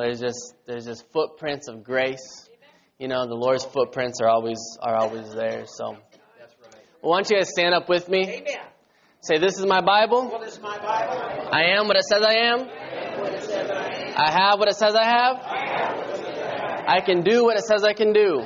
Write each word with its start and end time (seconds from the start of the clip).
Know, 0.00 0.06
there's 0.06 0.20
just 0.20 0.54
there's 0.66 0.86
just 0.86 1.04
footprints 1.12 1.68
of 1.68 1.84
grace. 1.84 2.48
You 2.98 3.08
know, 3.08 3.26
the 3.26 3.34
Lord's 3.34 3.64
footprints 3.64 4.20
are 4.20 4.28
always 4.28 4.58
are 4.82 4.94
always 4.94 5.32
there. 5.32 5.64
So, 5.66 5.92
well, 5.92 6.00
why 7.00 7.18
don't 7.18 7.30
you 7.30 7.36
guys 7.36 7.48
stand 7.50 7.74
up 7.74 7.88
with 7.88 8.08
me? 8.08 8.22
Amen. 8.22 8.58
Say, 9.22 9.38
"This 9.38 9.58
is 9.58 9.66
my 9.66 9.80
Bible. 9.80 10.28
Well, 10.30 10.42
is 10.42 10.60
my 10.60 10.78
Bible. 10.78 11.48
I 11.52 11.76
am 11.76 11.86
what 11.86 11.96
it 11.96 12.04
says 12.04 12.22
I 12.22 12.34
am. 12.34 12.60
What 12.60 13.34
it 13.34 13.42
says 13.42 13.70
I. 13.70 14.14
I 14.16 14.30
have 14.30 14.58
what 14.58 14.68
it 14.68 14.76
says 14.76 14.94
I 14.94 15.04
have. 15.04 16.86
I 16.88 17.00
can 17.00 17.22
do 17.22 17.44
what 17.44 17.56
it 17.56 17.64
says 17.64 17.84
I 17.84 17.92
can 17.92 18.12
do. 18.12 18.42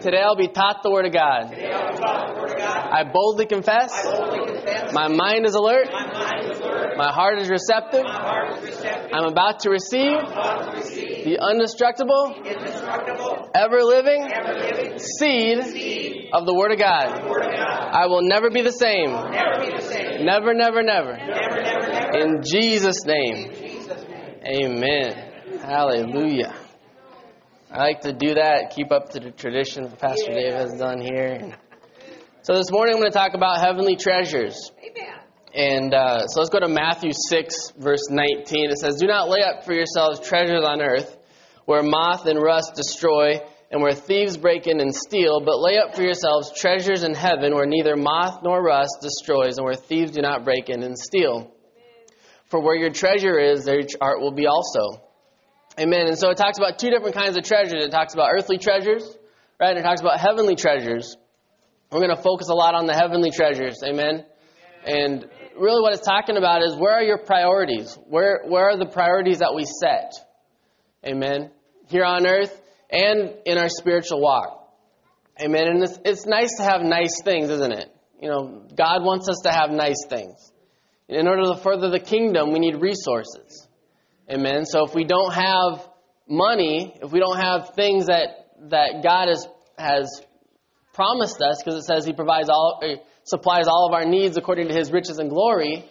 Today 0.00 0.22
I'll 0.24 0.36
be 0.36 0.48
taught 0.48 0.82
the 0.82 0.90
Word 0.90 1.04
of 1.04 1.12
God. 1.12 1.52
I 1.52 1.90
will 1.90 1.98
talk 1.98 2.34
the 2.34 2.40
Word 2.40 2.50
of 2.52 2.56
God. 2.56 2.90
I 2.90 3.04
boldly 3.04 3.44
confess. 3.44 3.92
I 3.92 4.02
boldly 4.10 4.54
confess. 4.54 4.92
My 4.94 5.08
mind 5.08 5.44
is 5.44 5.54
alert. 5.54 5.88
My 5.92 6.06
mind 6.06 6.50
is 6.50 6.58
alert. 6.58 6.96
My 6.96 7.12
heart 7.12 7.38
is 7.38 7.50
receptive. 7.50 8.04
My 8.04 8.12
heart 8.12 8.50
is 8.56 8.62
receptive. 8.62 8.79
I'm 9.12 9.24
about 9.24 9.60
to 9.60 9.70
receive 9.70 10.18
about 10.18 10.72
to 10.72 10.78
receive 10.78 11.24
the 11.24 11.38
indestructible, 11.52 12.34
indestructible, 12.44 13.50
ever 13.54 13.82
living 13.82 14.30
ever-living 14.32 14.98
seed 14.98 16.30
of 16.32 16.46
the 16.46 16.54
Word 16.54 16.72
of 16.72 16.78
God. 16.78 17.28
Word 17.28 17.44
of 17.44 17.52
God. 17.52 17.90
I 17.92 18.06
will 18.06 18.22
never 18.22 18.50
be 18.50 18.62
the 18.62 18.72
same. 18.72 19.10
Never 19.10 19.60
be 19.60 19.76
the 19.76 19.82
same. 19.82 20.24
Never, 20.24 20.54
never, 20.54 20.82
never. 20.82 21.16
Never, 21.16 21.62
never. 21.62 22.18
In 22.18 22.42
Jesus' 22.42 23.04
name. 23.04 23.50
In 23.50 23.54
Jesus' 23.54 24.04
name. 24.08 24.80
Amen. 24.80 25.60
Hallelujah. 25.60 26.54
I 27.70 27.78
like 27.78 28.00
to 28.02 28.12
do 28.12 28.34
that, 28.34 28.72
keep 28.74 28.90
up 28.90 29.10
to 29.10 29.20
the 29.20 29.30
tradition 29.30 29.84
that 29.84 29.98
Pastor 29.98 30.32
Dave 30.32 30.54
has 30.54 30.72
done 30.72 31.00
here. 31.00 31.56
So 32.42 32.54
this 32.54 32.70
morning 32.70 32.94
I'm 32.94 33.00
going 33.00 33.12
to 33.12 33.16
talk 33.16 33.34
about 33.34 33.60
heavenly 33.60 33.96
treasures. 33.96 34.72
And 35.54 35.92
uh, 35.92 36.26
so 36.28 36.40
let's 36.40 36.50
go 36.50 36.60
to 36.60 36.68
Matthew 36.68 37.10
6, 37.12 37.72
verse 37.78 38.08
19. 38.08 38.70
It 38.70 38.78
says, 38.78 38.96
Do 38.96 39.06
not 39.06 39.28
lay 39.28 39.42
up 39.42 39.64
for 39.64 39.72
yourselves 39.72 40.20
treasures 40.20 40.64
on 40.64 40.80
earth, 40.80 41.16
where 41.64 41.82
moth 41.82 42.26
and 42.26 42.40
rust 42.40 42.74
destroy, 42.74 43.40
and 43.70 43.82
where 43.82 43.94
thieves 43.94 44.36
break 44.36 44.66
in 44.66 44.80
and 44.80 44.94
steal, 44.94 45.40
but 45.40 45.58
lay 45.58 45.78
up 45.78 45.96
for 45.96 46.02
yourselves 46.02 46.52
treasures 46.56 47.02
in 47.02 47.14
heaven, 47.14 47.54
where 47.54 47.66
neither 47.66 47.96
moth 47.96 48.40
nor 48.42 48.62
rust 48.62 48.98
destroys, 49.02 49.56
and 49.56 49.64
where 49.64 49.74
thieves 49.74 50.12
do 50.12 50.22
not 50.22 50.44
break 50.44 50.68
in 50.68 50.82
and 50.82 50.96
steal. 50.96 51.52
For 52.48 52.60
where 52.60 52.76
your 52.76 52.90
treasure 52.90 53.38
is, 53.38 53.64
there 53.64 53.78
your 53.80 53.88
heart 54.00 54.20
will 54.20 54.32
be 54.32 54.46
also. 54.46 55.02
Amen. 55.78 56.08
And 56.08 56.18
so 56.18 56.30
it 56.30 56.36
talks 56.36 56.58
about 56.58 56.78
two 56.78 56.90
different 56.90 57.14
kinds 57.14 57.36
of 57.36 57.44
treasures. 57.44 57.84
It 57.84 57.90
talks 57.90 58.12
about 58.14 58.30
earthly 58.32 58.58
treasures, 58.58 59.02
right? 59.58 59.76
It 59.76 59.82
talks 59.82 60.00
about 60.00 60.18
heavenly 60.18 60.56
treasures. 60.56 61.16
We're 61.90 62.00
going 62.00 62.14
to 62.14 62.22
focus 62.22 62.48
a 62.48 62.54
lot 62.54 62.74
on 62.74 62.86
the 62.86 62.94
heavenly 62.94 63.30
treasures. 63.30 63.82
Amen. 63.84 64.24
And 64.84 65.26
really 65.60 65.82
what 65.82 65.92
it's 65.92 66.06
talking 66.06 66.36
about 66.36 66.62
is 66.62 66.74
where 66.74 66.94
are 66.94 67.02
your 67.02 67.18
priorities? 67.18 67.96
Where, 68.08 68.42
where 68.46 68.70
are 68.70 68.78
the 68.78 68.86
priorities 68.86 69.38
that 69.38 69.54
we 69.54 69.64
set? 69.64 70.12
Amen. 71.04 71.50
Here 71.86 72.04
on 72.04 72.26
earth 72.26 72.58
and 72.90 73.34
in 73.44 73.58
our 73.58 73.68
spiritual 73.68 74.20
walk. 74.20 74.56
Amen. 75.40 75.68
And 75.68 75.82
it's, 75.82 75.98
it's 76.04 76.26
nice 76.26 76.50
to 76.58 76.64
have 76.64 76.82
nice 76.82 77.22
things, 77.22 77.50
isn't 77.50 77.72
it? 77.72 77.94
You 78.20 78.28
know, 78.28 78.66
God 78.74 79.02
wants 79.02 79.28
us 79.28 79.40
to 79.44 79.52
have 79.52 79.70
nice 79.70 80.04
things. 80.08 80.52
In 81.08 81.26
order 81.26 81.42
to 81.54 81.60
further 81.62 81.90
the 81.90 82.00
kingdom, 82.00 82.52
we 82.52 82.58
need 82.58 82.80
resources. 82.80 83.66
Amen. 84.30 84.64
So 84.64 84.86
if 84.86 84.94
we 84.94 85.04
don't 85.04 85.32
have 85.32 85.88
money, 86.28 86.94
if 87.02 87.10
we 87.10 87.18
don't 87.18 87.38
have 87.38 87.70
things 87.74 88.06
that, 88.06 88.28
that 88.68 89.02
God 89.02 89.28
has, 89.28 89.46
has 89.76 90.22
promised 90.92 91.40
us, 91.40 91.62
because 91.62 91.82
it 91.82 91.86
says 91.86 92.04
He 92.04 92.12
provides 92.12 92.48
all, 92.48 92.80
er, 92.82 92.96
supplies 93.30 93.68
all 93.68 93.86
of 93.86 93.94
our 93.94 94.04
needs 94.04 94.36
according 94.36 94.68
to 94.68 94.74
His 94.74 94.92
riches 94.92 95.18
and 95.18 95.30
glory, 95.30 95.84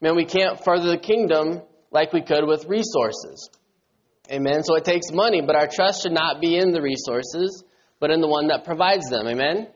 man, 0.00 0.16
we 0.16 0.24
can't 0.24 0.64
further 0.64 0.90
the 0.90 0.98
kingdom 0.98 1.62
like 1.90 2.12
we 2.12 2.22
could 2.22 2.46
with 2.46 2.64
resources. 2.64 3.50
Amen. 4.30 4.64
So 4.64 4.74
it 4.74 4.84
takes 4.84 5.12
money, 5.12 5.40
but 5.40 5.54
our 5.54 5.68
trust 5.68 6.02
should 6.02 6.12
not 6.12 6.40
be 6.40 6.56
in 6.56 6.72
the 6.72 6.82
resources, 6.82 7.62
but 8.00 8.10
in 8.10 8.20
the 8.20 8.26
one 8.26 8.48
that 8.48 8.64
provides 8.64 9.08
them. 9.08 9.28
Amen. 9.28 9.68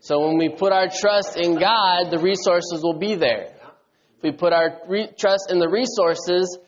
So 0.00 0.20
when 0.26 0.38
we 0.38 0.50
put 0.50 0.72
our 0.72 0.88
trust 0.88 1.36
in 1.36 1.58
God, 1.58 2.10
the 2.10 2.18
resources 2.18 2.82
will 2.82 2.98
be 2.98 3.16
there. 3.16 3.54
If 4.18 4.22
we 4.22 4.32
put 4.32 4.52
our 4.52 4.80
re- 4.86 5.10
trust 5.18 5.50
in 5.50 5.58
the 5.58 5.68
resources, 5.68 6.58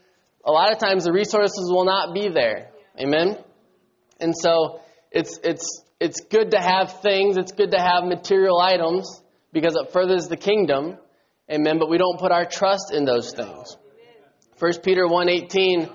a 0.45 0.51
lot 0.51 0.73
of 0.73 0.79
times 0.79 1.05
the 1.05 1.13
resources 1.13 1.71
will 1.71 1.85
not 1.85 2.15
be 2.15 2.29
there. 2.29 2.71
Amen. 2.99 3.37
And 4.21 4.35
so 4.37 4.81
it's 5.13 5.39
it's 5.45 5.83
it's 6.01 6.21
good 6.21 6.53
to 6.53 6.59
have 6.59 7.01
things, 7.03 7.37
it's 7.37 7.53
good 7.53 7.71
to 7.73 7.79
have 7.79 8.05
material 8.05 8.59
items 8.59 9.23
because 9.57 9.75
it 9.75 9.91
furthers 9.91 10.29
the 10.29 10.37
kingdom. 10.37 10.99
Amen. 11.51 11.79
But 11.79 11.89
we 11.89 11.97
don't 11.97 12.21
put 12.21 12.31
our 12.31 12.45
trust 12.45 12.93
in 12.93 13.07
those 13.07 13.33
things. 13.33 13.75
1 14.59 14.83
Peter 14.83 15.07
1:18 15.07 15.89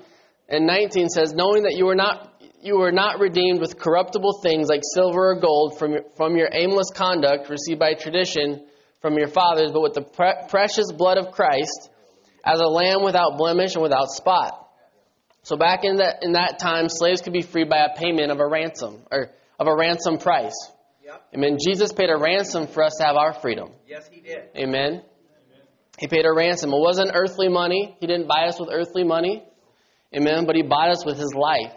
and 0.49 0.65
19 0.65 1.09
says, 1.09 1.31
"Knowing 1.33 1.63
that 1.63 1.75
you 1.75 1.85
were 1.85 1.95
not 1.95 2.33
you 2.63 2.77
were 2.77 2.91
not 2.91 3.19
redeemed 3.19 3.59
with 3.59 3.77
corruptible 3.77 4.39
things 4.41 4.67
like 4.67 4.81
silver 4.95 5.31
or 5.31 5.35
gold 5.35 5.77
from 5.77 5.93
your, 5.93 6.03
from 6.15 6.35
your 6.37 6.49
aimless 6.51 6.89
conduct 6.91 7.49
received 7.49 7.79
by 7.79 7.93
tradition 7.93 8.65
from 8.99 9.17
your 9.17 9.27
fathers, 9.27 9.71
but 9.71 9.81
with 9.81 9.93
the 9.93 10.01
pre- 10.01 10.47
precious 10.49 10.91
blood 10.91 11.17
of 11.17 11.31
Christ, 11.31 11.89
as 12.43 12.59
a 12.59 12.67
lamb 12.67 13.03
without 13.03 13.37
blemish 13.37 13.75
and 13.75 13.83
without 13.83 14.09
spot." 14.09 14.57
So 15.43 15.55
back 15.55 15.83
in 15.83 15.97
that 15.97 16.23
in 16.23 16.31
that 16.31 16.57
time, 16.57 16.89
slaves 16.89 17.21
could 17.21 17.33
be 17.33 17.43
freed 17.43 17.69
by 17.69 17.85
a 17.85 17.95
payment 17.95 18.31
of 18.31 18.39
a 18.39 18.47
ransom 18.47 19.03
or 19.11 19.29
of 19.59 19.67
a 19.67 19.75
ransom 19.75 20.17
price. 20.17 20.71
Yep. 21.11 21.27
Amen. 21.35 21.57
Jesus 21.63 21.91
paid 21.91 22.09
a 22.09 22.17
ransom 22.17 22.67
for 22.67 22.83
us 22.83 22.93
to 22.99 23.05
have 23.05 23.15
our 23.15 23.33
freedom. 23.33 23.71
Yes, 23.87 24.07
he 24.09 24.21
did. 24.21 24.43
Amen. 24.55 25.03
He 25.99 26.07
paid 26.07 26.25
a 26.25 26.33
ransom. 26.33 26.71
It 26.71 26.79
wasn't 26.79 27.11
earthly 27.13 27.49
money. 27.49 27.95
He 27.99 28.07
didn't 28.07 28.27
buy 28.27 28.47
us 28.47 28.59
with 28.59 28.69
earthly 28.71 29.03
money. 29.03 29.43
Amen. 30.15 30.45
But 30.45 30.55
he 30.55 30.63
bought 30.63 30.89
us 30.89 31.05
with 31.05 31.17
his 31.17 31.33
life. 31.33 31.73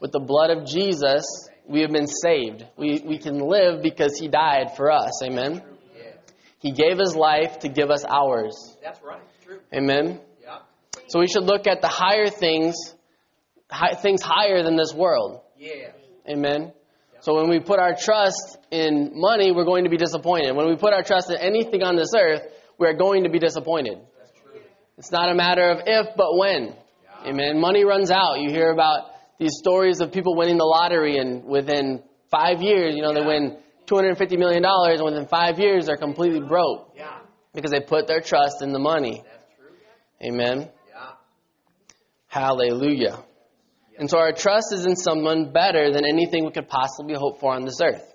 With 0.00 0.12
the 0.12 0.20
blood 0.20 0.50
of 0.50 0.66
Jesus, 0.66 1.24
we 1.66 1.80
have 1.80 1.90
been 1.90 2.06
saved. 2.06 2.64
We, 2.76 3.02
we 3.04 3.18
can 3.18 3.38
live 3.38 3.82
because 3.82 4.16
he 4.18 4.28
died 4.28 4.76
for 4.76 4.90
us. 4.90 5.22
Amen. 5.24 5.62
Yes. 5.96 6.16
He 6.60 6.72
gave 6.72 6.98
his 6.98 7.16
life 7.16 7.60
to 7.60 7.68
give 7.68 7.90
us 7.90 8.04
ours. 8.04 8.76
That's 8.82 9.00
right. 9.02 9.20
True. 9.44 9.58
Amen. 9.74 10.20
Yep. 10.42 10.62
So 11.08 11.20
we 11.20 11.26
should 11.26 11.44
look 11.44 11.66
at 11.66 11.80
the 11.80 11.88
higher 11.88 12.28
things, 12.28 12.76
hi, 13.70 13.94
things 13.94 14.22
higher 14.22 14.62
than 14.62 14.76
this 14.76 14.94
world. 14.94 15.40
Yes. 15.56 15.94
Amen. 16.28 16.72
So 17.20 17.34
when 17.34 17.48
we 17.50 17.58
put 17.60 17.78
our 17.80 17.94
trust 17.98 18.58
in 18.70 19.12
money, 19.14 19.50
we're 19.52 19.64
going 19.64 19.84
to 19.84 19.90
be 19.90 19.96
disappointed. 19.96 20.54
When 20.54 20.68
we 20.68 20.76
put 20.76 20.92
our 20.92 21.02
trust 21.02 21.30
in 21.30 21.36
anything 21.36 21.82
on 21.82 21.96
this 21.96 22.12
earth, 22.16 22.42
we're 22.78 22.94
going 22.94 23.24
to 23.24 23.30
be 23.30 23.38
disappointed. 23.38 23.98
That's 24.18 24.32
true. 24.40 24.60
It's 24.98 25.10
not 25.10 25.28
a 25.30 25.34
matter 25.34 25.68
of 25.70 25.80
if, 25.86 26.14
but 26.16 26.36
when. 26.36 26.74
Amen. 27.26 27.60
Money 27.60 27.84
runs 27.84 28.10
out. 28.12 28.40
You 28.40 28.50
hear 28.50 28.70
about 28.70 29.06
these 29.38 29.52
stories 29.58 30.00
of 30.00 30.12
people 30.12 30.36
winning 30.36 30.58
the 30.58 30.64
lottery, 30.64 31.18
and 31.18 31.44
within 31.44 32.02
five 32.30 32.62
years, 32.62 32.94
you 32.94 33.02
know, 33.02 33.12
they 33.12 33.24
win 33.24 33.58
$250 33.86 34.38
million, 34.38 34.64
and 34.64 35.04
within 35.04 35.26
five 35.26 35.58
years, 35.58 35.86
they're 35.86 35.96
completely 35.96 36.40
broke 36.40 36.92
Yeah. 36.96 37.18
because 37.54 37.70
they 37.72 37.80
put 37.80 38.06
their 38.06 38.20
trust 38.20 38.62
in 38.62 38.72
the 38.72 38.78
money. 38.78 39.24
That's 39.24 39.44
true. 39.58 40.28
Amen. 40.28 40.68
Yeah. 40.88 41.10
Hallelujah. 42.28 43.18
And 43.98 44.08
so 44.08 44.18
our 44.18 44.32
trust 44.32 44.72
is 44.72 44.86
in 44.86 44.94
someone 44.94 45.52
better 45.52 45.92
than 45.92 46.04
anything 46.04 46.44
we 46.44 46.52
could 46.52 46.68
possibly 46.68 47.14
hope 47.14 47.40
for 47.40 47.52
on 47.52 47.64
this 47.64 47.80
earth. 47.82 48.14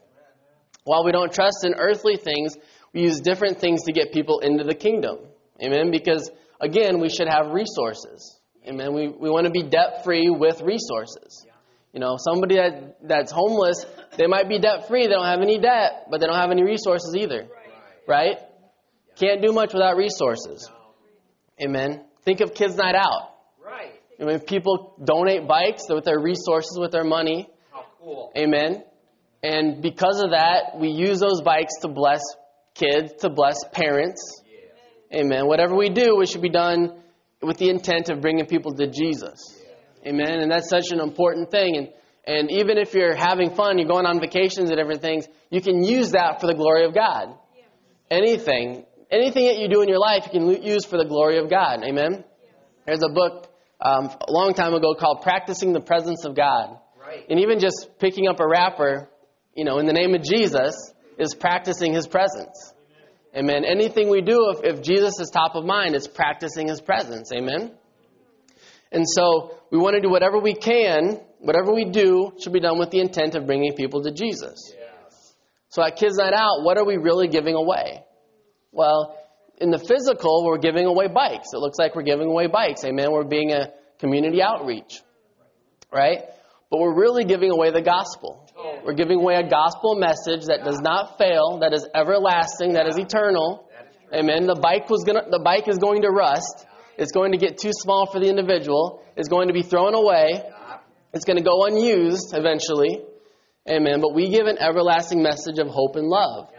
While 0.86 1.04
we 1.04 1.12
don't 1.12 1.32
trust 1.32 1.66
in 1.66 1.74
earthly 1.76 2.16
things, 2.16 2.56
we 2.94 3.02
use 3.02 3.20
different 3.20 3.60
things 3.60 3.84
to 3.84 3.92
get 3.92 4.14
people 4.14 4.40
into 4.40 4.64
the 4.64 4.76
kingdom. 4.76 5.18
Amen. 5.62 5.92
Because 5.92 6.32
again, 6.60 7.00
we 7.00 7.10
should 7.10 7.28
have 7.28 7.52
resources. 7.52 8.40
Amen. 8.68 8.94
We, 8.94 9.10
we 9.10 9.30
want 9.30 9.46
to 9.46 9.52
be 9.52 9.64
debt 9.64 10.04
free 10.06 10.30
with 10.30 10.62
resources. 10.62 11.46
You 11.92 12.00
know, 12.00 12.16
somebody 12.18 12.56
that, 12.56 12.98
that's 13.04 13.32
homeless, 13.32 13.86
they 14.18 14.26
might 14.26 14.50
be 14.50 14.60
debt 14.60 14.88
free, 14.88 15.04
they 15.06 15.14
don't 15.14 15.26
have 15.26 15.42
any 15.42 15.60
debt, 15.60 16.08
but 16.10 16.20
they 16.20 16.26
don't 16.26 16.40
have 16.40 16.50
any 16.50 16.64
resources 16.64 17.14
either. 17.16 17.48
Right? 18.08 18.38
Can't 19.16 19.42
do 19.42 19.52
much 19.52 19.74
without 19.74 19.96
resources. 19.96 20.68
Amen. 21.62 22.04
Think 22.24 22.42
of 22.42 22.54
Kids 22.54 22.76
Night 22.76 22.96
Out. 22.96 23.33
I 24.24 24.26
mean, 24.26 24.40
people 24.40 24.96
donate 25.04 25.48
bikes 25.48 25.84
with 25.90 26.06
their 26.06 26.20
resources, 26.20 26.78
with 26.80 26.92
their 26.92 27.04
money. 27.04 27.50
How 27.72 27.86
cool. 28.00 28.32
Amen. 28.38 28.84
And 29.44 29.82
because 29.82 30.22
of 30.24 30.32
that, 30.32 30.80
we 30.80 30.90
use 30.90 31.20
those 31.20 31.42
bikes 31.42 31.74
to 31.82 31.90
bless 31.90 32.22
kids, 32.74 33.14
to 33.20 33.30
bless 33.30 33.58
parents. 33.74 34.42
Amen. 35.14 35.46
Whatever 35.46 35.76
we 35.76 35.90
do, 35.90 36.22
it 36.22 36.30
should 36.30 36.42
be 36.42 36.50
done 36.50 37.02
with 37.42 37.58
the 37.58 37.70
intent 37.70 38.10
of 38.10 38.22
bringing 38.22 38.46
people 38.46 38.74
to 38.74 38.88
Jesus. 38.88 39.62
Amen. 40.08 40.40
And 40.40 40.50
that's 40.50 40.70
such 40.70 40.92
an 40.92 41.02
important 41.02 41.52
thing. 41.52 41.76
And, 41.76 41.90
and 42.26 42.52
even 42.52 42.78
if 42.78 42.94
you're 42.94 43.16
having 43.16 43.54
fun, 43.54 43.78
you're 43.78 43.90
going 43.90 44.06
on 44.06 44.22
vacations 44.22 44.70
and 44.70 44.78
different 44.78 45.02
things, 45.02 45.28
you 45.50 45.62
can 45.62 45.84
use 45.84 46.12
that 46.12 46.40
for 46.40 46.48
the 46.48 46.56
glory 46.56 46.86
of 46.86 46.96
God. 46.96 47.36
Anything, 48.10 48.86
anything 49.12 49.48
that 49.48 49.58
you 49.58 49.68
do 49.68 49.82
in 49.82 49.90
your 49.90 50.00
life, 50.00 50.30
you 50.32 50.40
can 50.40 50.64
use 50.64 50.86
for 50.86 50.98
the 50.98 51.06
glory 51.06 51.40
of 51.40 51.50
God. 51.50 51.84
Amen. 51.84 52.24
There's 52.86 53.04
a 53.04 53.10
book 53.14 53.53
um, 53.84 54.06
a 54.06 54.32
long 54.32 54.54
time 54.54 54.74
ago 54.74 54.96
called 54.96 55.22
Practicing 55.22 55.74
the 55.74 55.82
Presence 55.82 56.26
of 56.26 56.36
God. 56.36 56.80
Right. 57.00 57.26
And 57.30 57.40
even 57.42 57.60
just 57.60 57.90
picking 58.00 58.28
up 58.28 58.40
a 58.40 58.48
wrapper, 58.48 59.10
you 59.56 59.66
know, 59.66 59.78
in 59.80 59.86
the 59.86 59.94
name 59.94 60.16
of 60.16 60.24
Jesus 60.24 60.74
is 61.20 61.36
practicing 61.36 61.94
his 61.94 62.08
presence. 62.08 62.74
Amen. 63.36 63.66
Anything 63.66 64.10
we 64.10 64.22
do, 64.22 64.54
if, 64.56 64.78
if 64.78 64.84
Jesus 64.84 65.20
is 65.20 65.30
top 65.30 65.56
of 65.56 65.66
mind, 65.66 65.96
it's 65.96 66.08
practicing 66.08 66.70
his 66.70 66.80
presence. 66.80 67.32
Amen. 67.36 67.72
And 68.92 69.06
so 69.08 69.60
we 69.72 69.80
want 69.80 69.96
to 69.96 70.02
do 70.02 70.10
whatever 70.10 70.40
we 70.40 70.54
can, 70.54 71.20
whatever 71.40 71.74
we 71.74 71.86
do 71.86 72.32
should 72.42 72.54
be 72.54 72.60
done 72.60 72.80
with 72.80 72.92
the 72.92 73.00
intent 73.00 73.36
of 73.36 73.46
bringing 73.48 73.74
people 73.74 74.04
to 74.04 74.12
Jesus. 74.12 74.72
So 75.70 75.84
at 75.84 75.96
Kids 75.96 76.18
Night 76.18 76.34
Out, 76.34 76.64
what 76.64 76.78
are 76.78 76.86
we 76.86 76.98
really 76.98 77.28
giving 77.28 77.56
away? 77.56 78.04
Well, 78.72 79.18
in 79.60 79.72
the 79.72 79.80
physical, 79.80 80.46
we're 80.46 80.58
giving 80.58 80.86
away 80.86 81.08
bikes. 81.08 81.50
It 81.54 81.60
looks 81.60 81.78
like 81.78 81.96
we're 81.96 82.04
giving 82.04 82.28
away 82.28 82.48
bikes. 82.48 82.84
Amen. 82.84 83.12
We're 83.12 83.24
being 83.24 83.52
a 83.52 83.72
community 84.00 84.42
outreach. 84.42 85.02
Right? 85.92 86.24
But 86.70 86.80
we're 86.80 86.96
really 87.00 87.24
giving 87.24 87.52
away 87.52 87.72
the 87.72 87.82
gospel. 87.82 88.50
We're 88.84 88.94
giving 88.94 89.20
away 89.20 89.36
a 89.36 89.48
gospel 89.48 89.96
message 89.96 90.48
that 90.48 90.64
does 90.64 90.80
not 90.80 91.18
fail, 91.18 91.60
that 91.60 91.74
is 91.74 91.88
everlasting, 91.94 92.74
that 92.74 92.88
is 92.88 92.98
eternal. 92.98 93.70
Amen. 94.14 94.48
The 94.48 94.56
bike 94.56 94.90
was 94.90 95.04
gonna 95.04 95.30
the 95.30 95.40
bike 95.40 95.68
is 95.68 95.78
going 95.78 96.02
to 96.04 96.10
rust. 96.10 96.66
It's 96.98 97.12
going 97.12 97.32
to 97.32 97.38
get 97.38 97.58
too 97.58 97.72
small 97.74 98.06
for 98.12 98.20
the 98.20 98.30
individual. 98.30 99.04
It's 99.16 99.28
going 99.28 99.48
to 99.48 99.54
be 99.54 99.64
thrown 99.64 99.96
away. 99.96 100.44
It's 101.14 101.26
going 101.26 101.38
to 101.38 101.44
go 101.44 101.66
unused 101.66 102.34
eventually. 102.36 103.02
Amen. 103.70 104.02
But 104.02 104.14
we 104.14 104.30
give 104.30 104.46
an 104.46 104.58
everlasting 104.60 105.24
message 105.24 105.58
of 105.58 105.68
hope 105.68 105.96
and 105.96 106.08
love. 106.08 106.50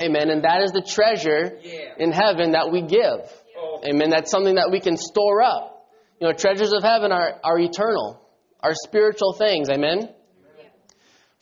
Amen. 0.00 0.30
And 0.30 0.44
that 0.44 0.62
is 0.62 0.72
the 0.72 0.82
treasure 0.82 1.58
in 1.98 2.12
heaven 2.12 2.52
that 2.52 2.70
we 2.70 2.82
give. 2.82 3.20
Oh. 3.58 3.80
Amen. 3.88 4.10
That's 4.10 4.30
something 4.30 4.54
that 4.54 4.68
we 4.70 4.80
can 4.80 4.96
store 4.96 5.42
up. 5.42 5.86
You 6.20 6.28
know, 6.28 6.32
treasures 6.32 6.72
of 6.72 6.82
heaven 6.82 7.12
are, 7.12 7.38
are 7.42 7.58
eternal, 7.58 8.20
are 8.60 8.74
spiritual 8.74 9.32
things. 9.32 9.68
Amen. 9.70 10.08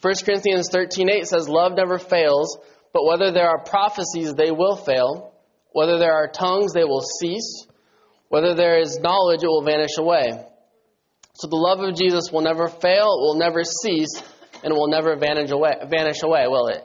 1 0.02 0.14
Corinthians 0.24 0.68
13:8 0.70 1.26
says, 1.26 1.48
Love 1.48 1.72
never 1.76 1.98
fails, 1.98 2.58
but 2.92 3.04
whether 3.04 3.32
there 3.32 3.48
are 3.48 3.64
prophecies, 3.64 4.34
they 4.34 4.50
will 4.50 4.76
fail. 4.76 5.32
Whether 5.72 5.98
there 5.98 6.12
are 6.12 6.28
tongues, 6.28 6.72
they 6.72 6.84
will 6.84 7.02
cease. 7.20 7.66
Whether 8.28 8.54
there 8.54 8.80
is 8.80 8.98
knowledge, 8.98 9.42
it 9.42 9.46
will 9.46 9.64
vanish 9.64 9.98
away. 9.98 10.32
So 11.34 11.48
the 11.48 11.56
love 11.56 11.80
of 11.80 11.94
Jesus 11.94 12.30
will 12.32 12.40
never 12.40 12.68
fail, 12.68 13.04
it 13.04 13.22
will 13.22 13.38
never 13.38 13.62
cease, 13.62 14.22
and 14.62 14.72
it 14.72 14.76
will 14.76 14.88
never 14.88 15.16
vanish 15.16 15.50
away, 15.50 15.74
vanish 15.88 16.22
away, 16.22 16.46
will 16.48 16.68
it? 16.68 16.82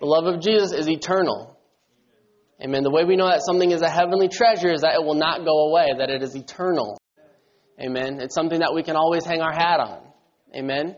The 0.00 0.06
love 0.06 0.26
of 0.26 0.40
Jesus 0.40 0.72
is 0.72 0.88
eternal. 0.88 1.56
Amen. 2.62 2.82
The 2.82 2.90
way 2.90 3.04
we 3.04 3.16
know 3.16 3.28
that 3.28 3.42
something 3.44 3.70
is 3.70 3.82
a 3.82 3.88
heavenly 3.88 4.28
treasure 4.28 4.72
is 4.72 4.82
that 4.82 4.94
it 4.94 5.04
will 5.04 5.14
not 5.14 5.44
go 5.44 5.68
away, 5.68 5.88
that 5.98 6.10
it 6.10 6.22
is 6.22 6.34
eternal. 6.34 6.98
Amen. 7.80 8.20
It's 8.20 8.34
something 8.34 8.60
that 8.60 8.74
we 8.74 8.82
can 8.82 8.96
always 8.96 9.24
hang 9.24 9.40
our 9.40 9.52
hat 9.52 9.80
on. 9.80 10.00
Amen. 10.54 10.96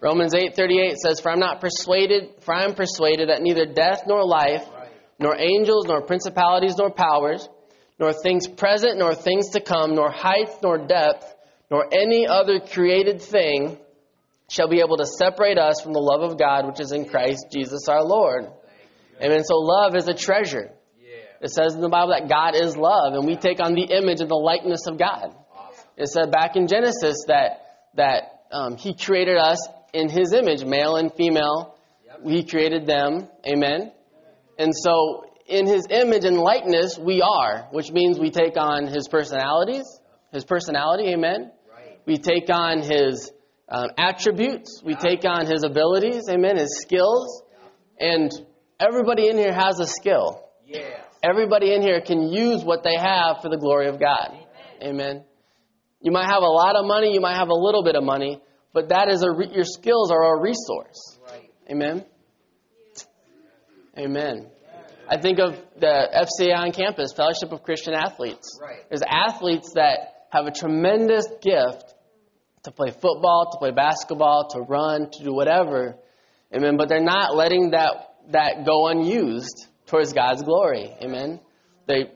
Romans 0.00 0.34
8:38 0.34 0.98
says, 0.98 1.20
"For 1.20 1.30
I'm 1.30 1.38
not 1.38 1.60
persuaded, 1.60 2.42
for 2.42 2.54
I 2.54 2.64
am 2.64 2.74
persuaded 2.74 3.30
that 3.30 3.40
neither 3.40 3.64
death 3.64 4.02
nor 4.06 4.24
life, 4.24 4.68
nor 5.18 5.34
angels, 5.38 5.86
nor 5.86 6.02
principalities, 6.02 6.76
nor 6.76 6.90
powers, 6.90 7.48
nor 7.98 8.12
things 8.12 8.46
present, 8.46 8.98
nor 8.98 9.14
things 9.14 9.50
to 9.50 9.60
come, 9.60 9.94
nor 9.94 10.10
height, 10.10 10.50
nor 10.62 10.78
depth, 10.78 11.34
nor 11.70 11.88
any 11.92 12.26
other 12.26 12.60
created 12.60 13.22
thing 13.22 13.78
shall 14.48 14.68
be 14.68 14.80
able 14.80 14.96
to 14.98 15.06
separate 15.06 15.58
us 15.58 15.80
from 15.80 15.92
the 15.92 16.00
love 16.00 16.22
of 16.22 16.38
God 16.38 16.66
which 16.66 16.80
is 16.80 16.92
in 16.92 17.06
Christ 17.06 17.46
Jesus 17.52 17.88
our 17.88 18.04
Lord." 18.04 18.46
Amen. 19.22 19.44
So 19.44 19.56
love 19.56 19.94
is 19.96 20.08
a 20.08 20.14
treasure. 20.14 20.70
It 21.40 21.50
says 21.50 21.74
in 21.74 21.82
the 21.82 21.90
Bible 21.90 22.14
that 22.18 22.28
God 22.28 22.54
is 22.54 22.76
love, 22.76 23.12
and 23.14 23.26
we 23.26 23.36
take 23.36 23.60
on 23.60 23.74
the 23.74 23.82
image 23.84 24.20
and 24.20 24.30
the 24.30 24.34
likeness 24.34 24.86
of 24.86 24.98
God. 24.98 25.34
It 25.96 26.08
said 26.08 26.32
back 26.32 26.56
in 26.56 26.66
Genesis 26.66 27.24
that 27.28 27.64
that 27.96 28.44
um, 28.50 28.76
He 28.76 28.94
created 28.94 29.36
us 29.36 29.58
in 29.92 30.08
His 30.08 30.32
image, 30.32 30.64
male 30.64 30.96
and 30.96 31.12
female. 31.12 31.76
He 32.24 32.44
created 32.44 32.86
them. 32.86 33.28
Amen. 33.46 33.92
And 34.58 34.72
so, 34.74 35.26
in 35.46 35.66
His 35.66 35.86
image 35.90 36.24
and 36.24 36.38
likeness, 36.38 36.98
we 36.98 37.20
are, 37.20 37.68
which 37.72 37.92
means 37.92 38.18
we 38.18 38.30
take 38.30 38.56
on 38.56 38.86
His 38.86 39.08
personalities, 39.08 39.84
His 40.32 40.44
personality. 40.44 41.08
Amen. 41.12 41.52
We 42.06 42.18
take 42.18 42.48
on 42.50 42.80
His 42.80 43.30
um, 43.74 43.90
attributes. 43.98 44.82
We 44.84 44.94
take 44.94 45.24
on 45.24 45.46
His 45.46 45.64
abilities. 45.64 46.28
Amen. 46.28 46.56
His 46.56 46.78
skills. 46.80 47.42
And 47.98 48.30
everybody 48.78 49.28
in 49.28 49.36
here 49.36 49.52
has 49.52 49.80
a 49.80 49.86
skill. 49.86 50.44
Everybody 51.22 51.74
in 51.74 51.82
here 51.82 52.00
can 52.00 52.28
use 52.28 52.64
what 52.64 52.84
they 52.84 52.96
have 52.96 53.40
for 53.42 53.48
the 53.48 53.56
glory 53.56 53.88
of 53.88 53.98
God. 53.98 54.30
Amen. 54.82 55.24
You 56.00 56.12
might 56.12 56.26
have 56.26 56.42
a 56.42 56.46
lot 56.46 56.76
of 56.76 56.84
money, 56.84 57.14
you 57.14 57.20
might 57.20 57.36
have 57.36 57.48
a 57.48 57.54
little 57.54 57.82
bit 57.82 57.96
of 57.96 58.04
money, 58.04 58.42
but 58.74 58.90
that 58.90 59.08
is 59.08 59.22
a 59.22 59.30
re- 59.30 59.50
your 59.52 59.64
skills 59.64 60.10
are 60.10 60.36
a 60.36 60.40
resource. 60.40 61.18
Amen. 61.70 62.04
Amen. 63.98 64.50
I 65.08 65.18
think 65.18 65.38
of 65.38 65.54
the 65.78 66.26
FCA 66.40 66.54
on 66.56 66.72
campus, 66.72 67.12
Fellowship 67.14 67.52
of 67.52 67.62
Christian 67.62 67.94
Athletes. 67.94 68.58
Right. 68.60 68.88
There's 68.88 69.02
athletes 69.02 69.72
that 69.74 70.26
have 70.30 70.46
a 70.46 70.50
tremendous 70.50 71.26
gift 71.40 71.93
to 72.64 72.70
play 72.70 72.90
football, 72.90 73.50
to 73.52 73.58
play 73.58 73.70
basketball, 73.70 74.48
to 74.50 74.60
run, 74.60 75.10
to 75.10 75.24
do 75.24 75.32
whatever. 75.32 75.96
Amen. 76.54 76.76
But 76.76 76.88
they're 76.88 77.02
not 77.02 77.36
letting 77.36 77.70
that 77.70 78.16
that 78.30 78.64
go 78.66 78.88
unused 78.88 79.66
towards 79.86 80.12
God's 80.12 80.42
glory. 80.42 80.90
Amen. 81.02 81.40
They 81.86 82.10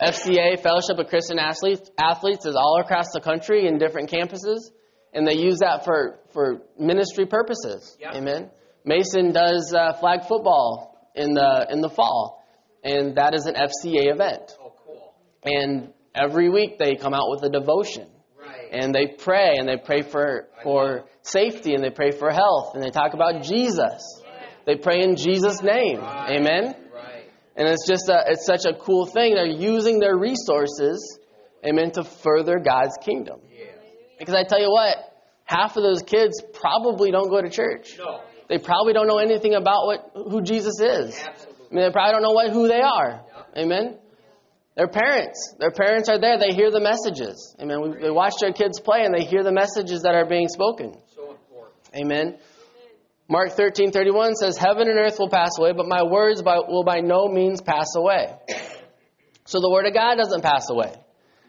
FCA 0.00 0.60
Fellowship 0.62 0.98
of 0.98 1.08
Christian 1.08 1.38
Athletes 1.38 1.90
athletes 1.98 2.46
is 2.46 2.56
all 2.56 2.80
across 2.80 3.06
the 3.12 3.20
country 3.20 3.66
in 3.66 3.78
different 3.78 4.10
campuses, 4.10 4.70
and 5.12 5.26
they 5.26 5.36
use 5.36 5.58
that 5.58 5.84
for 5.84 6.18
for 6.32 6.62
ministry 6.78 7.26
purposes. 7.26 7.96
Yep. 8.00 8.14
Amen. 8.14 8.50
Mason 8.84 9.32
does 9.32 9.74
uh, 9.76 9.94
flag 9.94 10.24
football 10.26 11.10
in 11.14 11.34
the 11.34 11.66
in 11.70 11.80
the 11.80 11.90
fall, 11.90 12.44
and 12.82 13.16
that 13.16 13.34
is 13.34 13.46
an 13.46 13.54
FCA 13.54 14.12
event. 14.12 14.56
Oh, 14.60 14.72
cool. 14.84 15.14
And 15.44 15.92
every 16.14 16.48
week 16.50 16.78
they 16.78 16.96
come 16.96 17.14
out 17.14 17.30
with 17.30 17.42
a 17.44 17.50
devotion. 17.50 18.08
And 18.70 18.94
they 18.94 19.06
pray 19.06 19.56
and 19.58 19.68
they 19.68 19.76
pray 19.76 20.02
for 20.02 20.48
for 20.62 21.04
safety 21.22 21.74
and 21.74 21.82
they 21.82 21.90
pray 21.90 22.10
for 22.10 22.30
health 22.30 22.74
and 22.74 22.82
they 22.82 22.90
talk 22.90 23.14
about 23.14 23.42
Jesus. 23.42 24.22
They 24.66 24.76
pray 24.76 25.02
in 25.02 25.16
Jesus' 25.16 25.62
name. 25.62 25.98
Amen. 25.98 26.74
And 27.56 27.68
it's 27.68 27.86
just 27.86 28.08
a, 28.08 28.24
it's 28.28 28.46
such 28.46 28.64
a 28.64 28.78
cool 28.78 29.06
thing. 29.06 29.34
They're 29.34 29.46
using 29.46 29.98
their 29.98 30.16
resources, 30.16 31.18
amen, 31.66 31.90
to 31.92 32.04
further 32.04 32.58
God's 32.58 32.96
kingdom. 33.02 33.40
Because 34.18 34.34
I 34.34 34.44
tell 34.44 34.60
you 34.60 34.70
what, 34.70 34.96
half 35.44 35.76
of 35.76 35.82
those 35.82 36.02
kids 36.02 36.42
probably 36.52 37.10
don't 37.10 37.28
go 37.28 37.42
to 37.42 37.50
church. 37.50 37.96
No. 37.98 38.20
They 38.48 38.58
probably 38.58 38.92
don't 38.92 39.06
know 39.06 39.18
anything 39.18 39.54
about 39.54 39.86
what 39.86 40.10
who 40.14 40.42
Jesus 40.42 40.80
is. 40.80 41.18
I 41.18 41.74
mean, 41.74 41.84
they 41.84 41.90
probably 41.90 42.12
don't 42.12 42.22
know 42.22 42.32
what 42.32 42.50
who 42.50 42.68
they 42.68 42.80
are. 42.80 43.24
Amen. 43.56 43.98
Their 44.80 44.88
parents, 44.88 45.54
their 45.58 45.70
parents 45.70 46.08
are 46.08 46.18
there. 46.18 46.38
They 46.38 46.54
hear 46.54 46.70
the 46.70 46.80
messages. 46.80 47.54
Amen. 47.60 47.82
We, 47.82 48.00
they 48.00 48.10
watch 48.10 48.32
their 48.40 48.54
kids 48.54 48.80
play 48.80 49.04
and 49.04 49.14
they 49.14 49.26
hear 49.26 49.42
the 49.42 49.52
messages 49.52 50.04
that 50.04 50.14
are 50.14 50.24
being 50.24 50.48
spoken. 50.48 50.96
So 51.14 51.36
important. 51.36 51.74
Amen. 51.94 52.38
Mark 53.28 53.50
13:31 53.50 54.36
says, 54.36 54.56
"Heaven 54.56 54.88
and 54.88 54.98
earth 54.98 55.18
will 55.18 55.28
pass 55.28 55.50
away, 55.58 55.74
but 55.74 55.86
my 55.86 56.02
words 56.02 56.40
by, 56.40 56.60
will 56.66 56.82
by 56.82 57.00
no 57.00 57.28
means 57.28 57.60
pass 57.60 57.94
away." 57.94 58.32
So 59.44 59.60
the 59.60 59.68
word 59.70 59.84
of 59.84 59.92
God 59.92 60.14
doesn't 60.14 60.40
pass 60.40 60.70
away. 60.70 60.94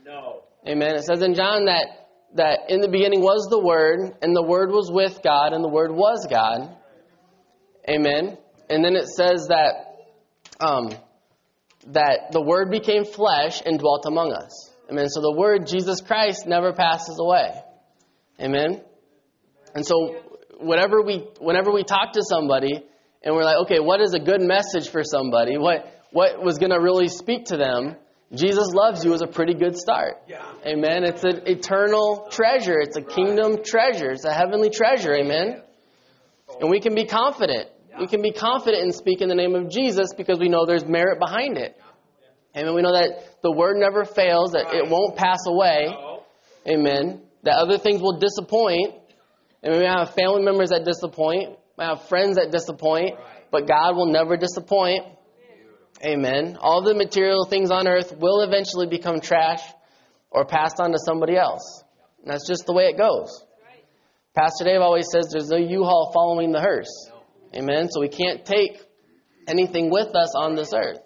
No. 0.06 0.42
Amen. 0.68 0.96
It 0.96 1.04
says 1.06 1.22
in 1.22 1.34
John 1.34 1.68
that 1.68 1.88
that 2.34 2.70
in 2.70 2.82
the 2.82 2.90
beginning 2.90 3.22
was 3.22 3.48
the 3.50 3.60
Word, 3.60 4.14
and 4.22 4.36
the 4.36 4.44
Word 4.44 4.72
was 4.72 4.92
with 4.92 5.22
God, 5.24 5.54
and 5.54 5.64
the 5.64 5.70
Word 5.70 5.92
was 5.92 6.28
God. 6.30 6.76
Amen. 7.90 8.38
And 8.70 8.84
then 8.84 8.98
it 8.98 9.08
says 9.08 9.48
that 9.48 9.96
um, 10.60 10.90
that 11.88 12.32
the 12.32 12.42
Word 12.42 12.70
became 12.70 13.06
flesh 13.06 13.62
and 13.66 13.80
dwelt 13.80 14.06
among 14.06 14.32
us. 14.32 14.70
Amen. 14.90 15.08
So 15.10 15.22
the 15.22 15.34
Word 15.36 15.68
Jesus 15.68 16.02
Christ 16.02 16.46
never 16.48 16.74
passes 16.74 17.18
away. 17.20 17.52
Amen. 18.40 18.82
And 19.74 19.86
so 19.86 20.16
whatever 20.60 21.02
we 21.02 21.28
whenever 21.40 21.72
we 21.72 21.84
talk 21.84 22.14
to 22.14 22.22
somebody 22.24 22.84
and 23.24 23.36
we're 23.36 23.44
like, 23.44 23.58
okay, 23.66 23.80
what 23.80 24.02
is 24.02 24.14
a 24.14 24.20
good 24.20 24.42
message 24.42 24.90
for 24.90 25.04
somebody? 25.04 25.58
What 25.58 25.86
what 26.12 26.44
was 26.44 26.58
going 26.58 26.72
to 26.72 26.80
really 26.80 27.08
speak 27.08 27.46
to 27.46 27.58
them? 27.58 27.96
Jesus 28.34 28.72
loves 28.74 29.04
you 29.04 29.14
is 29.14 29.22
a 29.22 29.28
pretty 29.28 29.54
good 29.54 29.78
start. 29.78 30.24
Yeah. 30.28 30.46
Amen. 30.66 31.04
It's 31.04 31.24
an 31.24 31.42
eternal 31.48 32.28
treasure. 32.32 32.80
It's 32.80 32.96
a 32.96 33.02
kingdom 33.02 33.64
treasure. 33.64 34.12
It's 34.12 34.26
a 34.26 34.34
heavenly 34.34 34.70
treasure. 34.70 35.14
Amen. 35.14 35.62
And 36.60 36.70
we 36.70 36.80
can 36.80 36.96
be 36.96 37.06
confident. 37.06 37.70
We 38.00 38.08
can 38.08 38.22
be 38.22 38.32
confident 38.32 38.84
in 38.84 38.92
speaking 38.92 39.28
the 39.28 39.36
name 39.36 39.56
of 39.56 39.70
Jesus 39.70 40.14
because 40.16 40.40
we 40.40 40.50
know 40.50 40.66
there's 40.66 40.86
merit 40.86 41.20
behind 41.20 41.58
it. 41.58 41.76
Amen. 42.56 42.74
We 42.74 42.82
know 42.82 42.94
that 42.94 43.42
the 43.42 43.52
word 43.52 43.78
never 43.78 44.06
fails, 44.06 44.52
that 44.52 44.74
it 44.74 44.90
won't 44.90 45.16
pass 45.16 45.40
away. 45.46 45.94
Amen. 46.68 47.22
That 47.44 47.58
other 47.58 47.78
things 47.78 48.02
will 48.02 48.20
disappoint. 48.20 48.94
And 49.64 49.74
we 49.74 49.80
may 49.80 49.88
have 49.88 50.14
family 50.16 50.44
members 50.44 50.70
that 50.70 50.86
disappoint, 50.86 51.58
we 51.78 51.86
have 51.86 52.08
friends 52.08 52.36
that 52.38 52.52
disappoint, 52.52 53.16
but 53.52 53.68
God 53.68 53.96
will 53.96 54.12
never 54.12 54.36
disappoint. 54.38 55.06
Amen. 56.04 56.58
All 56.60 56.82
the 56.82 56.96
material 56.96 57.46
things 57.46 57.70
on 57.70 57.88
earth 57.88 58.16
will 58.18 58.42
eventually 58.42 58.88
become 58.88 59.22
trash 59.22 59.62
or 60.32 60.46
passed 60.46 60.80
on 60.80 60.92
to 60.92 60.98
somebody 60.98 61.38
else. 61.38 61.84
And 62.22 62.32
that's 62.32 62.48
just 62.48 62.66
the 62.66 62.74
way 62.74 62.86
it 62.86 62.98
goes. 62.98 63.46
Pastor 64.36 64.64
Dave 64.64 64.82
always 64.82 65.06
says 65.12 65.28
there's 65.32 65.50
no 65.50 65.58
U-Haul 65.58 66.12
following 66.14 66.52
the 66.52 66.62
hearse. 66.62 67.11
Amen. 67.54 67.90
So 67.90 68.00
we 68.00 68.10
can't 68.10 68.46
take 68.46 68.82
anything 69.48 69.90
with 69.90 70.16
us 70.16 70.34
on 70.36 70.56
this 70.56 70.74
earth. 70.74 71.00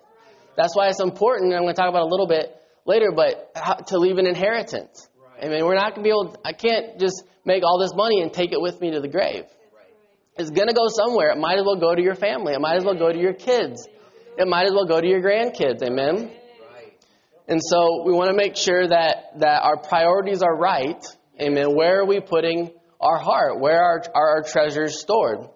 That's 0.56 0.76
why 0.76 0.88
it's 0.88 1.02
important, 1.02 1.54
I'm 1.54 1.64
going 1.64 1.74
to 1.76 1.82
talk 1.82 1.90
about 1.90 2.04
it 2.04 2.08
a 2.08 2.10
little 2.10 2.28
bit 2.28 2.56
later, 2.86 3.12
but 3.14 3.52
how, 3.56 3.74
to 3.76 3.98
leave 3.98 4.18
an 4.18 4.28
inheritance. 4.28 5.10
Amen. 5.42 5.66
We're 5.66 5.76
not 5.76 5.96
going 5.96 6.04
to 6.04 6.04
be 6.04 6.10
able, 6.10 6.38
I 6.46 6.54
can't 6.54 7.00
just 7.00 7.24
make 7.44 7.64
all 7.64 7.80
this 7.80 7.94
money 7.94 8.22
and 8.22 8.32
take 8.32 8.52
it 8.54 8.62
with 8.62 8.80
me 8.80 8.92
to 8.92 9.02
the 9.02 9.08
grave. 9.08 9.44
It's 10.38 10.50
going 10.50 10.68
to 10.68 10.74
go 10.74 10.88
somewhere. 10.88 11.32
It 11.32 11.38
might 11.38 11.58
as 11.58 11.66
well 11.66 11.78
go 11.78 11.96
to 11.96 12.02
your 12.02 12.16
family. 12.16 12.54
It 12.54 12.62
might 12.62 12.76
as 12.76 12.86
well 12.86 12.96
go 12.96 13.12
to 13.12 13.20
your 13.20 13.34
kids. 13.34 13.88
It 14.38 14.48
might 14.48 14.66
as 14.66 14.72
well 14.72 14.86
go 14.86 15.00
to 15.00 15.08
your 15.08 15.22
grandkids. 15.22 15.82
Amen. 15.82 16.32
And 17.48 17.62
so 17.64 18.04
we 18.06 18.12
want 18.12 18.30
to 18.30 18.36
make 18.36 18.56
sure 18.56 18.88
that, 18.88 19.40
that 19.40 19.62
our 19.62 19.78
priorities 19.78 20.42
are 20.42 20.56
right. 20.56 21.04
Amen. 21.40 21.76
Where 21.76 22.02
are 22.02 22.06
we 22.06 22.20
putting 22.20 22.72
our 23.00 23.18
heart? 23.18 23.60
Where 23.60 23.82
are, 23.82 24.04
are 24.14 24.38
our 24.38 24.44
treasures 24.44 25.00
stored? 25.00 25.48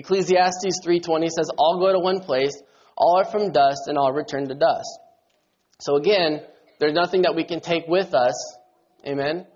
Ecclesiastes 0.00 0.80
3:20 0.82 1.28
says, 1.28 1.50
"All 1.58 1.78
go 1.78 1.92
to 1.92 1.98
one 1.98 2.20
place, 2.20 2.56
all 2.96 3.18
are 3.18 3.24
from 3.24 3.52
dust, 3.52 3.82
and 3.86 3.98
all 3.98 4.12
return 4.12 4.48
to 4.48 4.54
dust." 4.54 4.98
So 5.78 5.96
again, 5.96 6.42
there's 6.78 6.94
nothing 6.94 7.22
that 7.22 7.34
we 7.34 7.44
can 7.44 7.60
take 7.60 7.86
with 7.86 8.14
us, 8.14 8.34
amen, 9.06 9.46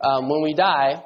um, 0.00 0.28
when 0.28 0.42
we 0.42 0.54
die, 0.54 1.02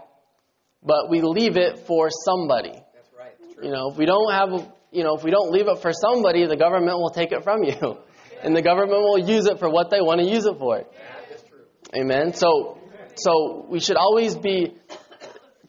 but 0.82 1.10
we 1.10 1.20
leave 1.20 1.56
it 1.58 1.80
for 1.80 2.08
somebody. 2.10 2.72
That's 2.72 3.12
right. 3.18 3.34
True. 3.54 3.64
You 3.64 3.70
know, 3.70 3.90
if 3.90 3.98
we 3.98 4.06
don't 4.06 4.32
have, 4.32 4.52
a, 4.52 4.72
you 4.90 5.04
know, 5.04 5.14
if 5.16 5.22
we 5.22 5.30
don't 5.30 5.50
leave 5.52 5.68
it 5.68 5.78
for 5.82 5.92
somebody, 5.92 6.46
the 6.46 6.56
government 6.56 6.98
will 6.98 7.10
take 7.10 7.32
it 7.32 7.44
from 7.44 7.64
you, 7.64 7.98
and 8.42 8.56
the 8.56 8.62
government 8.62 9.02
will 9.02 9.18
use 9.18 9.46
it 9.46 9.58
for 9.58 9.68
what 9.68 9.90
they 9.90 10.00
want 10.00 10.20
to 10.20 10.26
use 10.26 10.46
it 10.46 10.58
for. 10.58 10.78
That's 10.78 11.42
true. 11.42 12.00
Amen. 12.00 12.32
So, 12.32 12.78
so 13.16 13.66
we 13.68 13.80
should 13.80 13.96
always 13.96 14.34
be 14.34 14.74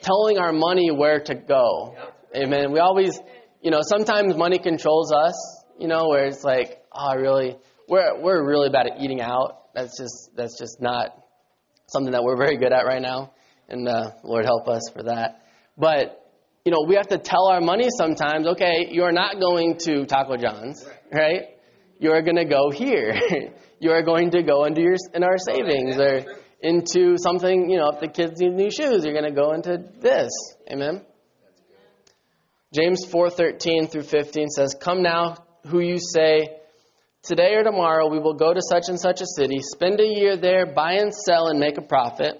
telling 0.02 0.38
our 0.38 0.54
money 0.54 0.92
where 0.92 1.20
to 1.20 1.36
go. 1.36 1.96
Amen. 2.36 2.72
We 2.72 2.80
always, 2.80 3.20
you 3.62 3.72
know, 3.72 3.80
sometimes 3.82 4.36
money 4.36 4.60
controls 4.60 5.12
us. 5.12 5.36
You 5.80 5.88
know, 5.88 6.08
where 6.08 6.26
it's 6.26 6.44
like, 6.44 6.82
oh, 6.92 7.16
really, 7.16 7.56
we're 7.88 8.20
we're 8.20 8.44
really 8.48 8.70
bad 8.70 8.88
at 8.88 9.00
eating 9.00 9.22
out. 9.22 9.74
That's 9.74 9.98
just 9.98 10.32
that's 10.36 10.58
just 10.58 10.82
not 10.82 11.12
something 11.88 12.12
that 12.12 12.24
we're 12.24 12.38
very 12.38 12.58
good 12.58 12.74
at 12.74 12.86
right 12.86 13.02
now, 13.02 13.32
and 13.70 13.88
uh, 13.88 14.12
Lord 14.24 14.46
help 14.46 14.68
us 14.68 14.90
for 14.92 15.04
that. 15.04 15.44
But 15.78 16.24
you 16.66 16.72
know, 16.72 16.86
we 16.88 16.96
have 16.96 17.08
to 17.08 17.18
tell 17.18 17.48
our 17.48 17.62
money 17.62 17.88
sometimes. 17.98 18.48
Okay, 18.48 18.90
you 18.92 19.04
are 19.04 19.12
not 19.12 19.40
going 19.40 19.78
to 19.86 20.06
Taco 20.06 20.36
John's, 20.36 20.86
right? 21.14 21.44
You 22.00 22.12
are 22.12 22.22
going 22.22 22.36
to 22.36 22.46
go 22.46 22.72
here. 22.72 23.14
you 23.80 23.92
are 23.92 24.04
going 24.04 24.32
to 24.32 24.44
go 24.44 24.66
into 24.66 24.82
your 24.82 24.96
in 25.14 25.24
our 25.24 25.38
savings 25.38 25.98
or 25.98 26.26
into 26.62 27.18
something. 27.18 27.70
You 27.70 27.78
know, 27.78 27.90
if 27.90 28.00
the 28.00 28.08
kids 28.08 28.42
need 28.42 28.54
new 28.54 28.70
shoes, 28.70 29.06
you're 29.06 29.14
going 29.14 29.34
to 29.34 29.40
go 29.40 29.54
into 29.54 29.78
this. 30.02 30.30
Amen. 30.70 31.07
James 32.74 33.06
4:13 33.06 33.88
through 33.90 34.04
15 34.04 34.50
says, 34.50 34.76
"Come 34.80 35.02
now, 35.02 35.38
who 35.68 35.80
you 35.80 35.98
say, 36.00 36.60
today 37.24 37.56
or 37.56 37.64
tomorrow 37.64 38.10
we 38.10 38.20
will 38.20 38.34
go 38.34 38.54
to 38.54 38.62
such 38.62 38.90
and 38.90 39.00
such 39.00 39.22
a 39.22 39.26
city, 39.26 39.60
spend 39.62 40.00
a 40.00 40.06
year 40.06 40.36
there, 40.36 40.66
buy 40.66 40.94
and 40.94 41.14
sell 41.14 41.48
and 41.48 41.60
make 41.60 41.78
a 41.78 41.82
profit." 41.82 42.40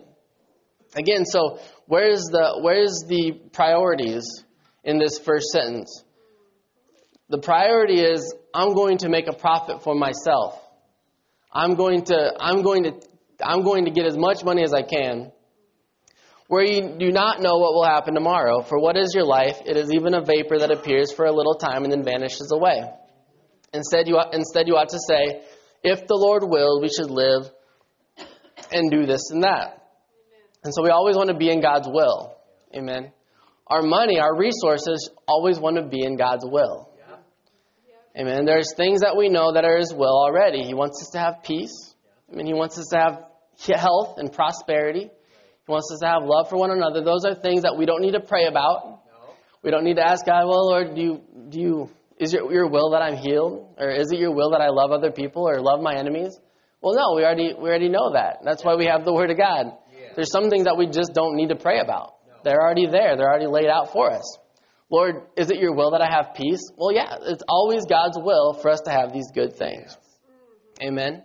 Again, 0.96 1.26
so 1.26 1.60
where's 1.86 2.24
the 2.24 2.60
where's 2.62 3.04
the 3.08 3.34
priorities 3.54 4.26
in 4.84 5.00
this 5.00 5.18
first 5.20 5.48
sentence? 5.48 6.04
The 7.30 7.40
priority 7.40 8.02
is 8.02 8.34
I'm 8.54 8.74
going 8.74 9.00
to 9.00 9.10
make 9.10 9.28
a 9.28 9.34
profit 9.34 9.84
for 9.84 9.96
myself. 9.96 10.62
I'm 11.52 11.76
going 11.76 12.04
to 12.06 12.34
I'm 12.40 12.64
going 12.64 12.84
to 12.84 12.94
I'm 13.42 13.64
going 13.64 13.86
to 13.86 13.92
get 13.92 14.06
as 14.06 14.18
much 14.18 14.44
money 14.44 14.64
as 14.64 14.74
I 14.74 14.82
can 14.82 15.32
where 16.48 16.64
you 16.64 16.96
do 16.98 17.12
not 17.12 17.42
know 17.42 17.58
what 17.58 17.74
will 17.74 17.84
happen 17.84 18.14
tomorrow. 18.14 18.62
For 18.62 18.80
what 18.80 18.96
is 18.96 19.14
your 19.14 19.26
life? 19.26 19.58
It 19.66 19.76
is 19.76 19.92
even 19.94 20.14
a 20.14 20.22
vapor 20.22 20.60
that 20.60 20.72
appears 20.72 21.12
for 21.12 21.26
a 21.26 21.32
little 21.32 21.56
time 21.56 21.84
and 21.84 21.92
then 21.92 22.04
vanishes 22.04 22.52
away. 22.54 22.84
Instead, 23.74 24.08
you, 24.08 24.20
instead, 24.32 24.68
you 24.68 24.76
ought 24.76 24.90
to 24.90 25.00
say, 25.08 25.42
if 25.84 26.08
the 26.08 26.16
Lord 26.16 26.44
will, 26.46 26.82
we 26.82 26.90
should 26.90 27.12
live 27.12 27.52
and 28.72 28.90
do 28.90 29.06
this 29.06 29.30
and 29.32 29.44
that. 29.44 29.84
And 30.64 30.74
so 30.74 30.84
we 30.84 30.90
always 30.90 31.16
want 31.16 31.30
to 31.30 31.36
be 31.36 31.50
in 31.52 31.62
God's 31.62 31.88
will. 31.88 32.36
Amen. 32.76 33.12
Our 33.68 33.82
money, 33.82 34.20
our 34.20 34.36
resources, 34.36 35.10
always 35.28 35.60
want 35.60 35.76
to 35.76 35.84
be 35.84 36.04
in 36.04 36.16
God's 36.18 36.46
will. 36.46 36.90
Amen. 38.18 38.46
There's 38.46 38.74
things 38.76 39.02
that 39.02 39.16
we 39.16 39.30
know 39.30 39.54
that 39.54 39.64
are 39.64 39.78
His 39.78 39.94
will 39.94 40.18
already. 40.18 40.64
He 40.64 40.74
wants 40.74 41.02
us 41.04 41.10
to 41.12 41.20
have 41.20 41.44
peace. 41.44 41.94
I 42.32 42.36
mean, 42.36 42.48
He 42.48 42.54
wants 42.54 42.80
us 42.80 42.88
to 42.92 42.98
have 42.98 43.80
health 43.80 44.18
and 44.18 44.32
prosperity. 44.32 45.12
He 45.68 45.72
wants 45.72 45.92
us 45.92 46.00
to 46.00 46.08
have 46.08 46.24
love 46.24 46.50
for 46.50 46.58
one 46.58 46.72
another. 46.72 47.04
Those 47.04 47.26
are 47.26 47.36
things 47.36 47.64
that 47.64 47.76
we 47.78 47.86
don't 47.86 48.02
need 48.02 48.14
to 48.14 48.22
pray 48.22 48.46
about. 48.48 49.02
We 49.62 49.70
don't 49.70 49.84
need 49.84 49.98
to 49.98 50.08
ask 50.08 50.26
God, 50.26 50.48
well, 50.48 50.66
Lord, 50.66 50.96
do 50.96 51.02
you, 51.02 51.22
do 51.50 51.60
you, 51.60 51.90
is 52.18 52.32
your, 52.32 52.52
your 52.54 52.70
will 52.70 52.92
that 52.92 53.02
I'm 53.02 53.18
healed? 53.18 53.76
Or 53.78 53.90
is 53.90 54.10
it 54.12 54.20
your 54.20 54.32
will 54.32 54.52
that 54.52 54.62
I 54.62 54.70
love 54.70 54.92
other 54.92 55.12
people 55.12 55.44
or 55.44 55.60
love 55.60 55.82
my 55.82 55.96
enemies? 55.96 56.40
Well, 56.82 56.96
no, 56.96 57.16
we 57.18 57.26
already, 57.26 57.54
we 57.54 57.68
already 57.68 57.90
know 57.90 58.14
that. 58.14 58.40
That's 58.46 58.64
why 58.64 58.76
we 58.76 58.86
have 58.86 59.04
the 59.04 59.14
Word 59.14 59.30
of 59.30 59.38
God. 59.38 59.74
There's 60.16 60.32
some 60.32 60.50
things 60.50 60.66
that 60.66 60.78
we 60.78 60.88
just 60.88 61.12
don't 61.14 61.36
need 61.36 61.50
to 61.50 61.56
pray 61.56 61.80
about. 61.80 62.14
They're 62.46 62.62
already 62.62 62.86
there. 62.86 63.18
They're 63.18 63.28
already 63.28 63.48
laid 63.48 63.68
out 63.68 63.92
for 63.92 64.10
us. 64.10 64.38
Lord, 64.90 65.16
is 65.36 65.52
it 65.52 65.60
your 65.60 65.76
will 65.76 65.92
that 65.92 66.02
I 66.02 66.10
have 66.10 66.34
peace? 66.34 66.62
Well, 66.78 66.94
yeah, 66.94 67.18
it's 67.24 67.44
always 67.50 67.84
God's 67.86 68.18
will 68.18 68.54
for 68.54 68.70
us 68.72 68.80
to 68.86 68.92
have 68.92 69.12
these 69.12 69.30
good 69.34 69.58
things. 69.58 69.98
Amen. 70.82 71.24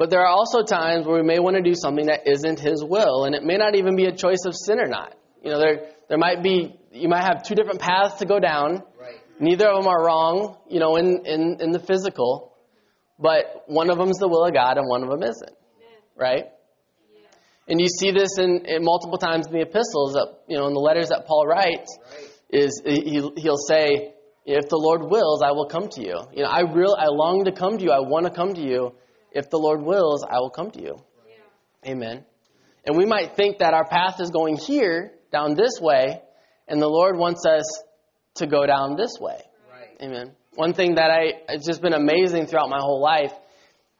But 0.00 0.08
there 0.08 0.20
are 0.20 0.32
also 0.32 0.62
times 0.62 1.06
where 1.06 1.20
we 1.20 1.22
may 1.22 1.40
want 1.40 1.56
to 1.56 1.62
do 1.62 1.74
something 1.74 2.06
that 2.06 2.26
isn't 2.26 2.58
His 2.58 2.82
will, 2.82 3.24
and 3.24 3.34
it 3.34 3.44
may 3.44 3.58
not 3.58 3.76
even 3.76 3.96
be 3.96 4.06
a 4.06 4.12
choice 4.12 4.46
of 4.46 4.54
sin 4.56 4.80
or 4.80 4.86
not. 4.86 5.14
You 5.44 5.50
know, 5.50 5.58
there 5.60 5.90
there 6.08 6.16
might 6.16 6.42
be 6.42 6.74
you 6.90 7.10
might 7.10 7.22
have 7.22 7.42
two 7.42 7.54
different 7.54 7.80
paths 7.80 8.14
to 8.20 8.24
go 8.24 8.40
down. 8.40 8.82
Right. 8.98 9.20
Neither 9.38 9.68
of 9.68 9.84
them 9.84 9.88
are 9.92 10.02
wrong, 10.02 10.56
you 10.70 10.80
know, 10.80 10.96
in 10.96 11.26
in, 11.26 11.58
in 11.60 11.70
the 11.72 11.78
physical, 11.78 12.56
but 13.18 13.64
one 13.66 13.90
of 13.90 13.98
them 13.98 14.08
is 14.08 14.16
the 14.16 14.26
will 14.26 14.42
of 14.46 14.54
God 14.54 14.78
and 14.78 14.88
one 14.88 15.02
of 15.02 15.10
them 15.10 15.22
isn't. 15.22 15.56
Right? 16.16 16.46
And 17.68 17.78
you 17.78 17.86
see 17.86 18.10
this 18.10 18.38
in, 18.38 18.64
in 18.64 18.82
multiple 18.82 19.18
times 19.18 19.48
in 19.48 19.52
the 19.52 19.60
epistles, 19.60 20.14
that, 20.14 20.28
you 20.48 20.56
know, 20.56 20.66
in 20.66 20.72
the 20.72 20.80
letters 20.80 21.10
that 21.10 21.26
Paul 21.26 21.46
writes, 21.46 21.98
is 22.48 22.80
he, 22.86 23.20
he'll 23.36 23.64
say, 23.68 24.14
"If 24.46 24.70
the 24.70 24.78
Lord 24.78 25.02
wills, 25.02 25.42
I 25.42 25.52
will 25.52 25.66
come 25.66 25.88
to 25.88 26.00
you." 26.00 26.16
You 26.32 26.44
know, 26.44 26.48
I 26.48 26.62
real 26.62 26.96
I 26.98 27.08
long 27.08 27.44
to 27.44 27.52
come 27.52 27.76
to 27.76 27.84
you. 27.84 27.90
I 27.90 28.00
want 28.00 28.24
to 28.24 28.32
come 28.32 28.54
to 28.54 28.62
you. 28.62 28.94
If 29.32 29.50
the 29.50 29.58
Lord 29.58 29.82
wills, 29.82 30.24
I 30.24 30.38
will 30.38 30.50
come 30.50 30.70
to 30.72 30.80
you. 30.80 30.96
Amen. 31.86 32.24
And 32.86 32.96
we 32.96 33.06
might 33.06 33.36
think 33.36 33.58
that 33.58 33.74
our 33.74 33.86
path 33.86 34.20
is 34.20 34.30
going 34.30 34.56
here 34.56 35.12
down 35.32 35.54
this 35.54 35.80
way, 35.80 36.20
and 36.68 36.80
the 36.80 36.88
Lord 36.88 37.16
wants 37.16 37.46
us 37.46 37.82
to 38.36 38.46
go 38.46 38.66
down 38.66 38.96
this 38.96 39.16
way. 39.20 39.40
Right. 39.70 39.96
Amen. 40.02 40.32
One 40.54 40.74
thing 40.74 40.96
that 40.96 41.10
I 41.10 41.32
it's 41.48 41.66
just 41.66 41.80
been 41.80 41.92
amazing 41.92 42.46
throughout 42.46 42.68
my 42.68 42.80
whole 42.80 43.00
life 43.00 43.32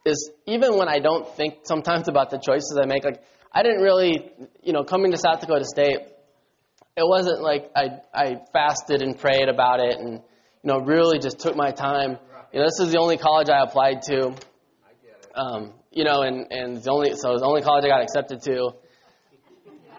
is 0.05 0.31
even 0.45 0.77
when 0.77 0.89
I 0.89 0.99
don't 0.99 1.27
think 1.35 1.59
sometimes 1.63 2.07
about 2.07 2.29
the 2.29 2.37
choices 2.37 2.77
I 2.81 2.85
make, 2.85 3.03
like 3.03 3.23
I 3.51 3.63
didn't 3.63 3.81
really, 3.81 4.31
you 4.61 4.73
know, 4.73 4.83
coming 4.83 5.11
to 5.11 5.17
South 5.17 5.39
Dakota 5.39 5.65
State, 5.65 5.99
it 6.97 7.07
wasn't 7.07 7.41
like 7.41 7.71
I 7.75 7.99
I 8.13 8.41
fasted 8.51 9.01
and 9.01 9.17
prayed 9.17 9.47
about 9.47 9.79
it 9.79 9.97
and 9.97 10.13
you 10.13 10.21
know 10.65 10.79
really 10.79 11.19
just 11.19 11.39
took 11.39 11.55
my 11.55 11.71
time. 11.71 12.17
You 12.51 12.59
know, 12.59 12.65
this 12.65 12.85
is 12.85 12.91
the 12.91 12.99
only 12.99 13.17
college 13.17 13.49
I 13.49 13.63
applied 13.63 14.01
to. 14.03 14.35
I 15.35 15.41
get 15.41 15.51
it. 15.51 15.63
Um, 15.63 15.73
you 15.91 16.03
know, 16.03 16.21
and 16.21 16.47
and 16.51 16.83
the 16.83 16.91
only 16.91 17.13
so 17.15 17.29
it 17.29 17.33
was 17.33 17.41
the 17.41 17.47
only 17.47 17.61
college 17.61 17.83
I 17.85 17.87
got 17.87 18.01
accepted 18.01 18.41
to. 18.43 18.71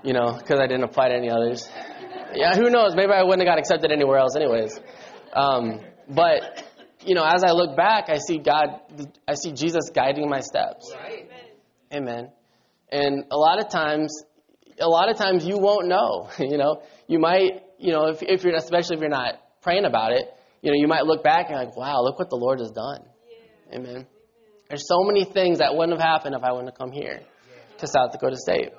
You 0.04 0.12
know, 0.12 0.36
because 0.36 0.58
I 0.58 0.66
didn't 0.66 0.84
apply 0.84 1.08
to 1.10 1.14
any 1.14 1.30
others. 1.30 1.68
Yeah, 2.34 2.56
who 2.56 2.70
knows? 2.70 2.96
Maybe 2.96 3.12
I 3.12 3.22
wouldn't 3.22 3.46
have 3.46 3.54
got 3.54 3.58
accepted 3.58 3.92
anywhere 3.92 4.18
else, 4.18 4.34
anyways. 4.34 4.80
Um, 5.32 5.80
but 6.08 6.64
you 7.04 7.14
know, 7.14 7.24
as 7.24 7.44
I 7.44 7.52
look 7.52 7.76
back, 7.76 8.08
I 8.08 8.18
see 8.18 8.38
God, 8.38 8.80
I 9.28 9.34
see 9.34 9.52
Jesus 9.52 9.90
guiding 9.94 10.28
my 10.28 10.40
steps. 10.40 10.92
Right. 10.94 11.30
Amen. 11.92 12.30
And 12.90 13.24
a 13.30 13.36
lot 13.36 13.60
of 13.60 13.70
times, 13.70 14.24
a 14.80 14.88
lot 14.88 15.10
of 15.10 15.16
times 15.16 15.46
you 15.46 15.58
won't 15.58 15.88
know. 15.88 16.30
You 16.38 16.58
know, 16.58 16.82
you 17.06 17.18
might, 17.18 17.62
you 17.78 17.92
know, 17.92 18.08
if, 18.08 18.22
if 18.22 18.44
you're 18.44 18.54
especially 18.54 18.96
if 18.96 19.00
you're 19.00 19.10
not 19.10 19.34
praying 19.62 19.84
about 19.84 20.12
it, 20.12 20.32
you 20.60 20.70
know, 20.70 20.76
you 20.76 20.86
might 20.88 21.04
look 21.04 21.22
back 21.22 21.46
and 21.48 21.56
like, 21.56 21.76
wow, 21.76 22.02
look 22.02 22.18
what 22.18 22.30
the 22.30 22.36
Lord 22.36 22.60
has 22.60 22.70
done. 22.70 23.04
Amen. 23.74 24.06
There's 24.72 24.88
so 24.88 25.02
many 25.02 25.26
things 25.26 25.58
that 25.58 25.76
wouldn't 25.76 26.00
have 26.00 26.08
happened 26.08 26.34
if 26.34 26.42
I 26.42 26.50
wouldn't 26.50 26.70
have 26.70 26.78
come 26.78 26.92
here 26.92 27.20
to 27.76 27.86
South 27.86 28.10
Dakota 28.10 28.38
State. 28.38 28.70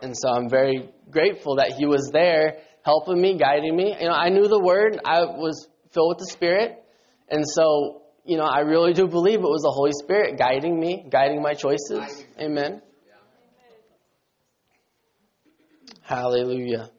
And 0.00 0.16
so 0.16 0.28
I'm 0.28 0.48
very 0.48 0.90
grateful 1.10 1.56
that 1.56 1.72
He 1.72 1.86
was 1.86 2.10
there 2.12 2.58
helping 2.82 3.20
me, 3.20 3.36
guiding 3.36 3.74
me. 3.74 3.96
You 3.98 4.06
know, 4.06 4.14
I 4.14 4.28
knew 4.28 4.46
the 4.46 4.60
Word, 4.60 5.00
I 5.04 5.22
was 5.22 5.66
filled 5.90 6.10
with 6.10 6.18
the 6.18 6.26
Spirit. 6.26 6.84
And 7.28 7.42
so, 7.44 8.02
you 8.24 8.36
know, 8.36 8.44
I 8.44 8.60
really 8.60 8.92
do 8.92 9.08
believe 9.08 9.40
it 9.40 9.42
was 9.42 9.62
the 9.62 9.72
Holy 9.72 9.90
Spirit 9.90 10.38
guiding 10.38 10.78
me, 10.78 11.04
guiding 11.10 11.42
my 11.42 11.54
choices. 11.54 12.24
Amen. 12.40 12.80
Hallelujah. 16.02 16.90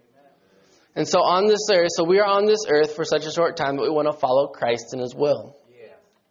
And 0.94 1.08
so 1.08 1.20
on 1.20 1.48
this 1.48 1.66
earth, 1.72 1.92
so 1.96 2.04
we 2.04 2.20
are 2.20 2.28
on 2.28 2.48
this 2.48 2.66
earth 2.68 2.98
for 2.98 3.06
such 3.06 3.26
a 3.26 3.32
short 3.32 3.56
time, 3.56 3.78
but 3.78 3.84
we 3.84 3.92
want 3.92 4.12
to 4.12 4.20
follow 4.20 4.48
Christ 4.48 4.94
in 4.94 5.00
His 5.00 5.16
will. 5.16 5.56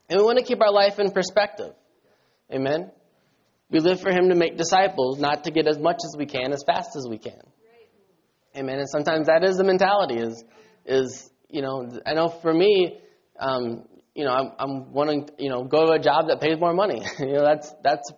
And 0.09 0.21
we 0.21 0.25
want 0.25 0.39
to 0.39 0.45
keep 0.45 0.61
our 0.61 0.73
life 0.73 0.99
in 0.99 1.11
perspective. 1.11 1.73
Amen. 2.53 2.91
We 3.71 3.81
live 3.81 4.01
for 4.01 4.11
Him 4.11 4.29
to 4.29 4.37
make 4.37 4.57
disciples, 4.57 5.19
not 5.19 5.45
to 5.45 5.51
get 5.51 5.67
as 5.67 5.79
much 5.79 5.97
as 6.05 6.15
we 6.17 6.27
can 6.27 6.53
as 6.53 6.63
fast 6.65 6.91
as 6.97 7.07
we 7.09 7.19
can. 7.19 7.41
Amen. 8.57 8.79
And 8.79 8.89
sometimes 8.89 9.27
that 9.27 9.45
is 9.45 9.57
the 9.57 9.65
mentality. 9.65 10.17
Is 10.17 10.45
is 10.87 11.31
you 11.51 11.63
know 11.63 11.89
I 12.07 12.15
know 12.15 12.29
for 12.29 12.55
me, 12.55 13.01
um, 13.39 13.85
you 14.15 14.25
know 14.25 14.31
I'm, 14.31 14.53
I'm 14.59 14.93
wanting 14.93 15.29
you 15.39 15.51
know 15.51 15.65
go 15.65 15.87
to 15.87 15.93
a 15.93 15.99
job 15.99 16.29
that 16.29 16.41
pays 16.41 16.59
more 16.59 16.73
money. 16.73 17.03
you 17.19 17.33
know 17.33 17.45
that's 17.45 17.73
that's 17.83 18.11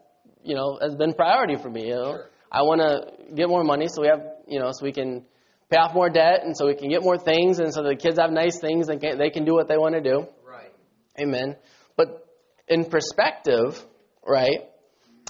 you 0.44 0.54
know 0.54 0.78
has 0.80 0.94
been 0.94 1.14
priority 1.14 1.56
for 1.56 1.70
me. 1.70 1.88
You 1.88 1.94
know 1.94 2.18
I 2.52 2.62
want 2.62 2.80
to 2.80 3.34
get 3.34 3.48
more 3.48 3.64
money 3.64 3.88
so 3.88 4.02
we 4.02 4.08
have 4.08 4.22
you 4.46 4.60
know 4.60 4.70
so 4.72 4.84
we 4.84 4.92
can 4.92 5.24
pay 5.70 5.76
off 5.76 5.94
more 5.94 6.08
debt 6.08 6.44
and 6.44 6.56
so 6.56 6.66
we 6.66 6.74
can 6.74 6.88
get 6.88 7.02
more 7.02 7.18
things 7.18 7.58
and 7.58 7.72
so 7.74 7.82
the 7.82 7.96
kids 7.96 8.18
have 8.18 8.30
nice 8.30 8.58
things 8.58 8.88
and 8.88 9.00
can, 9.00 9.18
they 9.18 9.30
can 9.30 9.44
do 9.44 9.54
what 9.54 9.68
they 9.68 9.76
want 9.76 9.94
to 9.94 10.00
do. 10.00 10.26
Right. 10.46 10.72
Amen. 11.20 11.56
But 11.98 12.26
in 12.68 12.86
perspective, 12.86 13.84
right, 14.26 14.60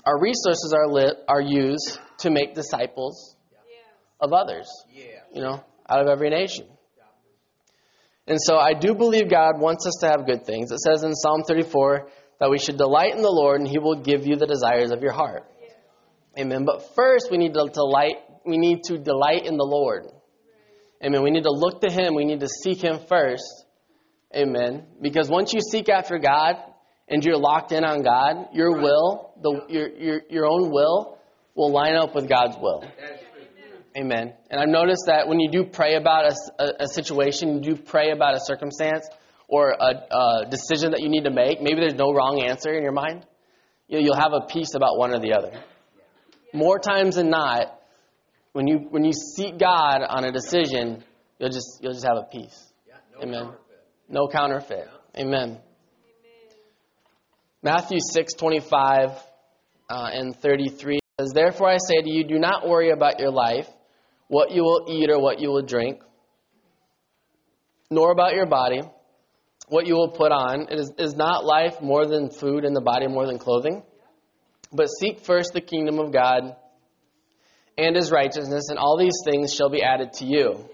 our 0.04 0.20
resources 0.20 0.72
are 0.76 0.86
lit, 0.86 1.16
are 1.26 1.40
used 1.40 1.98
to 2.18 2.30
make 2.30 2.54
disciples 2.54 3.34
of 4.20 4.32
others. 4.32 4.68
Yeah. 4.92 5.04
You 5.34 5.42
know, 5.42 5.64
out 5.88 6.02
of 6.02 6.08
every 6.08 6.30
nation. 6.30 6.66
And 8.26 8.38
so 8.40 8.58
I 8.58 8.74
do 8.74 8.94
believe 8.94 9.30
God 9.30 9.58
wants 9.58 9.86
us 9.86 9.94
to 10.00 10.08
have 10.08 10.26
good 10.26 10.44
things. 10.44 10.70
It 10.70 10.80
says 10.80 11.02
in 11.02 11.14
Psalm 11.14 11.44
34 11.48 12.08
that 12.40 12.50
we 12.50 12.58
should 12.58 12.76
delight 12.76 13.14
in 13.14 13.22
the 13.22 13.30
Lord 13.30 13.60
and 13.60 13.68
he 13.68 13.78
will 13.78 14.02
give 14.02 14.26
you 14.26 14.36
the 14.36 14.46
desires 14.46 14.90
of 14.90 15.00
your 15.02 15.12
heart. 15.12 15.44
Amen. 16.38 16.66
But 16.66 16.94
first 16.94 17.30
we 17.30 17.38
need 17.38 17.54
to 17.54 17.70
delight 17.72 18.16
we 18.44 18.58
need 18.58 18.84
to 18.84 18.98
delight 18.98 19.46
in 19.46 19.56
the 19.56 19.64
Lord. 19.64 20.06
Amen. 21.04 21.22
We 21.22 21.30
need 21.30 21.44
to 21.44 21.50
look 21.50 21.80
to 21.82 21.90
him. 21.90 22.14
We 22.14 22.24
need 22.24 22.40
to 22.40 22.48
seek 22.48 22.82
him 22.82 22.98
first. 23.08 23.44
Amen. 24.34 24.84
Because 25.00 25.28
once 25.28 25.52
you 25.52 25.60
seek 25.60 25.88
after 25.88 26.18
God 26.18 26.56
and 27.08 27.24
you're 27.24 27.38
locked 27.38 27.72
in 27.72 27.84
on 27.84 28.02
God, 28.02 28.48
your 28.52 28.72
will, 28.72 29.32
the, 29.40 29.62
your, 29.68 29.88
your, 29.88 30.20
your 30.28 30.46
own 30.46 30.70
will, 30.70 31.18
will 31.54 31.72
line 31.72 31.96
up 31.96 32.14
with 32.14 32.28
God's 32.28 32.56
will. 32.60 32.80
That 32.80 33.14
is 33.14 33.20
true. 33.20 34.02
Amen. 34.02 34.34
And 34.50 34.60
I've 34.60 34.68
noticed 34.68 35.04
that 35.06 35.26
when 35.28 35.40
you 35.40 35.50
do 35.50 35.64
pray 35.64 35.96
about 35.96 36.26
a, 36.26 36.62
a, 36.62 36.84
a 36.84 36.88
situation, 36.88 37.62
you 37.62 37.74
do 37.74 37.82
pray 37.82 38.10
about 38.10 38.34
a 38.34 38.40
circumstance 38.40 39.08
or 39.48 39.70
a, 39.70 40.14
a 40.14 40.46
decision 40.50 40.90
that 40.92 41.00
you 41.00 41.08
need 41.08 41.24
to 41.24 41.30
make, 41.30 41.60
maybe 41.62 41.80
there's 41.80 41.94
no 41.94 42.12
wrong 42.12 42.42
answer 42.46 42.70
in 42.72 42.82
your 42.82 42.92
mind, 42.92 43.24
You 43.88 43.98
you'll 44.00 44.14
have 44.14 44.34
a 44.34 44.46
peace 44.46 44.74
about 44.74 44.98
one 44.98 45.12
or 45.12 45.20
the 45.20 45.32
other. 45.32 45.52
More 46.52 46.78
times 46.78 47.16
than 47.16 47.30
not, 47.30 47.80
when 48.52 48.66
you 48.66 48.86
when 48.90 49.04
you 49.04 49.12
seek 49.12 49.58
God 49.58 50.02
on 50.02 50.24
a 50.24 50.32
decision, 50.32 51.02
you'll 51.38 51.50
just 51.50 51.80
you'll 51.82 51.92
just 51.92 52.06
have 52.06 52.18
a 52.18 52.24
peace. 52.30 52.72
Amen. 53.22 53.52
No 54.08 54.28
counterfeit. 54.28 54.88
Amen. 55.16 55.58
Matthew 57.62 57.98
6, 58.00 58.34
25 58.34 59.10
uh, 59.90 60.10
and 60.12 60.34
33 60.36 61.00
says, 61.20 61.32
Therefore 61.32 61.68
I 61.68 61.78
say 61.78 62.00
to 62.00 62.08
you, 62.08 62.24
do 62.24 62.38
not 62.38 62.66
worry 62.66 62.90
about 62.90 63.18
your 63.18 63.30
life, 63.30 63.68
what 64.28 64.52
you 64.52 64.62
will 64.62 64.86
eat 64.88 65.10
or 65.10 65.20
what 65.20 65.40
you 65.40 65.48
will 65.48 65.62
drink, 65.62 66.00
nor 67.90 68.12
about 68.12 68.34
your 68.34 68.46
body, 68.46 68.80
what 69.68 69.86
you 69.86 69.94
will 69.94 70.10
put 70.10 70.32
on. 70.32 70.68
It 70.70 70.78
is, 70.78 70.92
is 70.98 71.14
not 71.14 71.44
life 71.44 71.80
more 71.82 72.06
than 72.06 72.30
food 72.30 72.64
and 72.64 72.76
the 72.76 72.80
body 72.80 73.08
more 73.08 73.26
than 73.26 73.38
clothing? 73.38 73.82
But 74.72 74.86
seek 74.86 75.20
first 75.20 75.52
the 75.52 75.60
kingdom 75.60 75.98
of 75.98 76.12
God 76.12 76.56
and 77.76 77.96
his 77.96 78.10
righteousness, 78.10 78.68
and 78.68 78.78
all 78.78 78.98
these 78.98 79.20
things 79.24 79.54
shall 79.54 79.70
be 79.70 79.82
added 79.82 80.12
to 80.14 80.24
you. 80.24 80.68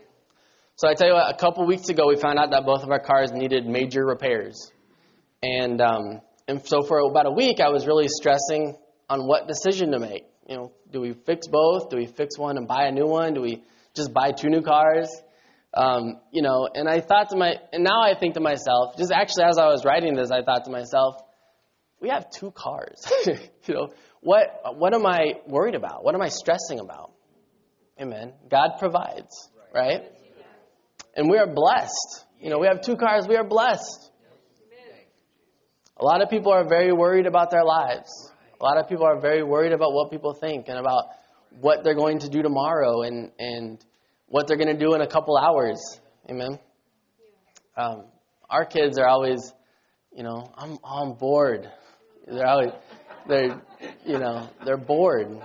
So 0.76 0.88
I 0.88 0.94
tell 0.94 1.06
you 1.06 1.14
what, 1.14 1.32
a 1.32 1.38
couple 1.38 1.64
weeks 1.66 1.88
ago 1.88 2.08
we 2.08 2.16
found 2.16 2.38
out 2.38 2.50
that 2.50 2.66
both 2.66 2.82
of 2.82 2.90
our 2.90 2.98
cars 2.98 3.30
needed 3.32 3.64
major 3.64 4.04
repairs. 4.04 4.72
And 5.40 5.80
um, 5.80 6.20
and 6.48 6.66
so 6.66 6.82
for 6.82 6.98
about 6.98 7.26
a 7.26 7.30
week 7.30 7.60
I 7.60 7.68
was 7.68 7.86
really 7.86 8.08
stressing 8.08 8.76
on 9.08 9.28
what 9.28 9.46
decision 9.46 9.92
to 9.92 10.00
make. 10.00 10.24
You 10.48 10.56
know, 10.56 10.72
do 10.90 11.00
we 11.00 11.12
fix 11.12 11.46
both? 11.46 11.90
Do 11.90 11.96
we 11.96 12.06
fix 12.06 12.36
one 12.36 12.56
and 12.56 12.66
buy 12.66 12.86
a 12.86 12.92
new 12.92 13.06
one? 13.06 13.34
Do 13.34 13.40
we 13.40 13.62
just 13.94 14.12
buy 14.12 14.32
two 14.32 14.48
new 14.48 14.62
cars? 14.62 15.08
Um, 15.72 16.20
you 16.32 16.42
know, 16.42 16.68
and 16.72 16.88
I 16.88 17.00
thought 17.00 17.30
to 17.30 17.36
my, 17.36 17.54
and 17.72 17.84
now 17.84 18.02
I 18.02 18.18
think 18.18 18.34
to 18.34 18.40
myself, 18.40 18.96
just 18.96 19.12
actually 19.12 19.44
as 19.44 19.58
I 19.58 19.66
was 19.66 19.84
writing 19.84 20.14
this, 20.14 20.30
I 20.30 20.42
thought 20.42 20.64
to 20.64 20.70
myself, 20.70 21.16
we 22.00 22.08
have 22.08 22.30
two 22.30 22.50
cars. 22.50 23.04
you 23.26 23.74
know, 23.74 23.92
what 24.20 24.76
what 24.76 24.92
am 24.92 25.06
I 25.06 25.34
worried 25.46 25.76
about? 25.76 26.04
What 26.04 26.16
am 26.16 26.22
I 26.22 26.28
stressing 26.28 26.80
about? 26.80 27.12
Amen. 28.00 28.32
God 28.50 28.72
provides, 28.80 29.50
right? 29.72 30.02
And 31.16 31.30
we 31.30 31.38
are 31.38 31.46
blessed. 31.46 32.24
You 32.40 32.50
know, 32.50 32.58
we 32.58 32.66
have 32.66 32.82
two 32.82 32.96
cars. 32.96 33.26
We 33.28 33.36
are 33.36 33.44
blessed. 33.44 34.10
A 35.96 36.04
lot 36.04 36.22
of 36.22 36.28
people 36.28 36.52
are 36.52 36.68
very 36.68 36.92
worried 36.92 37.26
about 37.26 37.50
their 37.50 37.64
lives. 37.64 38.10
A 38.60 38.64
lot 38.64 38.78
of 38.78 38.88
people 38.88 39.06
are 39.06 39.20
very 39.20 39.42
worried 39.42 39.72
about 39.72 39.92
what 39.92 40.10
people 40.10 40.34
think 40.34 40.68
and 40.68 40.78
about 40.78 41.04
what 41.60 41.84
they're 41.84 41.94
going 41.94 42.18
to 42.20 42.28
do 42.28 42.42
tomorrow 42.42 43.02
and, 43.02 43.30
and 43.38 43.84
what 44.26 44.48
they're 44.48 44.56
going 44.56 44.76
to 44.76 44.78
do 44.78 44.94
in 44.94 45.00
a 45.00 45.06
couple 45.06 45.36
hours. 45.36 45.78
Amen. 46.28 46.58
Um, 47.76 48.06
our 48.50 48.64
kids 48.64 48.98
are 48.98 49.06
always, 49.06 49.52
you 50.14 50.24
know, 50.24 50.52
I'm, 50.56 50.78
I'm 50.84 51.14
bored. 51.14 51.70
They're 52.26 52.46
always, 52.46 52.72
they're, 53.28 53.62
you 54.04 54.18
know, 54.18 54.48
they're 54.64 54.76
bored, 54.76 55.40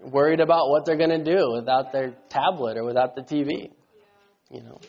worried 0.00 0.40
about 0.40 0.68
what 0.68 0.84
they're 0.84 0.96
going 0.96 1.10
to 1.10 1.24
do 1.24 1.52
without 1.54 1.92
their 1.92 2.14
tablet 2.28 2.76
or 2.76 2.84
without 2.84 3.16
the 3.16 3.22
TV. 3.22 3.72
You 4.50 4.62
know, 4.62 4.80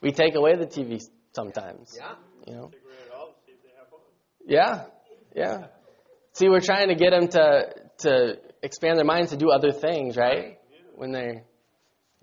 we 0.00 0.12
take 0.12 0.34
away 0.34 0.56
the 0.56 0.66
TV 0.66 1.02
sometimes. 1.32 1.94
Yeah. 1.96 2.14
You 2.46 2.54
know. 2.54 2.70
Yeah, 4.46 4.84
yeah. 5.36 5.66
See, 6.32 6.48
we're 6.48 6.60
trying 6.60 6.88
to 6.88 6.94
get 6.94 7.10
them 7.10 7.28
to 7.28 7.74
to 7.98 8.38
expand 8.62 8.96
their 8.96 9.04
minds 9.04 9.30
to 9.30 9.36
do 9.36 9.50
other 9.50 9.72
things, 9.72 10.16
right? 10.16 10.58
When 10.94 11.12
they're 11.12 11.42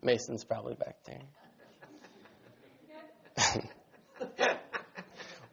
Mason's 0.02 0.44
probably 0.44 0.76
back 0.76 0.96
there. 1.06 1.22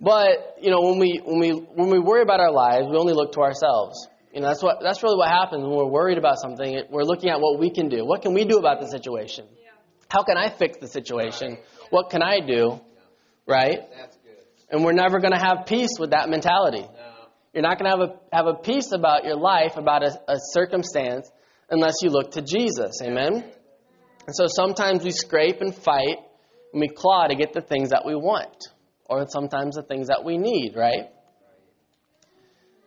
but 0.00 0.56
you 0.60 0.70
know, 0.70 0.80
when 0.80 0.98
we 0.98 1.20
when 1.24 1.40
we 1.40 1.50
when 1.50 1.90
we 1.90 1.98
worry 1.98 2.22
about 2.22 2.40
our 2.40 2.52
lives, 2.52 2.86
we 2.90 2.96
only 2.96 3.12
look 3.12 3.32
to 3.32 3.40
ourselves. 3.40 4.08
You 4.32 4.40
know, 4.40 4.48
that's 4.48 4.62
what 4.62 4.78
that's 4.82 5.02
really 5.02 5.16
what 5.16 5.28
happens 5.28 5.62
when 5.62 5.72
we're 5.72 5.84
worried 5.84 6.18
about 6.18 6.38
something. 6.40 6.84
We're 6.90 7.02
looking 7.02 7.28
at 7.30 7.40
what 7.40 7.58
we 7.58 7.70
can 7.70 7.88
do. 7.88 8.04
What 8.04 8.22
can 8.22 8.32
we 8.32 8.44
do 8.44 8.58
about 8.58 8.80
the 8.80 8.86
situation? 8.88 9.46
How 10.12 10.22
can 10.24 10.36
I 10.36 10.50
fix 10.50 10.76
the 10.76 10.88
situation? 10.88 11.56
What 11.88 12.10
can 12.10 12.20
I 12.20 12.40
do? 12.40 12.78
Right? 13.46 13.80
And 14.70 14.84
we're 14.84 14.92
never 14.92 15.20
going 15.20 15.32
to 15.32 15.38
have 15.38 15.64
peace 15.64 15.98
with 15.98 16.10
that 16.10 16.28
mentality. 16.28 16.86
You're 17.54 17.62
not 17.62 17.78
going 17.78 17.90
to 17.90 17.96
have 17.96 18.10
a, 18.10 18.36
have 18.36 18.46
a 18.46 18.54
peace 18.54 18.92
about 18.92 19.24
your 19.24 19.36
life, 19.36 19.78
about 19.78 20.02
a, 20.02 20.20
a 20.28 20.36
circumstance, 20.52 21.30
unless 21.70 21.94
you 22.02 22.10
look 22.10 22.32
to 22.32 22.42
Jesus. 22.42 23.00
Amen? 23.02 23.42
And 24.26 24.36
so 24.36 24.48
sometimes 24.48 25.02
we 25.02 25.12
scrape 25.12 25.62
and 25.62 25.74
fight 25.74 26.18
and 26.74 26.80
we 26.82 26.88
claw 26.88 27.26
to 27.28 27.34
get 27.34 27.54
the 27.54 27.62
things 27.62 27.88
that 27.88 28.04
we 28.04 28.14
want, 28.14 28.68
or 29.06 29.24
sometimes 29.28 29.76
the 29.76 29.82
things 29.82 30.08
that 30.08 30.24
we 30.26 30.36
need, 30.36 30.74
right? 30.76 31.08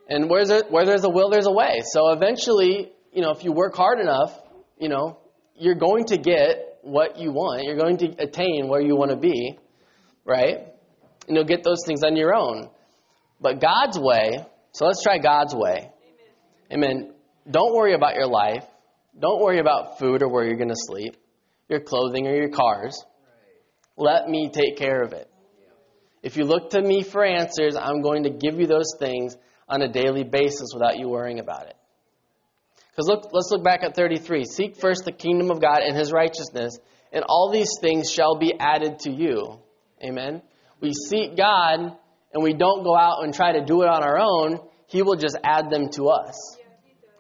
And 0.08 0.30
where 0.30 0.46
there's 0.46 1.04
a 1.04 1.10
will, 1.10 1.32
there's 1.32 1.48
a 1.48 1.52
way. 1.52 1.82
So 1.92 2.12
eventually, 2.12 2.92
you 3.12 3.24
know, 3.24 3.32
if 3.32 3.44
you 3.44 3.52
work 3.52 3.76
hard 3.76 4.00
enough, 4.00 4.40
you 4.78 4.90
know, 4.90 5.18
you're 5.56 5.74
going 5.74 6.06
to 6.06 6.18
get 6.18 6.75
what 6.86 7.18
you 7.18 7.32
want. 7.32 7.64
You're 7.64 7.78
going 7.78 7.98
to 7.98 8.16
attain 8.20 8.68
where 8.68 8.82
you 8.82 8.96
want 8.96 9.12
to 9.12 9.18
be, 9.18 9.58
right? 10.24 10.68
And 11.28 11.36
you'll 11.36 11.46
get 11.46 11.64
those 11.64 11.84
things 11.86 12.04
on 12.04 12.16
your 12.16 12.34
own. 12.34 12.70
But 13.42 13.60
God's 13.60 14.00
way, 14.00 14.46
so 14.72 14.86
let's 14.86 15.04
try 15.04 15.18
God's 15.18 15.54
way. 15.56 15.92
Amen. 16.72 17.14
Don't 17.50 17.76
worry 17.76 17.94
about 17.94 18.16
your 18.16 18.28
life. 18.28 18.64
Don't 19.20 19.42
worry 19.42 19.60
about 19.60 19.98
food 20.00 20.22
or 20.22 20.30
where 20.30 20.46
you're 20.46 20.58
going 20.58 20.70
to 20.70 20.76
sleep, 20.76 21.16
your 21.70 21.80
clothing 21.80 22.28
or 22.28 22.36
your 22.36 22.50
cars. 22.50 23.04
Let 23.98 24.28
me 24.28 24.50
take 24.54 24.78
care 24.78 25.02
of 25.02 25.14
it. 25.14 25.30
If 26.22 26.38
you 26.38 26.44
look 26.44 26.72
to 26.72 26.82
me 26.82 27.04
for 27.04 27.24
answers, 27.24 27.76
I'm 27.76 28.02
going 28.02 28.24
to 28.24 28.30
give 28.30 28.60
you 28.60 28.68
those 28.68 28.94
things 29.00 29.38
on 29.70 29.82
a 29.82 29.88
daily 29.88 30.24
basis 30.24 30.70
without 30.74 30.98
you 30.98 31.08
worrying 31.10 31.40
about 31.40 31.68
it. 31.68 31.76
Because 32.96 33.08
look, 33.08 33.30
let's 33.34 33.50
look 33.52 33.64
back 33.64 33.84
at 33.84 33.96
33. 33.96 34.46
Seek 34.46 34.78
first 34.78 35.04
the 35.04 35.12
kingdom 35.12 35.52
of 35.52 35.60
God 35.60 35.82
and 35.82 35.98
his 35.98 36.14
righteousness, 36.14 36.78
and 37.12 37.26
all 37.28 37.52
these 37.52 37.72
things 37.82 38.10
shall 38.10 38.38
be 38.38 38.54
added 38.58 39.00
to 39.00 39.12
you. 39.12 39.60
Amen. 40.02 40.42
We 40.80 40.94
seek 40.94 41.36
God 41.36 41.98
and 42.34 42.44
we 42.44 42.54
don't 42.54 42.84
go 42.84 42.96
out 42.96 43.24
and 43.24 43.34
try 43.34 43.54
to 43.54 43.66
do 43.66 43.82
it 43.82 43.88
on 43.88 44.04
our 44.04 44.20
own, 44.20 44.60
he 44.88 45.02
will 45.02 45.16
just 45.16 45.38
add 45.44 45.70
them 45.70 45.90
to 45.92 46.10
us. 46.10 46.58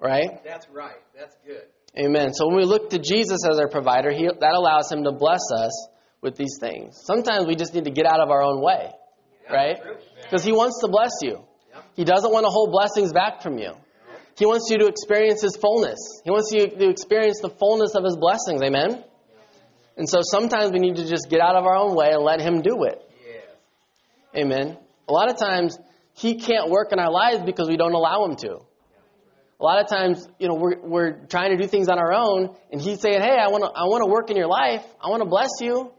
Right? 0.01 0.43
That's 0.43 0.67
right. 0.69 0.97
That's 1.17 1.35
good. 1.45 1.63
Amen. 1.97 2.33
So 2.33 2.47
when 2.47 2.57
we 2.57 2.65
look 2.65 2.89
to 2.89 2.99
Jesus 2.99 3.39
as 3.49 3.57
our 3.57 3.69
provider, 3.69 4.11
he, 4.11 4.27
that 4.27 4.53
allows 4.53 4.91
him 4.91 5.05
to 5.05 5.13
bless 5.13 5.39
us 5.55 5.88
with 6.21 6.35
these 6.35 6.57
things. 6.59 6.99
Sometimes 7.05 7.45
we 7.47 7.55
just 7.55 7.73
need 7.73 7.85
to 7.85 7.91
get 7.91 8.05
out 8.05 8.19
of 8.19 8.29
our 8.29 8.41
own 8.41 8.61
way, 8.61 8.91
right? 9.49 9.77
Because 10.23 10.43
he 10.43 10.51
wants 10.51 10.81
to 10.81 10.89
bless 10.89 11.11
you. 11.21 11.45
He 11.95 12.03
doesn't 12.03 12.31
want 12.31 12.45
to 12.45 12.49
hold 12.49 12.71
blessings 12.71 13.13
back 13.13 13.41
from 13.41 13.57
you. 13.57 13.71
He 14.38 14.45
wants 14.45 14.69
you 14.69 14.78
to 14.80 14.88
experience 14.88 15.41
his 15.41 15.56
fullness. 15.56 15.98
He 16.24 16.30
wants 16.30 16.52
you 16.52 16.67
to 16.67 16.89
experience 16.89 17.39
the 17.41 17.50
fullness 17.50 17.95
of 17.95 18.04
his 18.04 18.17
blessings. 18.17 18.62
Amen. 18.62 19.04
And 19.98 20.10
so 20.10 20.19
sometimes 20.21 20.71
we 20.71 20.80
need 20.80 20.98
to 20.98 21.08
just 21.08 21.30
get 21.30 21.39
out 21.39 21.56
of 21.56 21.65
our 21.65 21.76
own 21.76 21.95
way 21.95 22.12
and 22.12 22.21
let 22.21 22.41
him 22.41 22.62
do 22.62 22.84
it. 22.84 23.02
Amen. 24.36 24.78
A 25.08 25.13
lot 25.13 25.30
of 25.30 25.38
times 25.38 25.78
he 26.13 26.36
can't 26.36 26.69
work 26.69 26.91
in 26.91 27.00
our 27.00 27.12
lives 27.12 27.43
because 27.45 27.69
we 27.69 27.78
don't 27.78 27.93
allow 27.93 28.26
him 28.26 28.36
to. 28.38 28.58
A 29.58 29.63
lot 29.63 29.82
of 29.82 29.88
times, 29.88 30.28
you 30.38 30.50
know, 30.50 30.56
we're, 30.56 30.80
we're 30.82 31.12
trying 31.28 31.52
to 31.52 31.58
do 31.58 31.65
things 31.65 31.88
on 31.88 31.98
our 31.98 32.12
own, 32.12 32.56
and 32.71 32.82
he's 32.82 33.00
saying, 33.00 33.21
"Hey, 33.21 33.38
I 33.39 33.48
want 33.48 33.63
to, 33.63 33.69
I 33.69 33.86
want 33.86 34.04
to 34.04 34.12
work 34.12 34.30
in 34.30 34.36
your 34.36 34.48
life. 34.48 34.84
I 35.02 35.10
want 35.10 35.24
to 35.24 35.30
bless 35.30 35.50
you, 35.62 35.93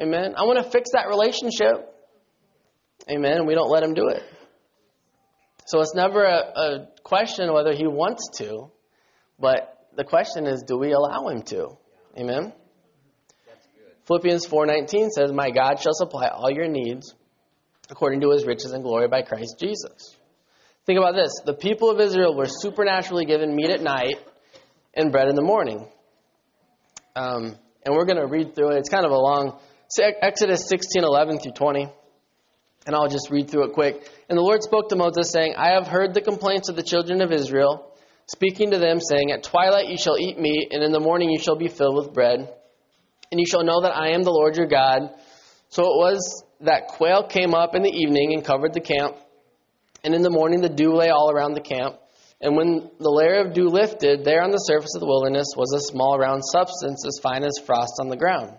Amen. 0.00 0.34
I 0.36 0.42
want 0.42 0.58
to 0.58 0.68
fix 0.68 0.90
that 0.94 1.06
relationship, 1.08 1.94
Amen." 3.08 3.38
And 3.38 3.46
we 3.46 3.54
don't 3.54 3.70
let 3.70 3.84
him 3.84 3.94
do 3.94 4.08
it. 4.08 4.24
So 5.70 5.80
it's 5.82 5.94
never 5.94 6.24
a, 6.24 6.36
a 6.36 6.88
question 7.04 7.52
whether 7.52 7.72
he 7.72 7.86
wants 7.86 8.38
to, 8.38 8.72
but 9.38 9.86
the 9.94 10.02
question 10.02 10.48
is, 10.48 10.64
do 10.66 10.76
we 10.76 10.90
allow 10.90 11.28
him 11.28 11.42
to? 11.42 11.68
Amen. 12.18 12.52
Philippians 14.04 14.46
4:19 14.48 15.10
says, 15.10 15.30
"My 15.30 15.52
God 15.52 15.78
shall 15.78 15.92
supply 15.92 16.26
all 16.26 16.50
your 16.50 16.66
needs 16.66 17.14
according 17.88 18.22
to 18.22 18.30
his 18.32 18.44
riches 18.44 18.72
and 18.72 18.82
glory 18.82 19.06
by 19.06 19.22
Christ 19.22 19.60
Jesus." 19.60 20.16
Think 20.86 20.98
about 20.98 21.14
this. 21.14 21.30
The 21.44 21.54
people 21.54 21.88
of 21.88 22.00
Israel 22.00 22.34
were 22.34 22.48
supernaturally 22.48 23.24
given 23.24 23.54
meat 23.54 23.70
at 23.70 23.80
night 23.80 24.18
and 24.92 25.12
bread 25.12 25.28
in 25.28 25.36
the 25.36 25.42
morning. 25.42 25.86
Um, 27.14 27.56
and 27.86 27.94
we're 27.94 28.06
going 28.06 28.18
to 28.18 28.26
read 28.26 28.56
through 28.56 28.72
it. 28.72 28.78
It's 28.78 28.88
kind 28.88 29.06
of 29.06 29.12
a 29.12 29.18
long 29.18 29.60
Exodus 30.00 30.66
16, 30.68 31.04
11 31.04 31.38
through 31.38 31.52
20. 31.52 31.92
And 32.86 32.94
I'll 32.96 33.08
just 33.08 33.30
read 33.30 33.50
through 33.50 33.68
it 33.68 33.74
quick. 33.74 34.08
And 34.28 34.38
the 34.38 34.42
Lord 34.42 34.62
spoke 34.62 34.88
to 34.88 34.96
Moses, 34.96 35.30
saying, 35.30 35.54
I 35.56 35.74
have 35.74 35.86
heard 35.86 36.14
the 36.14 36.20
complaints 36.20 36.68
of 36.68 36.76
the 36.76 36.82
children 36.82 37.20
of 37.20 37.32
Israel, 37.32 37.92
speaking 38.26 38.70
to 38.70 38.78
them, 38.78 39.00
saying, 39.00 39.32
At 39.32 39.42
twilight 39.42 39.88
you 39.88 39.98
shall 39.98 40.18
eat 40.18 40.38
meat, 40.38 40.68
and 40.72 40.82
in 40.82 40.92
the 40.92 41.00
morning 41.00 41.30
you 41.30 41.38
shall 41.38 41.56
be 41.56 41.68
filled 41.68 41.96
with 41.96 42.14
bread. 42.14 42.52
And 43.30 43.38
you 43.38 43.46
shall 43.46 43.64
know 43.64 43.82
that 43.82 43.96
I 43.96 44.10
am 44.10 44.22
the 44.22 44.32
Lord 44.32 44.56
your 44.56 44.66
God. 44.66 45.10
So 45.68 45.82
it 45.82 45.96
was 45.96 46.44
that 46.62 46.88
quail 46.88 47.26
came 47.26 47.54
up 47.54 47.74
in 47.74 47.82
the 47.82 47.92
evening 47.92 48.32
and 48.34 48.44
covered 48.44 48.74
the 48.74 48.80
camp. 48.80 49.16
And 50.02 50.14
in 50.14 50.22
the 50.22 50.30
morning 50.30 50.60
the 50.60 50.68
dew 50.68 50.94
lay 50.94 51.10
all 51.10 51.30
around 51.30 51.54
the 51.54 51.60
camp. 51.60 51.96
And 52.40 52.56
when 52.56 52.90
the 52.98 53.10
layer 53.10 53.40
of 53.44 53.52
dew 53.52 53.68
lifted, 53.68 54.24
there 54.24 54.42
on 54.42 54.50
the 54.50 54.58
surface 54.58 54.94
of 54.94 55.00
the 55.00 55.06
wilderness 55.06 55.48
was 55.56 55.72
a 55.74 55.92
small 55.92 56.18
round 56.18 56.42
substance 56.44 57.04
as 57.06 57.20
fine 57.22 57.44
as 57.44 57.52
frost 57.64 57.92
on 58.00 58.08
the 58.08 58.16
ground. 58.16 58.56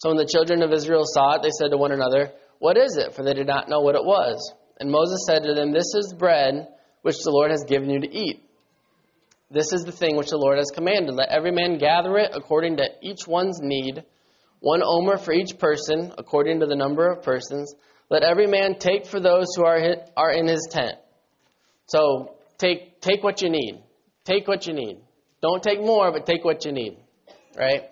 So 0.00 0.08
when 0.08 0.16
the 0.16 0.28
children 0.30 0.62
of 0.62 0.72
Israel 0.72 1.04
saw 1.04 1.36
it, 1.36 1.42
they 1.42 1.50
said 1.50 1.70
to 1.70 1.76
one 1.76 1.92
another, 1.92 2.32
What 2.58 2.76
is 2.76 2.96
it? 2.96 3.14
For 3.14 3.22
they 3.22 3.34
did 3.34 3.46
not 3.46 3.68
know 3.68 3.80
what 3.80 3.94
it 3.94 4.04
was. 4.04 4.52
And 4.78 4.90
Moses 4.90 5.24
said 5.26 5.42
to 5.44 5.54
them, 5.54 5.72
This 5.72 5.94
is 5.94 6.14
bread 6.18 6.68
which 7.02 7.16
the 7.22 7.30
Lord 7.30 7.50
has 7.50 7.64
given 7.68 7.90
you 7.90 8.00
to 8.00 8.12
eat. 8.12 8.42
This 9.50 9.72
is 9.72 9.84
the 9.84 9.92
thing 9.92 10.16
which 10.16 10.30
the 10.30 10.38
Lord 10.38 10.58
has 10.58 10.72
commanded. 10.74 11.14
Let 11.14 11.28
every 11.28 11.52
man 11.52 11.78
gather 11.78 12.18
it 12.18 12.32
according 12.34 12.78
to 12.78 12.88
each 13.00 13.26
one's 13.28 13.60
need, 13.62 14.02
one 14.60 14.82
omer 14.82 15.16
for 15.16 15.32
each 15.32 15.58
person, 15.58 16.12
according 16.18 16.60
to 16.60 16.66
the 16.66 16.74
number 16.74 17.08
of 17.08 17.22
persons. 17.22 17.74
Let 18.10 18.22
every 18.22 18.46
man 18.46 18.78
take 18.78 19.06
for 19.06 19.20
those 19.20 19.46
who 19.54 19.64
are, 19.64 19.78
are 20.16 20.32
in 20.32 20.48
his 20.48 20.66
tent. 20.70 20.96
So 21.86 22.34
take, 22.58 23.00
take 23.00 23.22
what 23.22 23.40
you 23.42 23.50
need. 23.50 23.82
Take 24.24 24.48
what 24.48 24.66
you 24.66 24.72
need. 24.72 24.98
Don't 25.42 25.62
take 25.62 25.80
more, 25.80 26.10
but 26.10 26.26
take 26.26 26.44
what 26.44 26.64
you 26.64 26.72
need. 26.72 26.98
Right? 27.56 27.84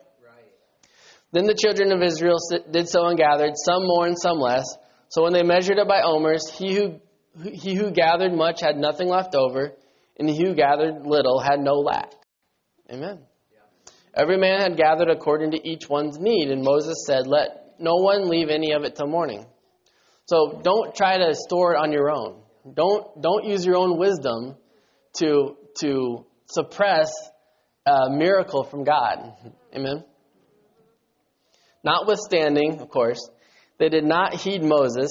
Then 1.34 1.46
the 1.46 1.58
children 1.60 1.90
of 1.90 2.00
Israel 2.00 2.38
did 2.70 2.88
so 2.88 3.06
and 3.06 3.18
gathered, 3.18 3.54
some 3.56 3.82
more 3.82 4.06
and 4.06 4.16
some 4.16 4.38
less. 4.38 4.64
So 5.08 5.24
when 5.24 5.32
they 5.32 5.42
measured 5.42 5.78
it 5.78 5.88
by 5.88 6.00
omers, 6.02 6.48
he 6.48 6.76
who, 6.76 7.00
he 7.42 7.74
who 7.74 7.90
gathered 7.90 8.32
much 8.32 8.60
had 8.62 8.76
nothing 8.76 9.08
left 9.08 9.34
over, 9.34 9.72
and 10.16 10.30
he 10.30 10.36
who 10.36 10.54
gathered 10.54 11.04
little 11.04 11.40
had 11.40 11.58
no 11.58 11.80
lack. 11.80 12.12
Amen. 12.88 13.18
Every 14.14 14.36
man 14.36 14.60
had 14.60 14.76
gathered 14.76 15.10
according 15.10 15.50
to 15.50 15.68
each 15.68 15.88
one's 15.88 16.20
need, 16.20 16.52
and 16.52 16.62
Moses 16.62 17.04
said, 17.04 17.26
Let 17.26 17.80
no 17.80 17.96
one 17.96 18.28
leave 18.28 18.48
any 18.48 18.70
of 18.70 18.84
it 18.84 18.94
till 18.94 19.08
morning. 19.08 19.44
So 20.26 20.60
don't 20.62 20.94
try 20.94 21.18
to 21.18 21.34
store 21.34 21.74
it 21.74 21.78
on 21.78 21.90
your 21.90 22.12
own. 22.12 22.42
Don't 22.72 23.20
don't 23.20 23.44
use 23.44 23.66
your 23.66 23.76
own 23.76 23.98
wisdom 23.98 24.54
to 25.18 25.56
to 25.80 26.26
suppress 26.46 27.12
a 27.84 28.08
miracle 28.10 28.62
from 28.62 28.84
God. 28.84 29.34
Amen. 29.74 30.04
Notwithstanding, 31.84 32.80
of 32.80 32.88
course, 32.88 33.20
they 33.78 33.88
did 33.88 34.04
not 34.04 34.34
heed 34.34 34.62
Moses, 34.62 35.10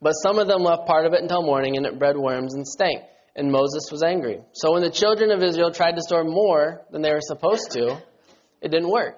but 0.00 0.12
some 0.12 0.38
of 0.38 0.46
them 0.46 0.62
left 0.62 0.86
part 0.86 1.06
of 1.06 1.14
it 1.14 1.22
until 1.22 1.42
morning, 1.42 1.76
and 1.76 1.86
it 1.86 1.98
bred 1.98 2.16
worms 2.16 2.54
and 2.54 2.66
stank. 2.66 3.02
And 3.34 3.50
Moses 3.50 3.90
was 3.90 4.02
angry. 4.02 4.40
So 4.52 4.72
when 4.72 4.82
the 4.82 4.90
children 4.90 5.30
of 5.30 5.42
Israel 5.42 5.72
tried 5.72 5.92
to 5.92 6.02
store 6.02 6.24
more 6.24 6.82
than 6.90 7.00
they 7.00 7.10
were 7.10 7.22
supposed 7.22 7.70
to, 7.72 8.02
it 8.60 8.70
didn't 8.70 8.90
work. 8.90 9.16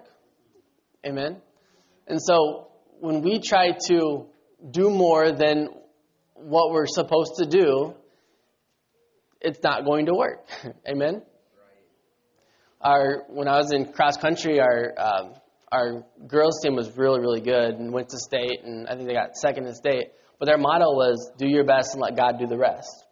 Amen. 1.04 1.42
And 2.06 2.20
so 2.22 2.68
when 3.00 3.22
we 3.22 3.40
try 3.40 3.72
to 3.88 4.26
do 4.70 4.90
more 4.90 5.32
than 5.32 5.68
what 6.34 6.70
we're 6.72 6.86
supposed 6.86 7.32
to 7.38 7.46
do, 7.46 7.94
it's 9.40 9.58
not 9.62 9.84
going 9.84 10.06
to 10.06 10.14
work. 10.14 10.46
Amen. 10.88 11.22
Our 12.80 13.24
when 13.28 13.48
I 13.48 13.56
was 13.56 13.72
in 13.72 13.92
cross 13.92 14.16
country, 14.16 14.60
our 14.60 14.94
um, 14.98 15.34
our 15.74 16.04
girls 16.26 16.60
team 16.62 16.74
was 16.76 16.96
really 16.96 17.20
really 17.20 17.40
good 17.40 17.74
and 17.74 17.92
went 17.92 18.08
to 18.10 18.18
state, 18.18 18.60
and 18.64 18.86
I 18.88 18.94
think 18.94 19.08
they 19.08 19.14
got 19.14 19.36
second 19.36 19.66
in 19.66 19.74
state. 19.74 20.12
But 20.38 20.46
their 20.46 20.58
motto 20.58 20.92
was 20.92 21.32
"Do 21.36 21.48
your 21.48 21.64
best 21.64 21.94
and 21.94 22.00
let 22.00 22.16
God 22.16 22.38
do 22.38 22.46
the 22.46 22.58
rest." 22.58 23.04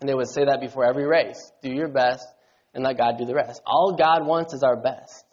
And 0.00 0.08
they 0.08 0.14
would 0.14 0.28
say 0.28 0.44
that 0.46 0.60
before 0.60 0.84
every 0.84 1.06
race: 1.06 1.52
"Do 1.62 1.70
your 1.70 1.88
best 1.88 2.26
and 2.74 2.82
let 2.82 2.96
God 2.96 3.18
do 3.18 3.24
the 3.24 3.34
rest." 3.34 3.60
All 3.66 3.94
God 3.96 4.26
wants 4.26 4.54
is 4.54 4.62
our 4.62 4.76
best. 4.76 5.24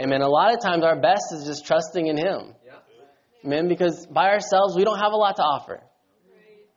Amen. 0.00 0.22
A 0.22 0.28
lot 0.28 0.54
of 0.54 0.60
times, 0.62 0.82
our 0.82 0.98
best 0.98 1.24
is 1.32 1.44
just 1.44 1.66
trusting 1.66 2.06
in 2.06 2.16
Him. 2.16 2.54
Amen. 3.44 3.68
Because 3.68 4.06
by 4.06 4.30
ourselves, 4.30 4.74
we 4.76 4.84
don't 4.84 4.98
have 4.98 5.12
a 5.12 5.16
lot 5.16 5.36
to 5.36 5.42
offer. 5.42 5.80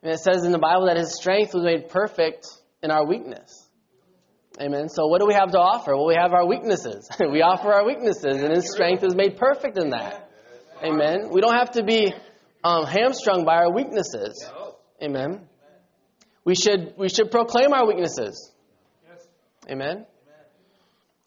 And 0.02 0.12
it 0.12 0.19
says 0.19 0.43
in 0.43 0.52
the 0.52 0.60
Bible 0.60 0.88
that 0.88 0.97
His 0.97 1.15
strength 1.15 1.54
was 1.54 1.63
made 1.63 1.88
perfect 1.88 2.47
in 2.82 2.91
our 2.91 3.06
weakness. 3.06 3.62
Amen. 4.61 4.87
So 4.87 5.07
what 5.07 5.19
do 5.19 5.25
we 5.25 5.33
have 5.33 5.51
to 5.51 5.59
offer? 5.59 5.95
Well, 5.95 6.05
we 6.05 6.15
have 6.15 6.33
our 6.33 6.45
weaknesses. 6.45 7.09
we 7.19 7.41
offer 7.41 7.73
our 7.73 7.85
weaknesses, 7.85 8.41
and 8.41 8.53
His 8.53 8.71
strength 8.71 9.03
is 9.03 9.15
made 9.15 9.37
perfect 9.37 9.77
in 9.77 9.89
that. 9.89 10.29
Amen. 10.83 11.29
We 11.31 11.41
don't 11.41 11.55
have 11.55 11.71
to 11.71 11.83
be 11.83 12.13
um, 12.63 12.85
hamstrung 12.85 13.45
by 13.45 13.55
our 13.55 13.71
weaknesses. 13.71 14.45
Amen. 15.01 15.47
We 16.45 16.55
should 16.55 16.93
we 16.97 17.09
should 17.09 17.31
proclaim 17.31 17.73
our 17.73 17.87
weaknesses. 17.87 18.51
Amen. 19.69 20.05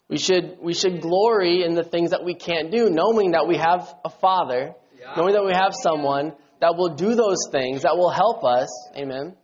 We 0.07 0.17
should 0.17 0.57
we 0.61 0.73
should 0.73 1.01
glory 1.01 1.63
in 1.63 1.73
the 1.73 1.83
things 1.83 2.11
that 2.11 2.23
we 2.23 2.35
can't 2.35 2.71
do, 2.71 2.89
knowing 2.89 3.31
that 3.31 3.47
we 3.47 3.57
have 3.57 3.93
a 4.05 4.09
Father, 4.09 4.73
knowing 5.17 5.33
that 5.33 5.43
we 5.43 5.53
have 5.53 5.73
someone 5.73 6.33
that 6.61 6.75
will 6.77 6.95
do 6.95 7.15
those 7.15 7.49
things, 7.51 7.81
that 7.81 7.97
will 7.97 8.11
help 8.11 8.43
us. 8.43 8.69
Amen. 8.95 9.35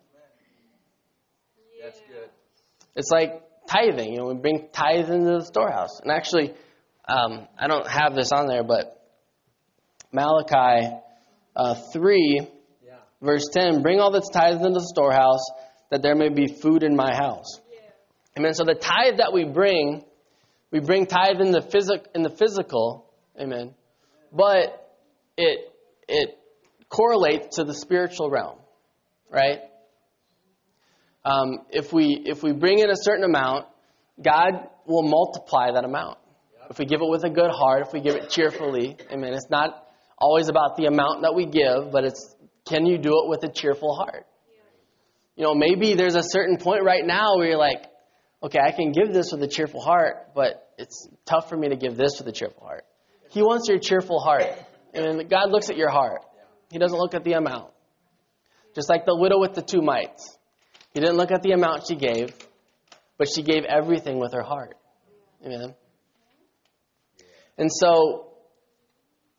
That's 1.82 2.00
good. 2.00 2.30
It's 2.96 3.10
like 3.12 3.42
tithing. 3.74 4.14
You 4.14 4.20
know, 4.20 4.26
we 4.26 4.36
bring 4.36 4.68
tithes 4.72 5.10
into 5.10 5.40
the 5.40 5.46
storehouse. 5.46 6.00
And 6.02 6.12
actually, 6.12 6.54
um, 7.08 7.48
I 7.58 7.68
don't 7.68 7.88
have 7.88 8.16
this 8.16 8.32
on 8.32 8.48
there, 8.48 8.64
but 8.64 9.00
Malachi 10.12 10.96
uh, 11.56 11.76
3, 11.92 12.48
Yeah. 12.86 12.96
verse 13.22 13.46
10 13.52 13.82
Bring 13.82 14.00
all 14.00 14.12
that's 14.12 14.30
tithes 14.30 14.58
into 14.58 14.80
the 14.80 14.88
storehouse, 14.88 15.44
that 15.92 16.02
there 16.02 16.16
may 16.16 16.30
be 16.30 16.48
food 16.48 16.84
in 16.84 16.96
my 16.96 17.14
house. 17.14 17.60
Amen. 18.38 18.54
So 18.54 18.64
the 18.64 18.74
tithe 18.74 19.18
that 19.18 19.32
we 19.32 19.44
bring, 19.44 20.04
we 20.72 20.80
bring 20.80 21.06
tithe 21.06 21.40
in 21.40 21.52
the, 21.52 21.62
physic, 21.62 22.08
in 22.16 22.24
the 22.24 22.32
physical. 22.32 23.06
Amen. 23.40 23.76
But 24.32 24.92
it, 25.38 25.72
it 26.08 26.38
correlates 26.90 27.58
to 27.58 27.64
the 27.64 27.76
spiritual 27.76 28.32
realm, 28.32 28.58
right? 29.32 29.60
Um, 31.26 31.60
if 31.70 31.94
we 31.94 32.22
if 32.26 32.44
we 32.44 32.52
bring 32.52 32.80
in 32.80 32.90
a 32.90 32.96
certain 32.96 33.24
amount, 33.24 33.68
God 34.22 34.68
will 34.86 35.04
multiply 35.04 35.72
that 35.72 35.86
amount. 35.86 36.18
If 36.70 36.80
we 36.80 36.86
give 36.86 37.02
it 37.02 37.10
with 37.10 37.24
a 37.24 37.30
good 37.30 37.52
heart, 37.52 37.86
if 37.88 37.94
we 37.94 38.02
give 38.02 38.16
it 38.16 38.30
cheerfully, 38.30 38.98
amen. 39.12 39.34
It's 39.34 39.50
not 39.50 39.88
always 40.18 40.50
about 40.50 40.76
the 40.78 40.86
amount 40.86 41.22
that 41.22 41.34
we 41.36 41.46
give, 41.46 41.92
but 41.92 42.04
it's 42.04 42.36
can 42.66 42.86
you 42.86 42.98
do 42.98 43.10
it 43.24 43.30
with 43.30 43.44
a 43.44 43.52
cheerful 43.52 43.96
heart? 43.96 44.26
You 45.36 45.44
know, 45.44 45.56
maybe 45.56 45.96
there's 45.96 46.16
a 46.16 46.24
certain 46.24 46.58
point 46.58 46.84
right 46.84 47.06
now 47.06 47.38
where 47.38 47.48
you're 47.48 47.58
like, 47.58 47.84
okay, 48.44 48.60
I 48.60 48.72
can 48.72 48.92
give 48.92 49.14
this 49.14 49.32
with 49.32 49.42
a 49.44 49.48
cheerful 49.48 49.82
heart, 49.82 50.34
but 50.36 50.74
it's 50.78 51.08
tough 51.26 51.50
for 51.50 51.58
me 51.58 51.70
to 51.70 51.76
give 51.76 51.98
this 51.98 52.20
with 52.20 52.28
a 52.28 52.32
cheerful 52.32 52.64
heart. 52.64 52.86
He 53.30 53.42
wants 53.42 53.68
your 53.68 53.80
cheerful 53.80 54.20
heart. 54.20 54.46
And 54.94 55.28
God 55.30 55.50
looks 55.50 55.70
at 55.70 55.78
your 55.78 55.90
heart. 55.90 56.22
He 56.72 56.78
doesn't 56.78 56.98
look 56.98 57.16
at 57.16 57.24
the 57.24 57.34
amount. 57.34 57.72
Just 58.76 58.90
like 58.90 59.06
the 59.06 59.16
widow 59.16 59.40
with 59.40 59.54
the 59.54 59.62
two 59.62 59.82
mites. 59.82 60.38
He 60.94 61.00
didn't 61.00 61.18
look 61.18 61.32
at 61.32 61.42
the 61.42 61.52
amount 61.52 61.88
she 61.88 61.96
gave, 61.96 62.34
but 63.18 63.28
she 63.34 63.42
gave 63.42 63.64
everything 63.64 64.20
with 64.20 64.34
her 64.34 64.44
heart. 64.44 64.78
Amen. 65.46 65.74
And 67.58 67.70
so, 67.72 68.28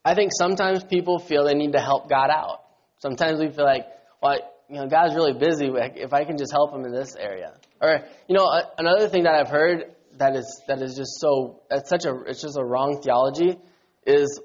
I 0.04 0.14
think 0.14 0.32
sometimes 0.36 0.84
people 0.84 1.18
feel 1.18 1.44
they 1.44 1.54
need 1.54 1.72
to 1.72 1.80
help 1.80 2.08
God 2.08 2.30
out. 2.30 2.60
Sometimes 2.98 3.40
we 3.40 3.50
feel 3.50 3.64
like, 3.64 3.86
well, 4.22 4.38
you 4.68 4.76
know, 4.76 4.86
God's 4.86 5.14
really 5.14 5.32
busy. 5.32 5.70
If 5.96 6.12
I 6.12 6.24
can 6.24 6.36
just 6.36 6.52
help 6.52 6.74
him 6.74 6.84
in 6.84 6.92
this 6.92 7.16
area, 7.16 7.54
or 7.80 8.00
you 8.28 8.34
know, 8.34 8.48
another 8.78 9.08
thing 9.08 9.24
that 9.24 9.34
I've 9.34 9.48
heard 9.48 9.94
that 10.18 10.36
is 10.36 10.62
that 10.68 10.80
is 10.80 10.96
just 10.96 11.20
so 11.20 11.60
it's 11.70 11.88
such 11.88 12.04
a 12.04 12.14
it's 12.26 12.40
just 12.40 12.56
a 12.56 12.64
wrong 12.64 13.00
theology 13.02 13.58
is, 14.06 14.40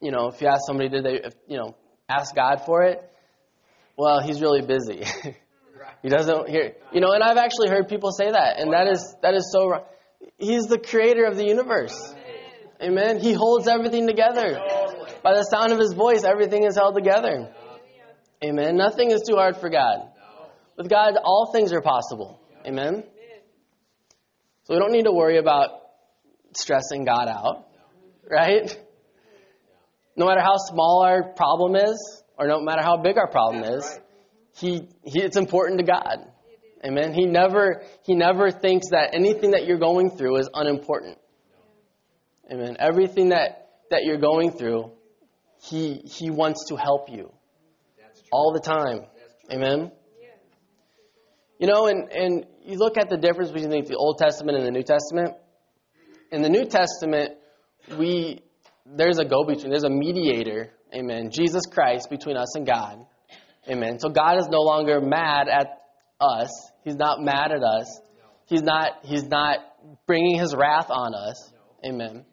you 0.00 0.10
know, 0.10 0.28
if 0.28 0.40
you 0.40 0.48
ask 0.48 0.62
somebody, 0.66 0.88
did 0.88 1.04
they, 1.04 1.14
if, 1.24 1.34
you 1.46 1.56
know, 1.56 1.74
ask 2.08 2.34
God 2.34 2.62
for 2.66 2.82
it? 2.82 3.02
Well, 3.96 4.20
he's 4.20 4.40
really 4.40 4.62
busy. 4.62 5.04
he 6.02 6.08
doesn't 6.08 6.48
hear, 6.48 6.74
you 6.92 7.00
know, 7.00 7.12
and 7.12 7.22
I've 7.22 7.36
actually 7.36 7.68
heard 7.68 7.88
people 7.88 8.12
say 8.12 8.30
that, 8.30 8.60
and 8.60 8.72
that 8.72 8.88
is 8.88 9.16
that 9.22 9.34
is 9.34 9.50
so 9.52 9.68
wrong. 9.68 9.84
He's 10.38 10.66
the 10.66 10.78
creator 10.78 11.24
of 11.24 11.36
the 11.36 11.44
universe. 11.44 12.14
Amen. 12.80 13.18
He 13.18 13.32
holds 13.32 13.66
everything 13.66 14.06
together. 14.06 14.60
By 15.22 15.34
the 15.34 15.42
sound 15.42 15.72
of 15.72 15.78
his 15.78 15.92
voice, 15.94 16.22
everything 16.22 16.64
is 16.64 16.76
held 16.76 16.94
together. 16.94 17.52
Amen. 18.44 18.76
Nothing 18.76 19.10
is 19.10 19.22
too 19.22 19.34
hard 19.34 19.56
for 19.56 19.68
God. 19.68 20.08
With 20.76 20.88
God, 20.88 21.14
all 21.22 21.50
things 21.52 21.72
are 21.72 21.80
possible. 21.80 22.40
Amen. 22.64 23.02
So 24.64 24.74
we 24.74 24.80
don't 24.80 24.92
need 24.92 25.06
to 25.06 25.12
worry 25.12 25.38
about 25.38 25.70
stressing 26.52 27.04
God 27.04 27.26
out, 27.26 27.66
right? 28.30 28.78
No 30.14 30.26
matter 30.26 30.40
how 30.40 30.56
small 30.56 31.02
our 31.04 31.32
problem 31.32 31.74
is, 31.74 32.22
or 32.38 32.46
no 32.46 32.60
matter 32.60 32.82
how 32.82 32.96
big 32.96 33.18
our 33.18 33.28
problem 33.28 33.64
is, 33.64 33.98
he, 34.60 34.88
he 35.04 35.22
it's 35.22 35.36
important 35.36 35.80
to 35.80 35.86
God. 35.86 36.30
Amen. 36.84 37.12
He 37.12 37.26
never 37.26 37.82
he 38.04 38.14
never 38.14 38.50
thinks 38.50 38.90
that 38.90 39.10
anything 39.14 39.52
that 39.52 39.66
you're 39.66 39.78
going 39.78 40.10
through 40.10 40.38
is 40.38 40.48
unimportant. 40.52 41.18
Amen. 42.52 42.76
Everything 42.78 43.30
that 43.30 43.70
that 43.90 44.04
you're 44.04 44.18
going 44.18 44.52
through, 44.52 44.92
he 45.60 45.94
he 46.04 46.30
wants 46.30 46.66
to 46.68 46.76
help 46.76 47.10
you 47.10 47.32
all 48.30 48.52
the 48.52 48.60
time. 48.60 49.06
Amen. 49.50 49.90
You 51.58 51.66
know, 51.66 51.86
and 51.86 52.10
and 52.12 52.46
you 52.64 52.78
look 52.78 52.96
at 52.96 53.08
the 53.08 53.16
difference 53.16 53.50
between 53.50 53.70
the 53.70 53.96
Old 53.96 54.18
Testament 54.18 54.58
and 54.58 54.66
the 54.66 54.70
New 54.70 54.84
Testament. 54.84 55.34
In 56.30 56.42
the 56.42 56.48
New 56.48 56.66
Testament, 56.66 57.34
we 57.98 58.42
there's 58.86 59.18
a 59.18 59.24
go 59.24 59.44
between, 59.44 59.70
there's 59.70 59.84
a 59.84 59.90
mediator, 59.90 60.70
amen, 60.94 61.30
Jesus 61.30 61.62
Christ 61.66 62.08
between 62.08 62.36
us 62.36 62.54
and 62.56 62.66
God. 62.66 63.04
Amen. 63.68 63.98
So 63.98 64.08
God 64.08 64.38
is 64.38 64.48
no 64.48 64.60
longer 64.60 65.00
mad 65.00 65.48
at 65.48 65.78
us. 66.20 66.70
He's 66.84 66.96
not 66.96 67.20
mad 67.20 67.52
at 67.52 67.62
us. 67.62 68.00
He's 68.46 68.62
not 68.62 68.92
he's 69.02 69.24
not 69.24 69.58
bringing 70.06 70.38
his 70.38 70.54
wrath 70.54 70.90
on 70.90 71.14
us. 71.14 71.52
Amen. 71.84 72.24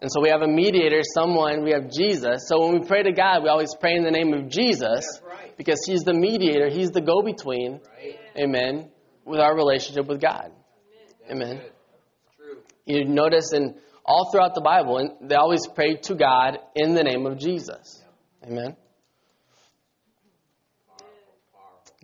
And 0.00 0.10
so 0.10 0.22
we 0.22 0.30
have 0.30 0.40
a 0.40 0.48
mediator, 0.48 1.02
someone, 1.14 1.62
we 1.62 1.72
have 1.72 1.90
Jesus. 1.90 2.48
So 2.48 2.60
when 2.60 2.80
we 2.80 2.86
pray 2.86 3.02
to 3.02 3.12
God, 3.12 3.42
we 3.42 3.50
always 3.50 3.74
pray 3.78 3.96
in 3.96 4.02
the 4.02 4.10
name 4.10 4.32
of 4.32 4.48
Jesus 4.48 5.20
because 5.58 5.80
he's 5.84 6.00
the 6.04 6.14
mediator, 6.14 6.70
he's 6.70 6.90
the 6.90 7.02
go 7.02 7.22
between. 7.22 7.80
Amen. 8.38 8.90
With 9.26 9.40
our 9.40 9.54
relationship 9.54 10.06
with 10.06 10.20
God. 10.20 10.52
Amen. 11.30 11.60
You 12.86 13.04
notice 13.04 13.52
in 13.52 13.74
all 14.04 14.30
throughout 14.32 14.54
the 14.54 14.62
Bible, 14.62 15.18
they 15.20 15.34
always 15.34 15.66
pray 15.66 15.96
to 15.96 16.14
God 16.14 16.58
in 16.74 16.94
the 16.94 17.02
name 17.02 17.26
of 17.26 17.38
Jesus. 17.38 18.02
Amen. 18.42 18.76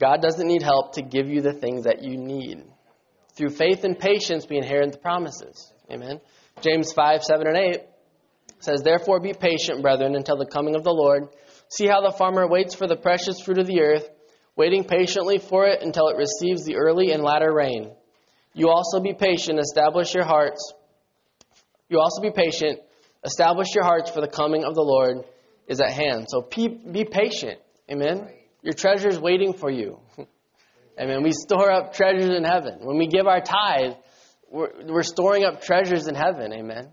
God 0.00 0.20
doesn't 0.20 0.46
need 0.46 0.62
help 0.62 0.94
to 0.94 1.02
give 1.02 1.28
you 1.28 1.40
the 1.40 1.54
things 1.54 1.84
that 1.84 2.02
you 2.02 2.16
need. 2.16 2.64
Through 3.34 3.50
faith 3.50 3.84
and 3.84 3.98
patience, 3.98 4.46
we 4.48 4.56
inherit 4.56 4.92
the 4.92 4.98
promises. 4.98 5.72
Amen. 5.90 6.20
James 6.60 6.92
5, 6.92 7.22
7, 7.22 7.46
and 7.46 7.56
8 7.56 7.80
says, 8.60 8.82
Therefore 8.82 9.20
be 9.20 9.32
patient, 9.32 9.82
brethren, 9.82 10.14
until 10.14 10.36
the 10.36 10.46
coming 10.46 10.74
of 10.74 10.84
the 10.84 10.92
Lord. 10.92 11.28
See 11.68 11.86
how 11.86 12.00
the 12.00 12.16
farmer 12.16 12.46
waits 12.46 12.74
for 12.74 12.86
the 12.86 12.96
precious 12.96 13.40
fruit 13.40 13.58
of 13.58 13.66
the 13.66 13.80
earth, 13.80 14.08
waiting 14.54 14.84
patiently 14.84 15.38
for 15.38 15.66
it 15.66 15.82
until 15.82 16.08
it 16.08 16.16
receives 16.16 16.64
the 16.64 16.76
early 16.76 17.12
and 17.12 17.22
latter 17.22 17.52
rain. 17.52 17.92
You 18.54 18.70
also 18.70 19.00
be 19.00 19.12
patient, 19.12 19.58
establish 19.58 20.14
your 20.14 20.24
hearts. 20.24 20.72
You 21.88 22.00
also 22.00 22.22
be 22.22 22.30
patient, 22.30 22.80
establish 23.24 23.74
your 23.74 23.84
hearts, 23.84 24.10
for 24.10 24.20
the 24.20 24.28
coming 24.28 24.64
of 24.64 24.74
the 24.74 24.82
Lord 24.82 25.24
is 25.68 25.80
at 25.80 25.92
hand. 25.92 26.26
So 26.28 26.48
be, 26.54 26.68
be 26.68 27.04
patient. 27.04 27.60
Amen. 27.90 28.28
Your 28.66 28.74
treasure 28.74 29.08
is 29.08 29.20
waiting 29.20 29.52
for 29.52 29.70
you. 29.70 30.00
Amen. 31.00 31.22
We 31.22 31.30
store 31.30 31.70
up 31.70 31.92
treasures 31.92 32.36
in 32.36 32.42
heaven. 32.42 32.80
When 32.80 32.98
we 32.98 33.06
give 33.06 33.28
our 33.28 33.40
tithe, 33.40 33.92
we're, 34.50 34.70
we're 34.88 35.04
storing 35.04 35.44
up 35.44 35.62
treasures 35.62 36.08
in 36.08 36.16
heaven. 36.16 36.52
Amen. 36.52 36.88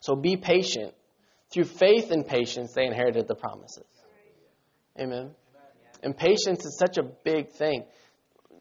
So 0.00 0.16
be 0.16 0.38
patient. 0.38 0.94
Through 1.52 1.64
faith 1.64 2.10
and 2.10 2.26
patience, 2.26 2.72
they 2.74 2.86
inherited 2.86 3.28
the 3.28 3.34
promises. 3.34 3.84
Amen. 4.98 5.32
And 6.02 6.16
patience 6.16 6.64
is 6.64 6.78
such 6.78 6.96
a 6.96 7.02
big 7.02 7.52
thing. 7.52 7.84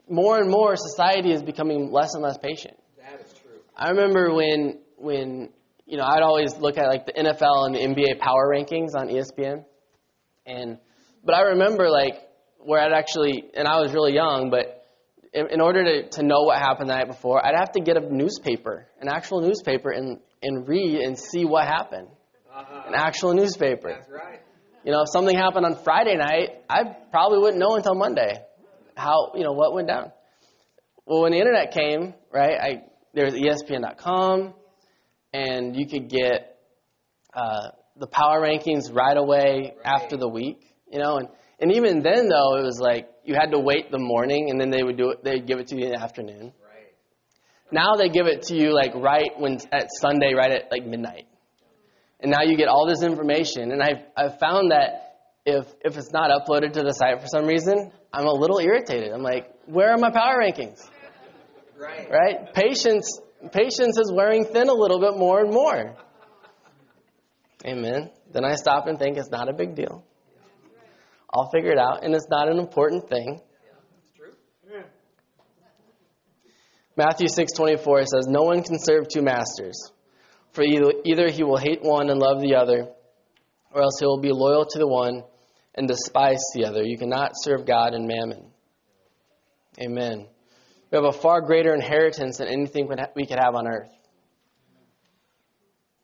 More 0.09 0.39
and 0.39 0.49
more, 0.49 0.75
society 0.75 1.31
is 1.31 1.41
becoming 1.41 1.89
less 1.89 2.15
and 2.15 2.21
less 2.21 2.37
patient. 2.37 2.75
That 2.97 3.21
is 3.21 3.31
true. 3.31 3.61
I 3.77 3.91
remember 3.91 4.33
when 4.33 4.79
when 4.97 5.51
you 5.85 5.95
know 5.95 6.03
I'd 6.03 6.21
always 6.21 6.57
look 6.57 6.77
at 6.77 6.87
like 6.87 7.05
the 7.05 7.13
NFL 7.13 7.67
and 7.67 7.75
the 7.75 7.79
NBA 7.79 8.19
power 8.19 8.53
rankings 8.53 8.89
on 8.93 9.07
ESPN, 9.07 9.63
and 10.45 10.77
but 11.23 11.35
I 11.35 11.41
remember 11.41 11.89
like 11.89 12.15
where 12.59 12.79
I'd 12.81 12.93
actually 12.93 13.45
and 13.55 13.67
I 13.67 13.79
was 13.81 13.93
really 13.93 14.13
young, 14.13 14.49
but 14.49 14.85
in, 15.33 15.47
in 15.51 15.61
order 15.61 15.83
to, 15.83 16.09
to 16.09 16.23
know 16.23 16.41
what 16.43 16.57
happened 16.57 16.89
the 16.89 16.95
night 16.95 17.07
before, 17.07 17.45
I'd 17.45 17.55
have 17.57 17.71
to 17.73 17.81
get 17.81 17.97
a 17.97 18.01
newspaper, 18.01 18.87
an 18.99 19.07
actual 19.07 19.41
newspaper, 19.41 19.91
and 19.91 20.19
and 20.41 20.67
read 20.67 21.01
and 21.01 21.17
see 21.19 21.45
what 21.45 21.67
happened, 21.67 22.07
Uh-huh. 22.53 22.83
an 22.87 22.93
actual 22.95 23.33
newspaper. 23.33 23.89
That's 23.89 24.09
right. 24.09 24.39
You 24.85 24.91
know, 24.93 25.01
if 25.01 25.09
something 25.11 25.35
happened 25.35 25.65
on 25.65 25.75
Friday 25.83 26.15
night, 26.15 26.61
I 26.69 26.83
probably 27.11 27.39
wouldn't 27.39 27.59
know 27.59 27.75
until 27.75 27.95
Monday 27.95 28.39
how, 28.95 29.33
you 29.35 29.43
know, 29.43 29.51
what 29.51 29.73
went 29.73 29.87
down. 29.87 30.11
Well, 31.05 31.21
when 31.23 31.31
the 31.33 31.37
internet 31.37 31.73
came, 31.73 32.13
right, 32.31 32.57
I, 32.59 32.83
there 33.13 33.25
was 33.25 33.33
ESPN.com, 33.33 34.53
and 35.33 35.75
you 35.75 35.87
could 35.87 36.09
get 36.09 36.57
uh, 37.33 37.69
the 37.99 38.07
power 38.07 38.41
rankings 38.41 38.93
right 38.93 39.17
away 39.17 39.73
after 39.83 40.17
the 40.17 40.27
week, 40.27 40.61
you 40.91 40.99
know, 40.99 41.17
and, 41.17 41.27
and 41.59 41.73
even 41.73 42.01
then, 42.01 42.29
though, 42.29 42.55
it 42.55 42.63
was 42.63 42.79
like 42.79 43.09
you 43.25 43.35
had 43.35 43.51
to 43.51 43.59
wait 43.59 43.91
the 43.91 43.99
morning, 43.99 44.49
and 44.49 44.59
then 44.59 44.69
they 44.69 44.81
would 44.81 44.97
do 44.97 45.11
it, 45.11 45.23
they'd 45.23 45.45
give 45.45 45.59
it 45.59 45.67
to 45.67 45.75
you 45.77 45.85
in 45.85 45.91
the 45.91 46.01
afternoon. 46.01 46.53
Right. 46.63 46.93
Now 47.71 47.95
they 47.95 48.09
give 48.09 48.27
it 48.27 48.43
to 48.43 48.55
you 48.55 48.73
like 48.73 48.95
right 48.95 49.31
when 49.37 49.59
at 49.71 49.89
Sunday, 49.99 50.33
right 50.33 50.51
at 50.51 50.71
like 50.71 50.85
midnight. 50.85 51.27
And 52.21 52.31
now 52.31 52.43
you 52.43 52.57
get 52.57 52.67
all 52.67 52.87
this 52.87 53.03
information. 53.03 53.71
And 53.71 53.81
I've, 53.81 54.03
I've 54.15 54.39
found 54.39 54.71
that 54.71 55.09
if, 55.45 55.65
if 55.81 55.97
it's 55.97 56.11
not 56.11 56.31
uploaded 56.31 56.73
to 56.73 56.83
the 56.83 56.91
site 56.91 57.21
for 57.21 57.27
some 57.27 57.45
reason, 57.45 57.91
I'm 58.11 58.25
a 58.25 58.33
little 58.33 58.59
irritated. 58.59 59.11
I'm 59.13 59.23
like, 59.23 59.53
where 59.65 59.91
are 59.91 59.97
my 59.97 60.11
power 60.11 60.37
rankings? 60.41 60.81
Right. 61.77 62.09
Right? 62.09 62.53
Patience, 62.53 63.21
patience 63.53 63.97
is 63.97 64.11
wearing 64.13 64.45
thin 64.45 64.67
a 64.67 64.73
little 64.73 64.99
bit 64.99 65.17
more 65.17 65.39
and 65.39 65.51
more. 65.51 65.95
Amen. 67.65 68.09
Then 68.31 68.45
I 68.45 68.55
stop 68.55 68.87
and 68.87 68.97
think 68.97 69.17
it's 69.17 69.29
not 69.29 69.49
a 69.49 69.53
big 69.53 69.75
deal. 69.75 70.03
I'll 71.31 71.49
figure 71.51 71.71
it 71.71 71.77
out, 71.77 72.03
and 72.03 72.15
it's 72.15 72.27
not 72.29 72.49
an 72.49 72.57
important 72.57 73.09
thing. 73.09 73.41
Matthew 76.95 77.27
6:24 77.27 78.05
says, 78.05 78.27
"No 78.27 78.43
one 78.43 78.61
can 78.61 78.77
serve 78.77 79.07
two 79.07 79.21
masters, 79.21 79.91
for 80.51 80.63
either, 80.63 80.91
either 81.05 81.29
he 81.29 81.43
will 81.43 81.57
hate 81.57 81.81
one 81.81 82.09
and 82.09 82.19
love 82.19 82.41
the 82.41 82.55
other, 82.55 82.89
or 83.73 83.81
else 83.81 83.99
he 83.99 84.05
will 84.05 84.19
be 84.19 84.31
loyal 84.31 84.65
to 84.65 84.79
the 84.79 84.87
one 84.87 85.23
and 85.75 85.87
despise 85.87 86.43
the 86.53 86.65
other. 86.65 86.83
You 86.83 86.97
cannot 86.97 87.31
serve 87.35 87.65
God 87.65 87.93
and 87.93 88.05
mammon." 88.05 88.51
Amen. 89.81 90.27
We 90.91 90.95
have 90.97 91.05
a 91.05 91.13
far 91.13 91.41
greater 91.41 91.73
inheritance 91.73 92.37
than 92.39 92.47
anything 92.47 92.89
we 93.15 93.25
could 93.25 93.39
have 93.39 93.55
on 93.55 93.67
earth. 93.67 93.91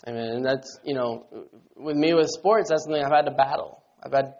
Amen. 0.08 0.28
And 0.28 0.46
that's, 0.46 0.80
you 0.84 0.94
know, 0.94 1.26
with 1.76 1.96
me 1.96 2.14
with 2.14 2.30
sports, 2.30 2.70
that's 2.70 2.84
something 2.84 3.04
I've 3.04 3.12
had 3.12 3.26
to 3.26 3.32
battle. 3.32 3.84
I've 4.04 4.14
had 4.14 4.36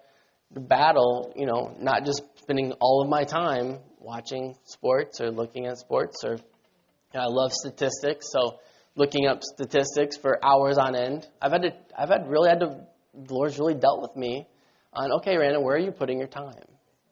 to 0.54 0.60
battle, 0.60 1.34
you 1.36 1.46
know, 1.46 1.76
not 1.80 2.06
just 2.06 2.22
spending 2.36 2.74
all 2.80 3.02
of 3.02 3.10
my 3.10 3.24
time 3.24 3.80
watching 4.00 4.56
sports 4.66 5.20
or 5.20 5.32
looking 5.32 5.66
at 5.66 5.78
sports 5.78 6.24
or 6.24 6.34
you 6.34 7.20
know, 7.20 7.22
I 7.22 7.28
love 7.28 7.52
statistics, 7.52 8.28
so 8.32 8.60
looking 8.96 9.26
up 9.28 9.42
statistics 9.42 10.18
for 10.18 10.38
hours 10.44 10.78
on 10.78 10.96
end. 10.96 11.28
I've 11.42 11.52
had 11.52 11.64
to 11.64 11.72
I've 11.98 12.10
had 12.10 12.28
really 12.28 12.50
had 12.50 12.60
to 12.60 12.86
the 13.14 13.34
Lord's 13.34 13.58
really 13.58 13.74
dealt 13.74 14.02
with 14.02 14.16
me 14.16 14.48
on 14.94 15.12
okay, 15.20 15.38
Randall, 15.38 15.64
where 15.64 15.76
are 15.76 15.80
you 15.80 15.92
putting 15.92 16.20
your 16.20 16.28
time? 16.28 16.54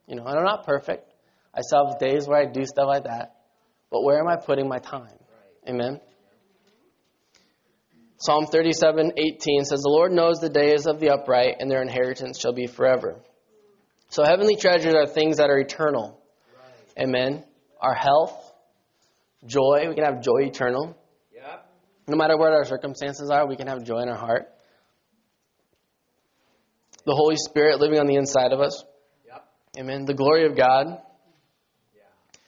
You 0.08 0.16
know, 0.16 0.26
and 0.26 0.38
I'm 0.38 0.46
not 0.46 0.66
perfect. 0.66 1.12
I 1.56 1.62
still 1.62 1.88
have 1.88 2.00
days 2.00 2.28
where 2.28 2.39
I 2.39 2.46
do 2.46 2.66
stuff 2.66 2.86
like 2.88 3.06
that. 3.06 3.36
But 3.89 4.04
where 4.04 4.20
am 4.20 4.28
I 4.28 4.36
putting 4.36 4.68
my 4.68 4.80
time? 4.80 5.18
Amen. 5.68 6.00
Psalm 8.24 8.46
37:18 8.46 9.66
says, 9.66 9.82
"The 9.82 9.90
Lord 9.90 10.14
knows 10.14 10.40
the 10.40 10.48
days 10.48 10.88
of 10.88 11.02
the 11.02 11.10
upright, 11.10 11.58
and 11.60 11.70
their 11.70 11.82
inheritance 11.82 12.40
shall 12.40 12.54
be 12.54 12.68
forever." 12.68 13.22
So 14.08 14.24
heavenly 14.24 14.56
treasures 14.56 14.94
are 14.94 15.06
things 15.08 15.38
that 15.38 15.50
are 15.50 15.60
eternal. 15.60 16.22
Amen. 16.98 17.46
Our 17.82 17.94
health, 17.94 18.54
joy. 19.46 19.90
We 19.90 19.96
can 19.96 20.06
have 20.06 20.22
joy 20.22 20.44
eternal. 20.44 20.96
Yep. 21.34 21.66
No 22.08 22.16
matter 22.16 22.38
what 22.38 22.54
our 22.54 22.64
circumstances 22.64 23.30
are, 23.30 23.46
we 23.46 23.58
can 23.58 23.68
have 23.68 23.84
joy 23.84 24.00
in 24.00 24.08
our 24.08 24.16
heart. 24.16 24.50
The 27.06 27.16
Holy 27.16 27.36
Spirit 27.36 27.82
living 27.82 28.00
on 28.00 28.06
the 28.06 28.16
inside 28.16 28.54
of 28.54 28.62
us. 28.62 28.86
Yep. 29.28 29.46
Amen. 29.80 30.06
The 30.06 30.14
glory 30.14 30.46
of 30.46 30.56
God. 30.56 30.88
Yeah. 31.94 32.04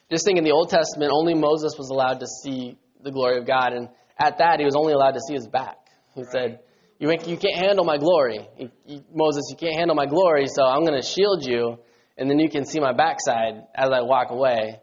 Just 0.09 0.23
think 0.23 0.37
in 0.37 0.45
the 0.45 0.53
Old 0.53 0.69
Testament, 0.69 1.11
only 1.13 1.33
Moses 1.33 1.77
was 1.77 1.89
allowed 1.89 2.21
to 2.21 2.27
see 2.27 2.77
the 3.01 3.11
glory 3.11 3.39
of 3.39 3.45
God. 3.45 3.73
And 3.73 3.89
at 4.17 4.37
that, 4.39 4.59
he 4.59 4.65
was 4.65 4.75
only 4.75 4.93
allowed 4.93 5.11
to 5.13 5.19
see 5.27 5.33
his 5.33 5.47
back. 5.47 5.77
He 6.13 6.23
said, 6.31 6.59
you, 6.99 7.09
you 7.11 7.37
can't 7.37 7.57
handle 7.57 7.83
my 7.85 7.97
glory. 7.97 8.47
You- 8.57 8.71
you- 8.85 9.03
Moses, 9.13 9.43
you 9.49 9.57
can't 9.57 9.75
handle 9.77 9.95
my 9.95 10.05
glory, 10.05 10.47
so 10.47 10.63
I'm 10.63 10.85
going 10.85 10.99
to 10.99 11.05
shield 11.05 11.45
you, 11.45 11.77
and 12.17 12.29
then 12.29 12.39
you 12.39 12.49
can 12.49 12.65
see 12.65 12.79
my 12.79 12.93
backside 12.93 13.65
as 13.75 13.89
I 13.89 14.01
walk 14.01 14.31
away. 14.31 14.79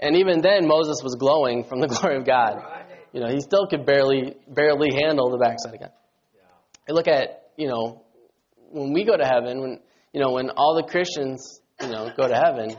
And 0.00 0.16
even 0.16 0.40
then, 0.40 0.68
Moses 0.68 1.02
was 1.02 1.16
glowing 1.18 1.64
from 1.64 1.80
the 1.80 1.88
glory 1.94 2.16
of 2.16 2.24
God. 2.24 2.56
Right. 2.56 2.84
You 3.12 3.20
know, 3.20 3.28
he 3.28 3.40
still 3.40 3.66
could 3.66 3.84
barely 3.84 4.36
barely 4.46 4.90
handle 4.94 5.30
the 5.30 5.38
backside 5.38 5.74
of 5.74 5.80
God. 5.80 5.92
I 6.88 6.92
look 6.92 7.08
at, 7.08 7.50
you 7.56 7.66
know, 7.68 8.04
when 8.70 8.92
we 8.92 9.04
go 9.04 9.16
to 9.16 9.24
heaven, 9.24 9.60
when 9.60 9.80
you 10.12 10.22
know, 10.22 10.32
when 10.32 10.50
all 10.50 10.74
the 10.76 10.84
Christians, 10.88 11.60
you 11.80 11.88
know, 11.88 12.10
go 12.16 12.28
to 12.28 12.34
heaven, 12.34 12.76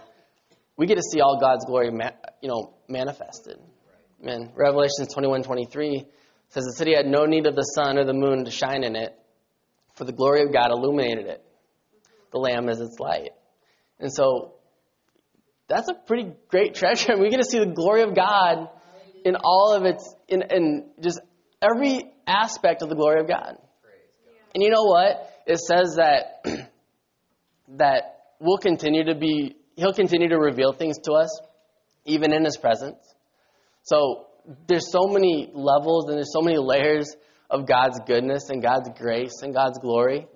we 0.77 0.85
get 0.87 0.95
to 0.95 1.03
see 1.11 1.19
all 1.19 1.39
God's 1.39 1.65
glory, 1.65 1.91
ma- 1.91 2.11
you 2.41 2.47
know, 2.49 2.73
manifested. 2.87 3.57
Man, 4.21 4.51
Revelation 4.55 5.07
21, 5.11 5.43
23 5.43 6.05
says 6.49 6.65
the 6.65 6.73
city 6.73 6.95
had 6.95 7.05
no 7.05 7.25
need 7.25 7.47
of 7.47 7.55
the 7.55 7.61
sun 7.61 7.97
or 7.97 8.05
the 8.05 8.13
moon 8.13 8.45
to 8.45 8.51
shine 8.51 8.83
in 8.83 8.95
it, 8.95 9.15
for 9.95 10.03
the 10.03 10.11
glory 10.11 10.43
of 10.43 10.51
God 10.51 10.71
illuminated 10.71 11.27
it. 11.27 11.43
The 12.31 12.39
Lamb 12.39 12.69
is 12.69 12.79
its 12.79 12.99
light. 12.99 13.31
And 13.99 14.11
so 14.13 14.55
that's 15.67 15.89
a 15.89 15.93
pretty 15.93 16.31
great 16.47 16.73
treasure. 16.75 17.13
And 17.13 17.21
we 17.21 17.29
get 17.29 17.41
to 17.41 17.49
see 17.49 17.59
the 17.59 17.65
glory 17.65 18.01
of 18.01 18.15
God 18.15 18.69
in 19.23 19.35
all 19.35 19.73
of 19.73 19.83
its, 19.85 20.13
in, 20.27 20.43
in 20.49 20.89
just 21.01 21.19
every 21.61 22.11
aspect 22.27 22.81
of 22.81 22.89
the 22.89 22.95
glory 22.95 23.21
of 23.21 23.27
God. 23.27 23.57
And 24.53 24.63
you 24.63 24.69
know 24.69 24.83
what? 24.83 25.29
It 25.45 25.59
says 25.59 25.95
that 25.97 26.43
that 27.77 28.19
we'll 28.39 28.57
continue 28.57 29.05
to 29.05 29.15
be 29.15 29.55
he'll 29.75 29.93
continue 29.93 30.29
to 30.29 30.37
reveal 30.37 30.73
things 30.73 30.97
to 30.99 31.13
us 31.13 31.39
even 32.05 32.33
in 32.33 32.43
his 32.43 32.57
presence. 32.57 32.97
So 33.83 34.27
there's 34.67 34.91
so 34.91 35.07
many 35.07 35.49
levels 35.53 36.05
and 36.07 36.17
there's 36.17 36.33
so 36.33 36.41
many 36.41 36.57
layers 36.57 37.15
of 37.49 37.67
God's 37.67 37.99
goodness 38.05 38.49
and 38.49 38.61
God's 38.61 38.89
grace 38.97 39.41
and 39.41 39.53
God's 39.53 39.79
glory. 39.79 40.27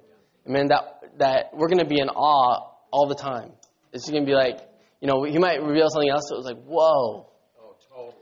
I 0.46 0.50
mean 0.50 0.68
that 0.68 1.02
that 1.20 1.52
we're 1.54 1.68
going 1.68 1.80
to 1.80 1.86
be 1.86 2.00
in 2.00 2.10
awe 2.10 2.72
all 2.92 3.08
the 3.08 3.16
time. 3.16 3.52
It's 3.92 4.10
going 4.10 4.24
to 4.24 4.28
be 4.28 4.34
like, 4.36 4.60
you 5.00 5.08
know, 5.08 5.24
he 5.24 5.38
might 5.38 5.62
reveal 5.62 5.88
something 5.90 6.10
else 6.10 6.24
that 6.30 6.36
was 6.36 6.46
like, 6.46 6.64
"Whoa, 6.66 7.30
Oh, 7.62 7.76
totally. 7.90 8.14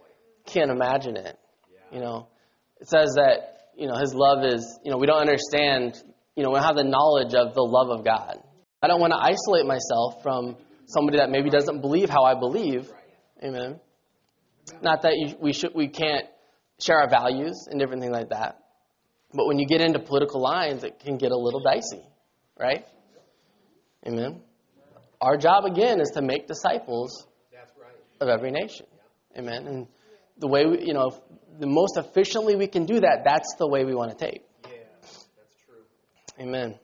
can't 0.45 0.71
imagine 0.71 1.15
it." 1.15 1.37
Yeah. 1.71 1.97
You 1.97 2.03
know, 2.03 2.27
it 2.79 2.89
says 2.89 3.13
that 3.15 3.69
you 3.77 3.87
know 3.87 3.95
His 3.95 4.13
love 4.13 4.43
is 4.45 4.79
you 4.83 4.91
know 4.91 4.97
we 4.97 5.07
don't 5.07 5.19
understand 5.21 6.01
you 6.35 6.43
know 6.43 6.49
we 6.49 6.55
don't 6.55 6.65
have 6.65 6.75
the 6.75 6.83
knowledge 6.83 7.33
of 7.33 7.53
the 7.53 7.63
love 7.63 7.89
of 7.97 8.03
God. 8.03 8.41
I 8.81 8.87
don't 8.87 8.99
want 8.99 9.13
to 9.13 9.19
isolate 9.19 9.65
myself 9.65 10.23
from 10.23 10.57
somebody 10.87 11.17
that 11.19 11.29
maybe 11.29 11.49
doesn't 11.49 11.81
believe 11.81 12.09
how 12.09 12.23
I 12.23 12.33
believe. 12.35 12.91
Amen. 13.43 13.79
Not 14.81 15.03
that 15.03 15.13
you, 15.17 15.35
we 15.39 15.53
should 15.53 15.73
we 15.75 15.87
can't 15.87 16.25
share 16.79 16.97
our 16.97 17.09
values 17.09 17.67
and 17.69 17.79
different 17.79 18.01
things 18.01 18.13
like 18.13 18.29
that. 18.29 18.59
But 19.33 19.47
when 19.47 19.59
you 19.59 19.65
get 19.65 19.81
into 19.81 19.99
political 19.99 20.41
lines, 20.41 20.83
it 20.83 20.99
can 20.99 21.17
get 21.17 21.31
a 21.31 21.37
little 21.37 21.61
dicey, 21.61 22.03
right? 22.59 22.85
Amen. 24.05 24.41
Our 25.21 25.37
job 25.37 25.65
again 25.65 26.01
is 26.01 26.09
to 26.15 26.21
make 26.21 26.47
disciples 26.47 27.27
of 28.19 28.27
every 28.27 28.51
nation. 28.51 28.85
Amen. 29.37 29.67
And 29.67 29.87
the 30.37 30.47
way 30.47 30.65
we, 30.65 30.85
you 30.85 30.93
know, 30.93 31.11
the 31.59 31.67
most 31.67 31.97
efficiently 31.97 32.55
we 32.55 32.67
can 32.67 32.85
do 32.85 32.99
that, 32.99 33.21
that's 33.23 33.55
the 33.57 33.67
way 33.67 33.85
we 33.85 33.93
want 33.93 34.17
to 34.17 34.25
take. 34.25 34.43
Yeah. 34.63 34.69
That's 35.01 35.55
true. 35.65 35.83
Amen. 36.39 36.75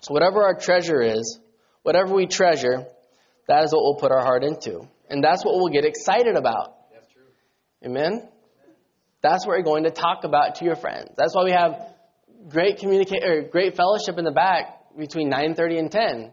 So 0.00 0.12
whatever 0.12 0.42
our 0.42 0.54
treasure 0.54 1.02
is, 1.02 1.38
whatever 1.82 2.14
we 2.14 2.26
treasure, 2.26 2.84
that 3.48 3.64
is 3.64 3.72
what 3.72 3.82
we'll 3.82 4.00
put 4.00 4.12
our 4.12 4.24
heart 4.24 4.44
into. 4.44 4.88
And 5.10 5.22
that's 5.22 5.44
what 5.44 5.56
we'll 5.56 5.72
get 5.72 5.84
excited 5.84 6.36
about. 6.36 6.76
That's 6.92 7.08
true. 7.12 7.22
Amen. 7.84 8.28
That's 9.22 9.46
what 9.46 9.54
you're 9.54 9.64
going 9.64 9.84
to 9.84 9.90
talk 9.90 10.24
about 10.24 10.56
to 10.56 10.64
your 10.64 10.76
friends. 10.76 11.10
That's 11.16 11.34
why 11.34 11.44
we 11.44 11.52
have 11.52 11.94
great 12.48 12.78
communicate 12.78 13.22
or 13.22 13.42
great 13.42 13.76
fellowship 13.76 14.18
in 14.18 14.24
the 14.24 14.30
back 14.30 14.96
between 14.96 15.30
9:30 15.30 15.78
and 15.78 15.90
10. 15.90 16.32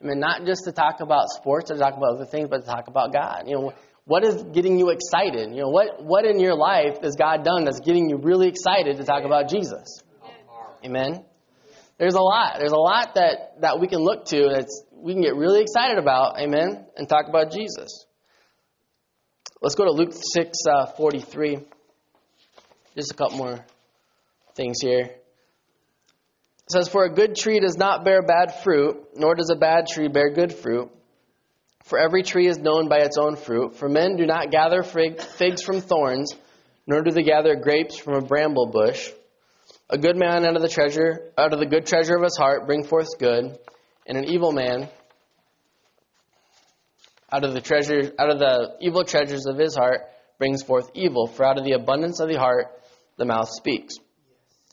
I 0.00 0.06
mean, 0.06 0.20
not 0.20 0.44
just 0.44 0.64
to 0.64 0.72
talk 0.72 1.00
about 1.00 1.28
sports 1.30 1.70
or 1.70 1.74
to 1.74 1.80
talk 1.80 1.96
about 1.96 2.14
other 2.14 2.26
things, 2.26 2.48
but 2.48 2.60
to 2.60 2.66
talk 2.66 2.86
about 2.86 3.12
God. 3.12 3.44
You 3.46 3.54
know, 3.54 3.72
what 4.04 4.24
is 4.24 4.42
getting 4.54 4.78
you 4.78 4.90
excited? 4.90 5.50
You 5.50 5.62
know, 5.62 5.70
what 5.70 6.04
what 6.04 6.24
in 6.24 6.38
your 6.38 6.54
life 6.54 6.98
has 7.02 7.16
God 7.16 7.44
done 7.44 7.64
that's 7.64 7.80
getting 7.80 8.08
you 8.08 8.16
really 8.16 8.48
excited 8.48 8.98
to 8.98 9.04
talk 9.04 9.24
about 9.24 9.48
Jesus? 9.48 10.02
Amen. 10.84 11.24
There's 11.98 12.14
a 12.14 12.20
lot. 12.20 12.56
There's 12.58 12.72
a 12.72 12.76
lot 12.76 13.16
that 13.16 13.60
that 13.62 13.80
we 13.80 13.88
can 13.88 13.98
look 13.98 14.26
to 14.26 14.48
that's 14.52 14.84
we 14.92 15.12
can 15.12 15.22
get 15.22 15.34
really 15.34 15.60
excited 15.60 15.98
about. 15.98 16.38
Amen. 16.38 16.86
And 16.96 17.08
talk 17.08 17.26
about 17.28 17.50
Jesus. 17.50 18.06
Let's 19.60 19.74
go 19.74 19.86
to 19.86 19.90
Luke 19.90 20.12
6, 20.12 20.56
uh, 20.70 20.86
43. 20.96 21.58
Just 22.94 23.10
a 23.10 23.14
couple 23.14 23.38
more 23.38 23.58
things 24.54 24.76
here. 24.80 25.00
It 25.02 26.70
says, 26.70 26.88
For 26.88 27.04
a 27.04 27.12
good 27.12 27.34
tree 27.34 27.58
does 27.58 27.76
not 27.76 28.04
bear 28.04 28.22
bad 28.22 28.62
fruit, 28.62 29.08
nor 29.16 29.34
does 29.34 29.50
a 29.50 29.56
bad 29.56 29.88
tree 29.88 30.06
bear 30.06 30.30
good 30.30 30.52
fruit. 30.52 30.90
For 31.82 31.98
every 31.98 32.22
tree 32.22 32.46
is 32.46 32.58
known 32.58 32.88
by 32.88 32.98
its 32.98 33.18
own 33.18 33.34
fruit. 33.34 33.74
For 33.74 33.88
men 33.88 34.14
do 34.16 34.26
not 34.26 34.52
gather 34.52 34.84
fig- 34.84 35.20
figs 35.20 35.62
from 35.62 35.80
thorns, 35.80 36.32
nor 36.86 37.02
do 37.02 37.10
they 37.10 37.24
gather 37.24 37.56
grapes 37.56 37.98
from 37.98 38.14
a 38.14 38.20
bramble 38.20 38.66
bush. 38.66 39.10
A 39.90 39.98
good 39.98 40.16
man 40.16 40.44
out 40.44 40.54
of 40.54 40.62
the 40.62 40.68
treasure, 40.68 41.32
out 41.36 41.52
of 41.52 41.58
the 41.58 41.66
good 41.66 41.84
treasure 41.84 42.14
of 42.14 42.22
his 42.22 42.36
heart, 42.36 42.66
bring 42.66 42.84
forth 42.84 43.18
good, 43.18 43.58
and 44.06 44.18
an 44.18 44.24
evil 44.26 44.52
man 44.52 44.88
out 47.30 47.44
of 47.44 47.54
the 47.54 47.60
treasure, 47.60 48.12
out 48.18 48.30
of 48.30 48.38
the 48.38 48.76
evil 48.80 49.04
treasures 49.04 49.46
of 49.46 49.58
his 49.58 49.74
heart, 49.76 50.02
brings 50.38 50.62
forth 50.62 50.90
evil. 50.94 51.26
For 51.26 51.44
out 51.44 51.58
of 51.58 51.64
the 51.64 51.72
abundance 51.72 52.20
of 52.20 52.28
the 52.28 52.38
heart, 52.38 52.66
the 53.16 53.24
mouth 53.24 53.48
speaks. 53.50 53.94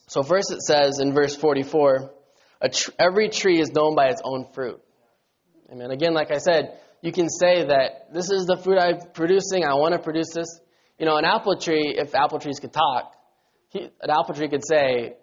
So 0.08 0.24
first 0.24 0.52
it 0.52 0.62
says 0.62 1.00
in 1.00 1.14
verse 1.14 1.36
44, 1.36 2.12
a 2.62 2.70
tr- 2.70 2.92
every 3.00 3.30
tree 3.30 3.60
is 3.60 3.72
known 3.72 3.96
by 3.96 4.08
its 4.08 4.22
own 4.24 4.46
fruit. 4.54 4.80
Amen. 5.72 5.92
Again, 5.92 6.14
like 6.14 6.32
I 6.32 6.38
said, 6.38 6.80
you 7.02 7.12
can 7.12 7.30
say 7.30 7.66
that 7.66 8.14
this 8.14 8.30
is 8.32 8.46
the 8.46 8.58
fruit 8.58 8.78
I'm 8.78 9.00
producing. 9.14 9.66
I 9.66 9.74
want 9.76 9.94
to 9.94 10.00
produce 10.00 10.32
this. 10.34 10.48
You 11.00 11.06
know, 11.06 11.18
an 11.18 11.26
apple 11.26 11.58
tree, 11.58 11.96
if 11.98 12.16
apple 12.16 12.40
trees 12.40 12.60
could 12.60 12.72
talk, 12.72 13.14
he, 13.70 13.82
an 13.82 14.10
apple 14.10 14.34
tree 14.34 14.48
could 14.48 14.66
say, 14.66 15.18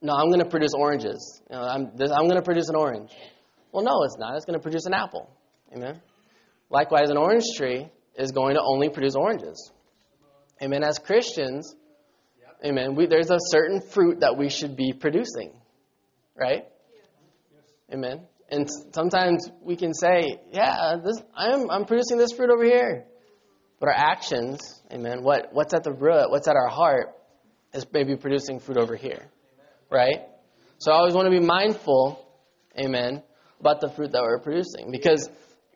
"No, 0.00 0.14
I'm 0.14 0.28
going 0.28 0.40
to 0.40 0.48
produce 0.48 0.72
oranges. 0.74 1.42
You 1.50 1.56
know, 1.56 1.62
I'm, 1.62 1.90
I'm 2.00 2.26
going 2.26 2.36
to 2.36 2.42
produce 2.42 2.68
an 2.68 2.76
orange." 2.76 3.10
Well, 3.72 3.84
no, 3.84 4.02
it's 4.04 4.16
not. 4.18 4.36
It's 4.36 4.44
going 4.44 4.58
to 4.58 4.62
produce 4.62 4.86
an 4.86 4.94
apple. 4.94 5.30
Amen. 5.74 6.00
Likewise, 6.70 7.10
an 7.10 7.16
orange 7.16 7.44
tree 7.56 7.88
is 8.16 8.32
going 8.32 8.54
to 8.54 8.62
only 8.62 8.88
produce 8.88 9.14
oranges. 9.14 9.72
Amen. 10.62 10.82
As 10.82 10.98
Christians, 10.98 11.74
amen, 12.64 12.94
we, 12.94 13.06
there's 13.06 13.30
a 13.30 13.38
certain 13.38 13.80
fruit 13.80 14.20
that 14.20 14.36
we 14.36 14.50
should 14.50 14.76
be 14.76 14.92
producing, 14.92 15.52
right? 16.36 16.64
Amen. 17.92 18.22
And 18.50 18.68
sometimes 18.92 19.48
we 19.62 19.76
can 19.76 19.94
say, 19.94 20.40
yeah, 20.52 20.96
this, 21.02 21.22
I'm, 21.34 21.70
I'm 21.70 21.84
producing 21.84 22.18
this 22.18 22.32
fruit 22.32 22.50
over 22.50 22.64
here. 22.64 23.04
But 23.78 23.90
our 23.90 23.94
actions, 23.94 24.82
amen, 24.92 25.22
what, 25.22 25.50
what's 25.52 25.72
at 25.72 25.84
the 25.84 25.92
root, 25.92 26.30
what's 26.30 26.48
at 26.48 26.56
our 26.56 26.68
heart, 26.68 27.14
is 27.72 27.86
maybe 27.92 28.16
producing 28.16 28.58
fruit 28.58 28.78
over 28.78 28.96
here, 28.96 29.30
right? 29.90 30.22
So 30.78 30.90
I 30.90 30.96
always 30.96 31.14
want 31.14 31.26
to 31.26 31.30
be 31.30 31.44
mindful, 31.44 32.26
amen, 32.78 33.22
about 33.60 33.80
the 33.80 33.90
fruit 33.90 34.12
that 34.12 34.22
we're 34.22 34.40
producing. 34.40 34.90
Because 34.90 35.28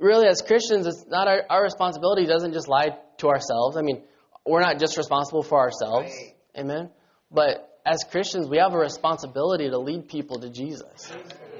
really, 0.02 0.26
as 0.26 0.42
Christians, 0.42 0.86
it's 0.86 1.04
not 1.08 1.28
our, 1.28 1.42
our 1.48 1.62
responsibility 1.62 2.26
doesn't 2.26 2.52
just 2.52 2.68
lie 2.68 2.90
to 3.18 3.28
ourselves. 3.28 3.76
I 3.76 3.82
mean, 3.82 4.02
we're 4.44 4.60
not 4.60 4.78
just 4.78 4.96
responsible 4.96 5.42
for 5.42 5.58
ourselves, 5.58 6.12
Right. 6.12 6.34
amen. 6.58 6.90
But 7.30 7.68
as 7.86 7.98
Christians, 8.10 8.48
we 8.48 8.58
have 8.58 8.74
a 8.74 8.78
responsibility 8.78 9.70
to 9.70 9.78
lead 9.78 10.08
people 10.08 10.40
to 10.40 10.50
Jesus, 10.50 11.12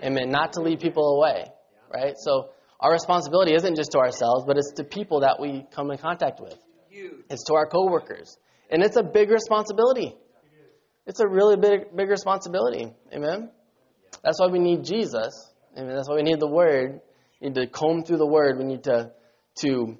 amen, 0.03 0.31
not 0.31 0.55
to 0.55 0.61
lead 0.61 0.81
people 0.81 1.17
away, 1.17 1.47
right? 1.93 2.15
So 2.19 2.51
our 2.81 2.93
responsibility 2.93 3.55
isn't 3.55 3.77
just 3.77 3.93
to 3.93 3.99
ourselves, 3.99 4.45
but 4.47 4.57
it's 4.59 4.73
to 4.77 4.85
people 4.85 5.21
that 5.21 5.39
we 5.41 5.65
come 5.75 5.91
in 5.91 5.99
contact 5.99 6.41
with. 6.41 6.59
It's 7.31 7.45
to 7.45 7.55
our 7.55 7.67
coworkers, 7.67 8.37
and 8.71 8.83
it's 8.83 8.97
a 8.97 9.03
big 9.03 9.31
responsibility. 9.31 10.17
It's 11.07 11.21
a 11.21 11.27
really 11.27 11.57
big, 11.57 11.97
big 11.97 12.09
responsibility. 12.11 12.93
Amen. 13.13 13.51
That's 14.23 14.39
why 14.41 14.47
we 14.49 14.59
need 14.59 14.85
Jesus. 14.85 15.51
Amen. 15.77 15.95
That's 15.97 16.09
why 16.09 16.17
we 16.17 16.23
need 16.23 16.39
the 16.39 16.47
Word. 16.47 17.01
We 17.43 17.49
need 17.49 17.55
to 17.57 17.67
comb 17.67 18.05
through 18.05 18.19
the 18.19 18.27
Word. 18.27 18.59
We 18.59 18.65
need 18.65 18.85
to 18.85 19.11
to 19.57 19.99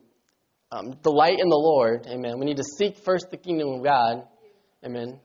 um, 0.71 0.93
delight 1.03 1.39
in 1.41 1.49
the 1.49 1.57
Lord. 1.57 2.07
Amen. 2.07 2.39
We 2.39 2.47
need 2.47 2.59
to 2.59 2.65
seek 2.65 2.99
first 2.99 3.31
the 3.31 3.37
kingdom 3.37 3.69
of 3.69 3.85
God. 3.85 4.23
Amen. 4.85 5.19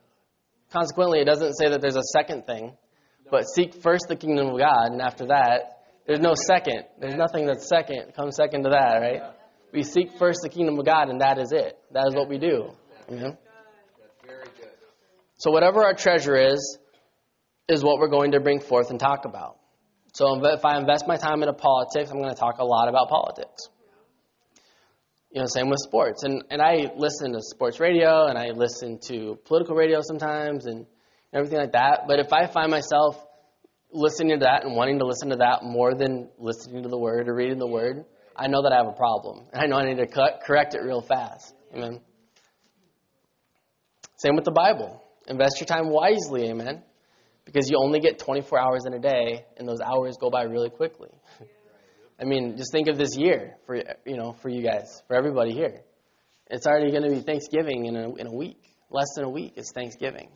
Consequently, 0.72 1.20
it 1.20 1.26
doesn't 1.26 1.54
say 1.54 1.70
that 1.70 1.80
there's 1.80 1.96
a 1.96 2.04
second 2.12 2.46
thing, 2.46 2.76
but 3.32 3.44
seek 3.44 3.82
first 3.82 4.06
the 4.10 4.16
kingdom 4.16 4.48
of 4.48 4.58
God, 4.58 4.92
and 4.92 5.02
after 5.02 5.28
that, 5.28 5.84
there's 6.06 6.20
no 6.20 6.34
second. 6.34 6.84
There's 7.00 7.16
nothing 7.16 7.46
that's 7.46 7.70
second. 7.70 8.14
Comes 8.16 8.36
second 8.36 8.64
to 8.64 8.70
that, 8.72 8.98
right? 9.00 9.22
We 9.72 9.84
seek 9.84 10.18
first 10.18 10.40
the 10.42 10.50
kingdom 10.50 10.80
of 10.80 10.86
God, 10.86 11.10
and 11.10 11.22
that 11.22 11.38
is 11.38 11.52
it. 11.52 11.78
That 11.92 12.08
is 12.08 12.16
what 12.16 12.28
we 12.28 12.40
do. 12.40 12.72
Amen. 13.10 13.38
So 15.38 15.52
whatever 15.52 15.84
our 15.84 15.94
treasure 15.94 16.36
is, 16.36 16.80
is 17.70 17.84
what 17.84 18.00
we're 18.00 18.10
going 18.10 18.32
to 18.32 18.40
bring 18.40 18.60
forth 18.60 18.90
and 18.90 19.00
talk 19.00 19.26
about. 19.26 19.58
So 20.18 20.44
if 20.44 20.66
I 20.66 20.80
invest 20.80 21.08
my 21.08 21.16
time 21.16 21.44
into 21.44 21.54
politics, 21.54 22.10
I'm 22.10 22.18
going 22.18 22.34
to 22.34 22.40
talk 22.40 22.58
a 22.58 22.66
lot 22.66 22.90
about 22.90 23.08
politics. 23.08 23.70
You 25.30 25.42
know, 25.42 25.46
same 25.48 25.70
with 25.70 25.78
sports. 25.78 26.24
And 26.24 26.44
and 26.50 26.60
I 26.60 26.88
listen 26.96 27.34
to 27.34 27.40
sports 27.40 27.80
radio 27.80 28.26
and 28.26 28.36
I 28.36 28.48
listen 28.48 28.98
to 29.10 29.38
political 29.46 29.76
radio 29.76 30.00
sometimes 30.02 30.66
and 30.66 30.88
everything 31.32 31.60
like 31.60 31.74
that. 31.74 32.06
But 32.08 32.20
if 32.20 32.34
I 32.34 32.48
find 32.48 32.72
myself 32.72 33.24
listening 33.92 34.40
to 34.40 34.46
that 34.46 34.64
and 34.66 34.76
wanting 34.76 34.98
to 34.98 35.06
listen 35.06 35.30
to 35.30 35.36
that 35.36 35.60
more 35.62 35.94
than 35.94 36.30
listening 36.40 36.82
to 36.82 36.90
the 36.90 36.98
word 36.98 37.30
or 37.30 37.36
reading 37.36 37.60
the 37.60 37.68
word, 37.68 38.04
I 38.36 38.48
know 38.48 38.64
that 38.64 38.72
I 38.74 38.78
have 38.78 38.88
a 38.88 38.98
problem. 38.98 39.46
And 39.54 39.62
I 39.62 39.68
know 39.68 39.76
I 39.76 39.86
need 39.86 40.02
to 40.02 40.08
cut, 40.08 40.42
correct 40.44 40.74
it 40.74 40.80
real 40.80 41.02
fast. 41.02 41.54
Amen. 41.76 42.02
Same 44.16 44.36
with 44.36 44.46
the 44.46 44.52
Bible. 44.52 45.04
Invest 45.28 45.60
your 45.60 45.68
time 45.68 45.90
wisely, 45.92 46.50
amen. 46.50 46.82
Because 47.48 47.70
you 47.70 47.80
only 47.82 48.02
get 48.02 48.20
24 48.20 48.60
hours 48.60 48.84
in 48.86 48.94
a 48.94 49.00
day, 49.00 49.46
and 49.56 49.68
those 49.68 49.80
hours 49.80 50.18
go 50.20 50.30
by 50.30 50.44
really 50.44 50.70
quickly. 50.70 51.10
I 52.20 52.26
mean, 52.26 52.58
just 52.58 52.74
think 52.74 52.90
of 52.90 52.98
this 52.98 53.16
year 53.16 53.56
for 53.66 53.78
you 54.06 54.18
know 54.18 54.36
for 54.42 54.50
you 54.50 54.62
guys, 54.62 55.02
for 55.08 55.16
everybody 55.16 55.54
here. 55.54 55.82
It's 56.50 56.68
already 56.68 56.92
going 56.92 57.04
to 57.04 57.10
be 57.10 57.22
Thanksgiving 57.22 57.86
in 57.86 57.96
a, 57.96 58.16
in 58.16 58.28
a 58.28 58.34
week. 58.34 58.62
Less 58.90 59.08
than 59.16 59.26
a 59.26 59.30
week 59.30 59.54
is 59.58 59.72
Thanksgiving. 59.74 60.30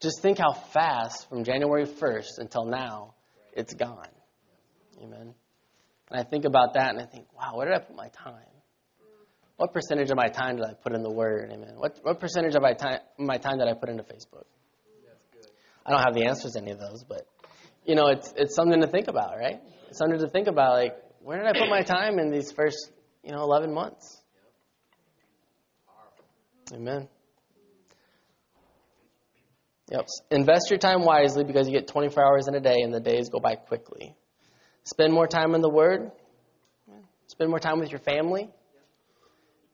Just 0.00 0.22
think 0.22 0.38
how 0.38 0.52
fast 0.52 1.28
from 1.28 1.44
January 1.44 1.86
1st 1.86 2.38
until 2.38 2.64
now 2.64 3.14
it's 3.52 3.74
gone. 3.74 4.08
Amen. 5.02 5.34
And 6.10 6.20
I 6.20 6.24
think 6.24 6.44
about 6.44 6.74
that 6.74 6.90
and 6.90 7.00
I 7.00 7.06
think, 7.06 7.26
wow, 7.34 7.56
where 7.56 7.66
did 7.66 7.74
I 7.74 7.78
put 7.80 7.96
my 7.96 8.08
time? 8.08 8.34
What 9.56 9.74
percentage 9.74 10.10
of 10.10 10.16
my 10.16 10.28
time 10.28 10.56
did 10.56 10.64
I 10.64 10.72
put 10.72 10.94
in 10.94 11.02
the 11.02 11.10
Word? 11.10 11.50
Amen. 11.52 11.74
What, 11.76 11.98
what 12.02 12.18
percentage 12.18 12.54
of 12.54 12.62
my 12.62 12.72
time, 12.72 13.00
my 13.18 13.36
time 13.36 13.58
did 13.58 13.68
I 13.68 13.74
put 13.74 13.90
into 13.90 14.02
Facebook? 14.02 14.44
I 15.84 15.90
don't 15.90 16.02
have 16.02 16.14
the 16.14 16.26
answers 16.26 16.52
to 16.52 16.60
any 16.60 16.70
of 16.70 16.78
those, 16.78 17.04
but 17.04 17.26
you 17.84 17.94
know, 17.94 18.08
it's 18.08 18.32
it's 18.36 18.54
something 18.54 18.80
to 18.80 18.86
think 18.86 19.08
about, 19.08 19.36
right? 19.38 19.60
It's 19.88 19.98
something 19.98 20.18
to 20.18 20.28
think 20.28 20.46
about. 20.46 20.74
Like, 20.74 20.96
where 21.22 21.38
did 21.38 21.46
I 21.46 21.58
put 21.58 21.68
my 21.68 21.82
time 21.82 22.18
in 22.18 22.30
these 22.30 22.52
first, 22.52 22.90
you 23.24 23.32
know, 23.32 23.42
11 23.42 23.72
months? 23.72 24.20
Amen. 26.72 27.08
Yep. 29.90 30.06
Invest 30.30 30.70
your 30.70 30.78
time 30.78 31.04
wisely 31.04 31.42
because 31.42 31.66
you 31.66 31.72
get 31.72 31.88
24 31.88 32.24
hours 32.24 32.46
in 32.46 32.54
a 32.54 32.60
day 32.60 32.82
and 32.82 32.94
the 32.94 33.00
days 33.00 33.28
go 33.28 33.40
by 33.40 33.56
quickly. 33.56 34.14
Spend 34.84 35.12
more 35.12 35.26
time 35.26 35.54
in 35.54 35.60
the 35.62 35.68
Word. 35.68 36.12
Spend 37.26 37.50
more 37.50 37.58
time 37.58 37.80
with 37.80 37.90
your 37.90 38.00
family. 38.00 38.50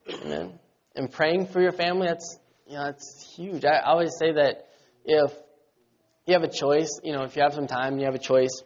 Amen. 0.09 0.59
And 0.95 1.11
praying 1.13 1.47
for 1.49 1.61
your 1.61 1.73
family, 1.73 2.07
that's, 2.07 2.39
you 2.67 2.75
know, 2.75 2.85
that's 2.85 3.35
huge. 3.37 3.65
I 3.65 3.81
always 3.81 4.13
say 4.19 4.33
that 4.33 4.69
if 5.05 5.33
you 6.27 6.35
have 6.35 6.43
a 6.43 6.53
choice, 6.53 6.91
you 7.03 7.12
know, 7.12 7.22
if 7.22 7.37
you 7.37 7.43
have 7.43 7.55
some 7.55 7.66
time, 7.66 7.99
you 7.99 8.05
have 8.05 8.14
a 8.14 8.18
choice 8.18 8.62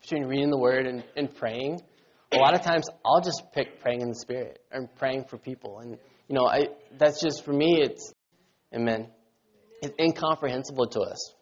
between 0.00 0.24
reading 0.24 0.50
the 0.50 0.58
Word 0.58 0.86
and, 0.86 1.04
and 1.16 1.34
praying. 1.34 1.80
A 2.32 2.36
lot 2.36 2.54
of 2.54 2.62
times, 2.62 2.88
I'll 3.04 3.20
just 3.20 3.42
pick 3.52 3.80
praying 3.80 4.02
in 4.02 4.08
the 4.08 4.14
Spirit 4.14 4.60
or 4.72 4.88
praying 4.98 5.24
for 5.28 5.36
people, 5.36 5.80
and 5.80 5.98
you 6.28 6.34
know, 6.34 6.46
I 6.46 6.68
that's 6.98 7.20
just 7.20 7.44
for 7.44 7.52
me. 7.52 7.80
It's, 7.80 8.12
Amen. 8.72 9.08
It's 9.82 9.94
incomprehensible 9.98 10.86
to 10.86 11.00
us. 11.00 11.34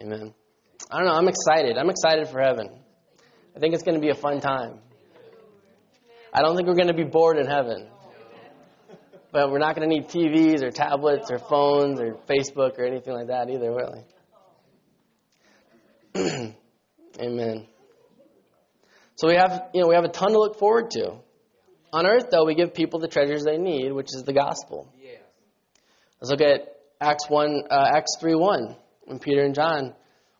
Amen. 0.00 0.34
I 0.90 0.98
don't 0.98 1.06
know. 1.06 1.14
I'm 1.14 1.28
excited. 1.28 1.78
I'm 1.78 1.88
excited 1.88 2.28
for 2.28 2.40
heaven. 2.42 2.68
I 3.56 3.58
think 3.58 3.72
it's 3.74 3.84
going 3.84 3.94
to 3.94 4.00
be 4.00 4.10
a 4.10 4.14
fun 4.14 4.40
time. 4.40 4.80
I 6.32 6.42
don't 6.42 6.56
think 6.56 6.68
we're 6.68 6.74
going 6.74 6.88
to 6.88 6.94
be 6.94 7.04
bored 7.04 7.38
in 7.38 7.46
heaven. 7.46 7.88
But 9.32 9.50
we're 9.50 9.58
not 9.58 9.76
going 9.76 9.88
to 9.88 9.94
need 9.94 10.08
TVs 10.08 10.62
or 10.62 10.70
tablets 10.70 11.30
or 11.30 11.38
phones 11.38 12.00
or 12.00 12.16
Facebook 12.28 12.78
or 12.78 12.84
anything 12.84 13.14
like 13.14 13.28
that 13.28 13.48
either, 13.48 13.72
we? 13.72 14.00
Amen. 17.20 17.66
So 19.16 19.28
we 19.28 19.34
have, 19.34 19.70
you 19.72 19.82
know, 19.82 19.88
we 19.88 19.94
have 19.94 20.04
a 20.04 20.08
ton 20.08 20.32
to 20.32 20.38
look 20.38 20.58
forward 20.58 20.90
to. 20.92 21.16
On 21.92 22.06
earth, 22.06 22.28
though, 22.30 22.44
we 22.44 22.54
give 22.54 22.74
people 22.74 22.98
the 22.98 23.08
treasures 23.08 23.44
they 23.44 23.58
need, 23.58 23.92
which 23.92 24.08
is 24.14 24.24
the 24.24 24.32
gospel. 24.32 24.92
Let's 26.20 26.30
look 26.30 26.40
at 26.40 26.76
Acts 27.00 27.28
one, 27.28 27.62
uh, 27.70 27.90
Acts 27.94 28.16
three 28.18 28.34
one, 28.34 28.76
when 29.04 29.18
Peter 29.18 29.44
and 29.44 29.54
John 29.54 29.94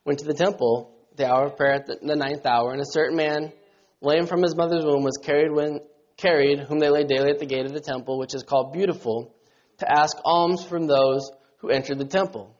went 0.05 0.21
to 0.21 0.25
the 0.25 0.35
temple, 0.35 0.93
the 1.17 1.27
hour 1.27 1.47
of 1.47 1.57
prayer 1.57 1.75
at 1.75 1.87
the, 1.87 1.99
the 2.03 2.17
ninth 2.17 2.45
hour, 2.47 2.73
and 2.73 2.81
a 2.81 2.87
certain 2.87 3.17
man, 3.17 3.53
lame 4.01 4.27
from 4.27 4.43
his 4.43 4.57
mother's 4.57 4.85
womb, 4.85 5.03
was 5.05 5.19
carried 5.23 5.53
when 5.53 5.81
carried, 6.17 6.61
whom 6.61 6.79
they 6.79 6.91
laid 6.91 7.09
daily 7.09 7.31
at 7.31 7.39
the 7.39 7.47
gate 7.47 7.67
of 7.67 7.73
the 7.73 7.81
temple, 7.81 8.19
which 8.19 8.35
is 8.35 8.43
called 8.43 8.73
Beautiful, 8.73 9.35
to 9.79 9.91
ask 9.91 10.17
alms 10.25 10.65
from 10.65 10.87
those 10.87 11.31
who 11.59 11.71
entered 11.71 11.99
the 11.99 12.05
temple. 12.05 12.55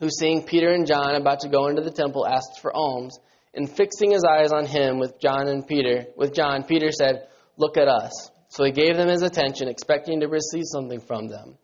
Who, 0.00 0.08
seeing 0.10 0.42
Peter 0.44 0.70
and 0.70 0.86
John 0.86 1.14
about 1.16 1.40
to 1.40 1.48
go 1.48 1.66
into 1.68 1.82
the 1.82 1.90
temple, 1.90 2.26
asked 2.26 2.60
for 2.60 2.74
alms, 2.74 3.18
and 3.54 3.68
fixing 3.68 4.12
his 4.12 4.24
eyes 4.24 4.52
on 4.52 4.66
him 4.66 4.98
with 4.98 5.20
John 5.20 5.48
and 5.48 5.66
Peter, 5.66 6.06
with 6.16 6.34
John, 6.34 6.64
Peter 6.64 6.92
said, 6.92 7.26
"Look 7.56 7.76
at 7.76 7.88
us." 7.88 8.30
So 8.48 8.64
he 8.64 8.72
gave 8.72 8.96
them 8.96 9.08
his 9.08 9.22
attention, 9.22 9.68
expecting 9.68 10.20
to 10.20 10.28
receive 10.28 10.64
something 10.66 11.00
from 11.00 11.28
them. 11.28 11.58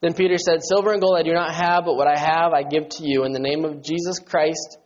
Then 0.00 0.14
Peter 0.14 0.38
said, 0.38 0.62
Silver 0.62 0.92
and 0.92 1.00
gold 1.00 1.16
I 1.16 1.22
do 1.22 1.32
not 1.32 1.54
have, 1.54 1.84
but 1.84 1.96
what 1.96 2.06
I 2.06 2.18
have 2.18 2.52
I 2.52 2.62
give 2.62 2.88
to 2.88 3.04
you. 3.04 3.24
In 3.24 3.32
the 3.32 3.40
name 3.40 3.64
of 3.64 3.82
Jesus 3.82 4.20
Christ 4.20 4.78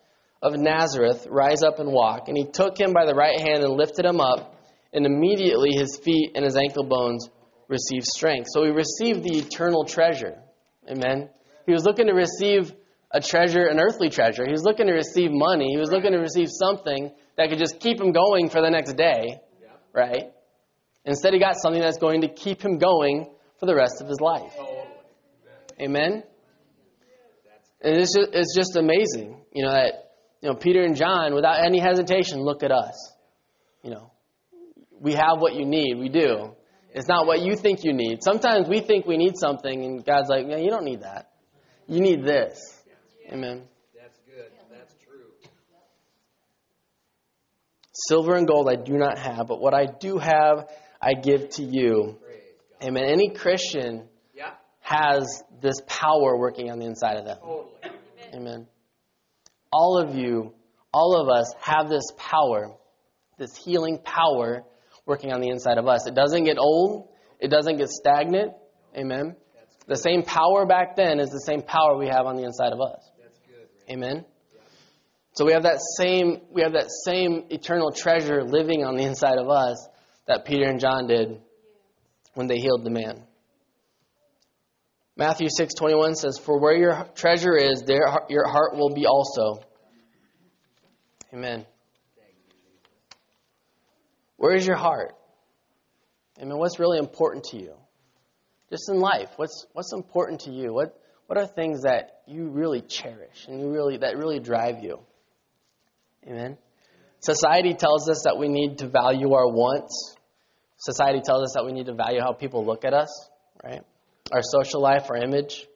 of 0.42 0.54
Nazareth, 0.54 1.26
rise 1.30 1.62
up 1.62 1.78
and 1.78 1.92
walk. 1.92 2.28
And 2.28 2.36
he 2.36 2.46
took 2.46 2.78
him 2.78 2.92
by 2.92 3.04
the 3.04 3.14
right 3.14 3.38
hand 3.38 3.62
and 3.62 3.74
lifted 3.74 4.04
him 4.04 4.20
up, 4.20 4.56
and 4.92 5.04
immediately 5.04 5.72
his 5.72 5.98
feet 6.02 6.32
and 6.34 6.44
his 6.44 6.56
ankle 6.56 6.84
bones 6.84 7.28
received 7.68 8.06
strength. 8.06 8.48
So 8.52 8.64
he 8.64 8.70
received 8.70 9.22
the 9.22 9.38
eternal 9.38 9.84
treasure. 9.84 10.38
Amen. 10.90 11.28
He 11.66 11.72
was 11.72 11.84
looking 11.84 12.06
to 12.06 12.12
receive 12.12 12.72
a 13.10 13.20
treasure, 13.20 13.66
an 13.66 13.78
earthly 13.78 14.08
treasure. 14.08 14.44
He 14.44 14.52
was 14.52 14.62
looking 14.62 14.86
to 14.86 14.92
receive 14.92 15.30
money. 15.30 15.68
He 15.70 15.76
was 15.76 15.90
looking 15.90 16.12
to 16.12 16.18
receive 16.18 16.48
something 16.50 17.12
that 17.36 17.50
could 17.50 17.58
just 17.58 17.78
keep 17.80 18.00
him 18.00 18.12
going 18.12 18.48
for 18.48 18.60
the 18.60 18.70
next 18.70 18.94
day, 18.94 19.40
right? 19.92 20.32
Instead, 21.04 21.32
he 21.34 21.40
got 21.40 21.56
something 21.60 21.80
that's 21.80 21.98
going 21.98 22.22
to 22.22 22.28
keep 22.28 22.62
him 22.62 22.78
going 22.78 23.30
for 23.58 23.66
the 23.66 23.74
rest 23.74 24.00
of 24.00 24.08
his 24.08 24.20
life. 24.20 24.52
Amen. 25.80 26.22
And 27.80 27.96
it's 27.96 28.14
just, 28.14 28.30
it's 28.32 28.56
just 28.56 28.76
amazing, 28.76 29.42
you 29.52 29.64
know, 29.64 29.72
that 29.72 30.12
you 30.40 30.48
know 30.48 30.54
Peter 30.54 30.82
and 30.82 30.94
John, 30.94 31.34
without 31.34 31.64
any 31.64 31.80
hesitation, 31.80 32.40
look 32.40 32.62
at 32.62 32.70
us. 32.70 33.12
You 33.82 33.90
know, 33.90 34.12
we 35.00 35.14
have 35.14 35.38
what 35.38 35.54
you 35.54 35.66
need. 35.66 35.98
We 35.98 36.08
do. 36.08 36.54
It's 36.94 37.08
not 37.08 37.26
what 37.26 37.40
you 37.40 37.56
think 37.56 37.82
you 37.82 37.92
need. 37.92 38.22
Sometimes 38.22 38.68
we 38.68 38.80
think 38.80 39.06
we 39.06 39.16
need 39.16 39.36
something, 39.36 39.84
and 39.84 40.04
God's 40.04 40.28
like, 40.28 40.46
"Yeah, 40.48 40.58
you 40.58 40.70
don't 40.70 40.84
need 40.84 41.00
that. 41.00 41.31
You 41.86 42.00
need 42.00 42.24
this." 42.24 42.82
Amen. 43.30 43.68
That's 43.94 44.18
good. 44.26 44.50
That's 44.70 44.94
true. 45.04 45.32
Silver 47.92 48.34
and 48.36 48.46
gold 48.46 48.68
I 48.68 48.76
do 48.76 48.94
not 48.94 49.18
have, 49.18 49.46
but 49.46 49.60
what 49.60 49.74
I 49.74 49.86
do 49.86 50.18
have, 50.18 50.68
I 51.00 51.14
give 51.14 51.50
to 51.50 51.62
you. 51.62 52.18
Amen. 52.82 53.04
Any 53.04 53.30
Christian 53.30 54.08
Yeah. 54.34 54.54
has 54.80 55.44
this 55.60 55.80
power 55.86 56.36
working 56.36 56.70
on 56.70 56.78
the 56.78 56.86
inside 56.86 57.16
of 57.16 57.24
them. 57.24 57.38
Totally. 57.38 57.70
Amen. 58.34 58.66
All 59.72 59.98
of 59.98 60.14
you, 60.14 60.52
all 60.92 61.16
of 61.20 61.28
us 61.28 61.54
have 61.60 61.88
this 61.88 62.04
power, 62.16 62.74
this 63.38 63.54
healing 63.56 63.98
power 63.98 64.64
working 65.06 65.32
on 65.32 65.40
the 65.40 65.48
inside 65.48 65.78
of 65.78 65.86
us. 65.86 66.06
It 66.06 66.14
doesn't 66.14 66.44
get 66.44 66.58
old, 66.58 67.08
it 67.38 67.48
doesn't 67.48 67.76
get 67.76 67.88
stagnant. 67.88 68.52
Amen. 68.96 69.36
The 69.86 69.96
same 69.96 70.22
power 70.22 70.64
back 70.66 70.96
then 70.96 71.18
is 71.18 71.30
the 71.30 71.40
same 71.40 71.62
power 71.62 71.96
we 71.96 72.06
have 72.06 72.26
on 72.26 72.36
the 72.36 72.44
inside 72.44 72.72
of 72.72 72.80
us. 72.80 73.10
That's 73.20 73.38
good. 73.46 73.92
Amen. 73.92 74.24
So 75.34 75.46
we 75.46 75.52
have 75.52 75.62
that 75.62 75.80
same 75.96 76.42
we 76.50 76.62
have 76.62 76.74
that 76.74 76.90
same 77.04 77.44
eternal 77.50 77.90
treasure 77.90 78.44
living 78.44 78.84
on 78.84 78.96
the 78.96 79.04
inside 79.04 79.38
of 79.38 79.48
us 79.48 79.88
that 80.26 80.44
Peter 80.44 80.68
and 80.68 80.78
John 80.78 81.06
did 81.06 81.40
when 82.34 82.46
they 82.46 82.58
healed 82.58 82.84
the 82.84 82.90
man. 82.90 83.24
Matthew 85.16 85.48
6:21 85.48 86.14
says, 86.14 86.38
"For 86.38 86.58
where 86.58 86.76
your 86.76 87.04
treasure 87.14 87.56
is, 87.56 87.82
there 87.82 88.06
your 88.28 88.46
heart 88.46 88.76
will 88.76 88.94
be 88.94 89.06
also." 89.06 89.60
Amen. 91.32 91.66
Where 94.36 94.54
is 94.54 94.66
your 94.66 94.76
heart? 94.76 95.14
Amen. 96.38 96.58
What's 96.58 96.78
really 96.78 96.98
important 96.98 97.44
to 97.44 97.58
you? 97.58 97.74
Just 98.72 98.88
in 98.88 99.00
life, 99.00 99.28
what's 99.36 99.66
what's 99.74 99.92
important 99.92 100.40
to 100.40 100.50
you? 100.50 100.72
What 100.72 100.98
what 101.26 101.38
are 101.38 101.46
things 101.46 101.82
that 101.82 102.22
you 102.26 102.48
really 102.48 102.80
cherish 102.80 103.46
and 103.46 103.60
you 103.60 103.70
really 103.70 103.98
that 103.98 104.16
really 104.16 104.40
drive 104.40 104.82
you? 104.82 105.00
Amen. 106.26 106.56
Society 107.20 107.74
tells 107.74 108.08
us 108.08 108.22
that 108.24 108.38
we 108.38 108.48
need 108.48 108.78
to 108.78 108.88
value 108.88 109.34
our 109.34 109.46
wants. 109.46 110.16
Society 110.78 111.20
tells 111.22 111.42
us 111.42 111.52
that 111.54 111.66
we 111.66 111.72
need 111.72 111.86
to 111.86 111.94
value 111.94 112.20
how 112.20 112.32
people 112.32 112.64
look 112.64 112.86
at 112.86 112.94
us, 112.94 113.28
right? 113.62 113.82
Our 114.32 114.40
social 114.42 114.80
life, 114.80 115.10
our 115.10 115.18
image. 115.18 115.66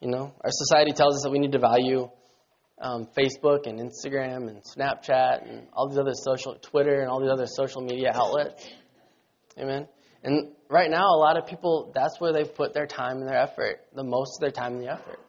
You 0.00 0.08
know, 0.10 0.32
our 0.42 0.50
society 0.50 0.92
tells 0.92 1.16
us 1.16 1.22
that 1.24 1.30
we 1.30 1.38
need 1.38 1.52
to 1.52 1.58
value 1.58 2.08
um, 2.80 3.06
Facebook 3.16 3.66
and 3.66 3.78
Instagram 3.78 4.48
and 4.48 4.62
Snapchat 4.64 5.48
and 5.48 5.68
all 5.74 5.90
these 5.90 5.98
other 5.98 6.14
social, 6.14 6.54
Twitter 6.56 7.02
and 7.02 7.10
all 7.10 7.20
these 7.20 7.30
other 7.30 7.46
social 7.46 7.82
media 7.82 8.12
outlets. 8.14 8.66
Amen. 9.58 9.86
And 10.22 10.52
right 10.74 10.90
now, 10.90 11.14
a 11.14 11.16
lot 11.16 11.38
of 11.38 11.46
people, 11.46 11.92
that's 11.94 12.20
where 12.20 12.32
they've 12.32 12.52
put 12.52 12.74
their 12.74 12.86
time 12.86 13.18
and 13.18 13.28
their 13.28 13.38
effort, 13.38 13.80
the 13.94 14.02
most 14.02 14.36
of 14.36 14.40
their 14.40 14.50
time 14.50 14.74
and 14.74 14.82
the 14.82 14.90
effort. 14.90 15.20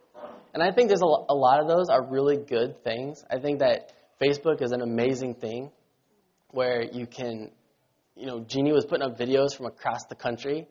And 0.52 0.60
I 0.60 0.72
think 0.72 0.88
there's 0.88 1.02
a, 1.02 1.32
a 1.32 1.36
lot 1.36 1.60
of 1.60 1.68
those 1.68 1.88
are 1.88 2.04
really 2.04 2.36
good 2.36 2.82
things. 2.82 3.22
I 3.30 3.38
think 3.38 3.60
that 3.60 3.92
Facebook 4.20 4.60
is 4.60 4.72
an 4.72 4.80
amazing 4.80 5.34
thing 5.34 5.70
where 6.50 6.82
you 6.82 7.06
can, 7.06 7.52
you 8.16 8.26
know, 8.26 8.40
Jeannie 8.40 8.72
was 8.72 8.86
putting 8.86 9.06
up 9.06 9.16
videos 9.16 9.56
from 9.56 9.66
across 9.66 10.00
the 10.08 10.16
country. 10.16 10.66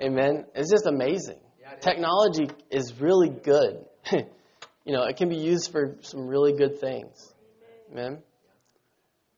Amen. 0.00 0.46
It's 0.54 0.70
just 0.70 0.86
amazing. 0.86 1.40
Technology 1.80 2.48
is 2.70 2.98
really 2.98 3.28
good. 3.28 3.84
you 4.12 4.92
know, 4.94 5.02
it 5.02 5.18
can 5.18 5.28
be 5.28 5.36
used 5.36 5.70
for 5.72 5.96
some 6.00 6.26
really 6.26 6.54
good 6.54 6.80
things. 6.80 7.34
Amen. 7.92 8.22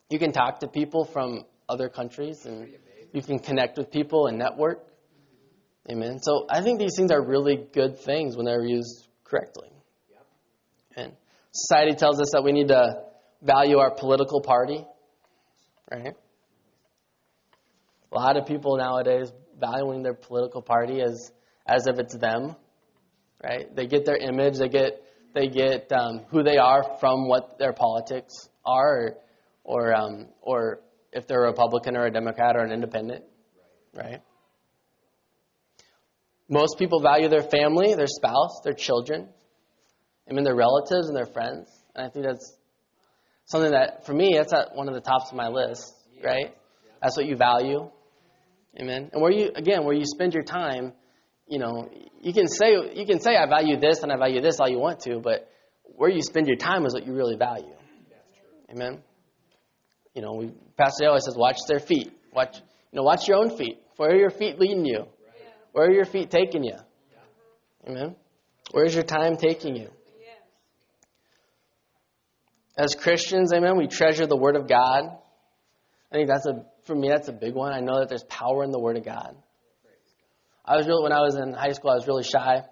You 0.08 0.20
can 0.20 0.30
talk 0.30 0.60
to 0.60 0.68
people 0.68 1.04
from 1.04 1.46
other 1.68 1.88
countries 1.88 2.46
and 2.46 2.68
you 3.12 3.22
can 3.22 3.38
connect 3.38 3.78
with 3.78 3.90
people 3.90 4.26
and 4.26 4.38
network. 4.38 4.84
Amen. 5.90 6.20
So 6.22 6.46
I 6.50 6.60
think 6.62 6.78
these 6.78 6.94
things 6.96 7.10
are 7.10 7.22
really 7.22 7.66
good 7.72 7.98
things 8.00 8.36
when 8.36 8.44
they're 8.44 8.64
used 8.64 9.08
correctly. 9.24 9.68
And 10.96 11.12
society 11.52 11.94
tells 11.94 12.20
us 12.20 12.30
that 12.32 12.42
we 12.42 12.52
need 12.52 12.68
to 12.68 13.04
value 13.40 13.78
our 13.78 13.90
political 13.90 14.42
party, 14.42 14.84
right? 15.90 16.14
A 18.10 18.14
lot 18.14 18.36
of 18.36 18.46
people 18.46 18.76
nowadays 18.76 19.32
valuing 19.58 20.02
their 20.02 20.14
political 20.14 20.62
party 20.62 21.00
as 21.00 21.32
as 21.66 21.86
if 21.86 21.98
it's 21.98 22.16
them, 22.16 22.56
right? 23.42 23.74
They 23.74 23.86
get 23.86 24.04
their 24.04 24.16
image, 24.16 24.58
they 24.58 24.68
get 24.68 25.02
they 25.34 25.48
get 25.48 25.92
um, 25.92 26.24
who 26.30 26.42
they 26.42 26.56
are 26.56 26.96
from 27.00 27.28
what 27.28 27.58
their 27.58 27.72
politics 27.72 28.34
are, 28.64 28.98
or 28.98 29.16
or, 29.64 29.94
um, 29.94 30.28
or 30.40 30.80
if 31.12 31.26
they're 31.26 31.44
a 31.44 31.48
Republican 31.48 31.96
or 31.96 32.06
a 32.06 32.10
Democrat 32.10 32.56
or 32.56 32.60
an 32.60 32.72
independent, 32.72 33.24
right? 33.94 34.22
Most 36.48 36.78
people 36.78 37.00
value 37.00 37.28
their 37.28 37.42
family, 37.42 37.94
their 37.94 38.06
spouse, 38.06 38.60
their 38.64 38.72
children, 38.72 39.28
I 40.28 40.32
mean 40.32 40.44
their 40.44 40.56
relatives 40.56 41.08
and 41.08 41.16
their 41.16 41.26
friends, 41.26 41.68
and 41.94 42.06
I 42.06 42.10
think 42.10 42.26
that's 42.26 42.54
something 43.46 43.72
that 43.72 44.06
for 44.06 44.12
me 44.12 44.34
that's 44.36 44.52
at 44.52 44.74
one 44.74 44.88
of 44.88 44.94
the 44.94 45.00
tops 45.00 45.30
of 45.30 45.36
my 45.36 45.48
list, 45.48 45.94
right? 46.22 46.54
That's 47.02 47.16
what 47.16 47.26
you 47.26 47.36
value, 47.36 47.90
amen. 48.78 49.10
And 49.12 49.22
where 49.22 49.32
you 49.32 49.50
again, 49.54 49.84
where 49.84 49.94
you 49.94 50.04
spend 50.04 50.34
your 50.34 50.42
time, 50.42 50.92
you 51.46 51.58
know, 51.58 51.88
you 52.20 52.32
can 52.32 52.46
say 52.48 52.72
you 52.94 53.06
can 53.06 53.20
say 53.20 53.36
I 53.36 53.46
value 53.46 53.78
this 53.78 54.02
and 54.02 54.12
I 54.12 54.16
value 54.16 54.40
this 54.40 54.58
all 54.60 54.68
you 54.68 54.78
want 54.78 55.00
to, 55.00 55.20
but 55.20 55.48
where 55.96 56.10
you 56.10 56.22
spend 56.22 56.46
your 56.46 56.56
time 56.56 56.86
is 56.86 56.94
what 56.94 57.06
you 57.06 57.14
really 57.14 57.36
value, 57.36 57.74
amen. 58.70 59.02
You 60.18 60.22
know, 60.22 60.32
we, 60.32 60.50
Pastor 60.76 61.06
always 61.06 61.26
says, 61.26 61.36
watch 61.36 61.58
their 61.68 61.78
feet. 61.78 62.12
Watch, 62.34 62.56
you 62.56 62.96
know, 62.96 63.04
watch 63.04 63.28
your 63.28 63.36
own 63.36 63.56
feet. 63.56 63.78
Where 63.98 64.10
are 64.10 64.16
your 64.16 64.30
feet 64.30 64.58
leading 64.58 64.84
you? 64.84 65.04
Where 65.70 65.86
are 65.86 65.92
your 65.92 66.06
feet 66.06 66.28
taking 66.28 66.64
you? 66.64 66.74
Amen. 67.86 68.16
Where's 68.72 68.96
your 68.96 69.04
time 69.04 69.36
taking 69.36 69.76
you? 69.76 69.90
As 72.76 72.96
Christians, 72.96 73.52
amen, 73.52 73.76
we 73.76 73.86
treasure 73.86 74.26
the 74.26 74.36
Word 74.36 74.56
of 74.56 74.68
God. 74.68 75.04
I 76.10 76.14
think 76.16 76.28
that's 76.28 76.46
a, 76.46 76.66
for 76.84 76.96
me, 76.96 77.10
that's 77.10 77.28
a 77.28 77.32
big 77.32 77.54
one. 77.54 77.72
I 77.72 77.78
know 77.78 78.00
that 78.00 78.08
there's 78.08 78.24
power 78.24 78.64
in 78.64 78.72
the 78.72 78.80
Word 78.80 78.96
of 78.96 79.04
God. 79.04 79.36
I 80.64 80.76
was 80.76 80.88
really, 80.88 81.04
when 81.04 81.12
I 81.12 81.20
was 81.20 81.36
in 81.36 81.52
high 81.52 81.74
school, 81.74 81.92
I 81.92 81.94
was 81.94 82.08
really 82.08 82.24
shy. 82.24 82.64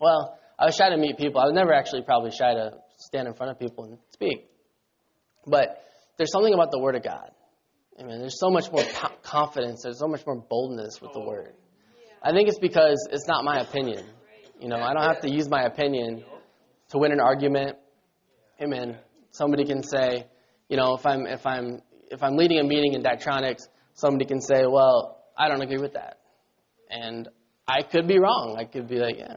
Well, 0.00 0.38
I 0.58 0.64
was 0.64 0.74
shy 0.74 0.88
to 0.88 0.96
meet 0.96 1.18
people. 1.18 1.38
I 1.38 1.44
was 1.44 1.54
never 1.54 1.74
actually 1.74 2.00
probably 2.00 2.30
shy 2.30 2.54
to 2.54 2.78
stand 2.96 3.28
in 3.28 3.34
front 3.34 3.52
of 3.52 3.58
people 3.58 3.84
and 3.84 3.98
speak. 4.14 4.48
But 5.46 5.84
there's 6.20 6.32
something 6.32 6.52
about 6.52 6.70
the 6.70 6.78
Word 6.78 6.96
of 6.96 7.02
God. 7.02 7.30
Amen. 7.98 8.18
There's 8.18 8.38
so 8.38 8.50
much 8.50 8.70
more 8.70 8.84
confidence. 9.22 9.80
There's 9.84 9.98
so 9.98 10.06
much 10.06 10.20
more 10.26 10.36
boldness 10.36 11.00
with 11.00 11.14
the 11.14 11.20
Word. 11.20 11.54
I 12.22 12.32
think 12.32 12.50
it's 12.50 12.58
because 12.58 13.08
it's 13.10 13.26
not 13.26 13.42
my 13.42 13.60
opinion. 13.60 14.04
You 14.60 14.68
know, 14.68 14.76
I 14.76 14.92
don't 14.92 15.02
have 15.02 15.20
to 15.20 15.30
use 15.30 15.48
my 15.48 15.62
opinion 15.62 16.22
to 16.90 16.98
win 16.98 17.12
an 17.12 17.20
argument. 17.20 17.78
Amen. 18.60 18.98
Somebody 19.30 19.64
can 19.64 19.82
say, 19.82 20.26
you 20.68 20.76
know, 20.76 20.94
if 20.94 21.06
I'm 21.06 21.26
if 21.26 21.46
I'm 21.46 21.80
if 22.10 22.22
I'm 22.22 22.36
leading 22.36 22.58
a 22.58 22.64
meeting 22.64 22.92
in 22.92 23.02
Daktronics, 23.02 23.62
somebody 23.94 24.26
can 24.26 24.42
say, 24.42 24.66
well, 24.66 25.24
I 25.38 25.48
don't 25.48 25.62
agree 25.62 25.78
with 25.78 25.94
that, 25.94 26.18
and 26.90 27.30
I 27.66 27.80
could 27.80 28.06
be 28.06 28.18
wrong. 28.18 28.56
I 28.58 28.64
could 28.64 28.88
be 28.88 28.96
like, 28.96 29.16
yeah, 29.16 29.36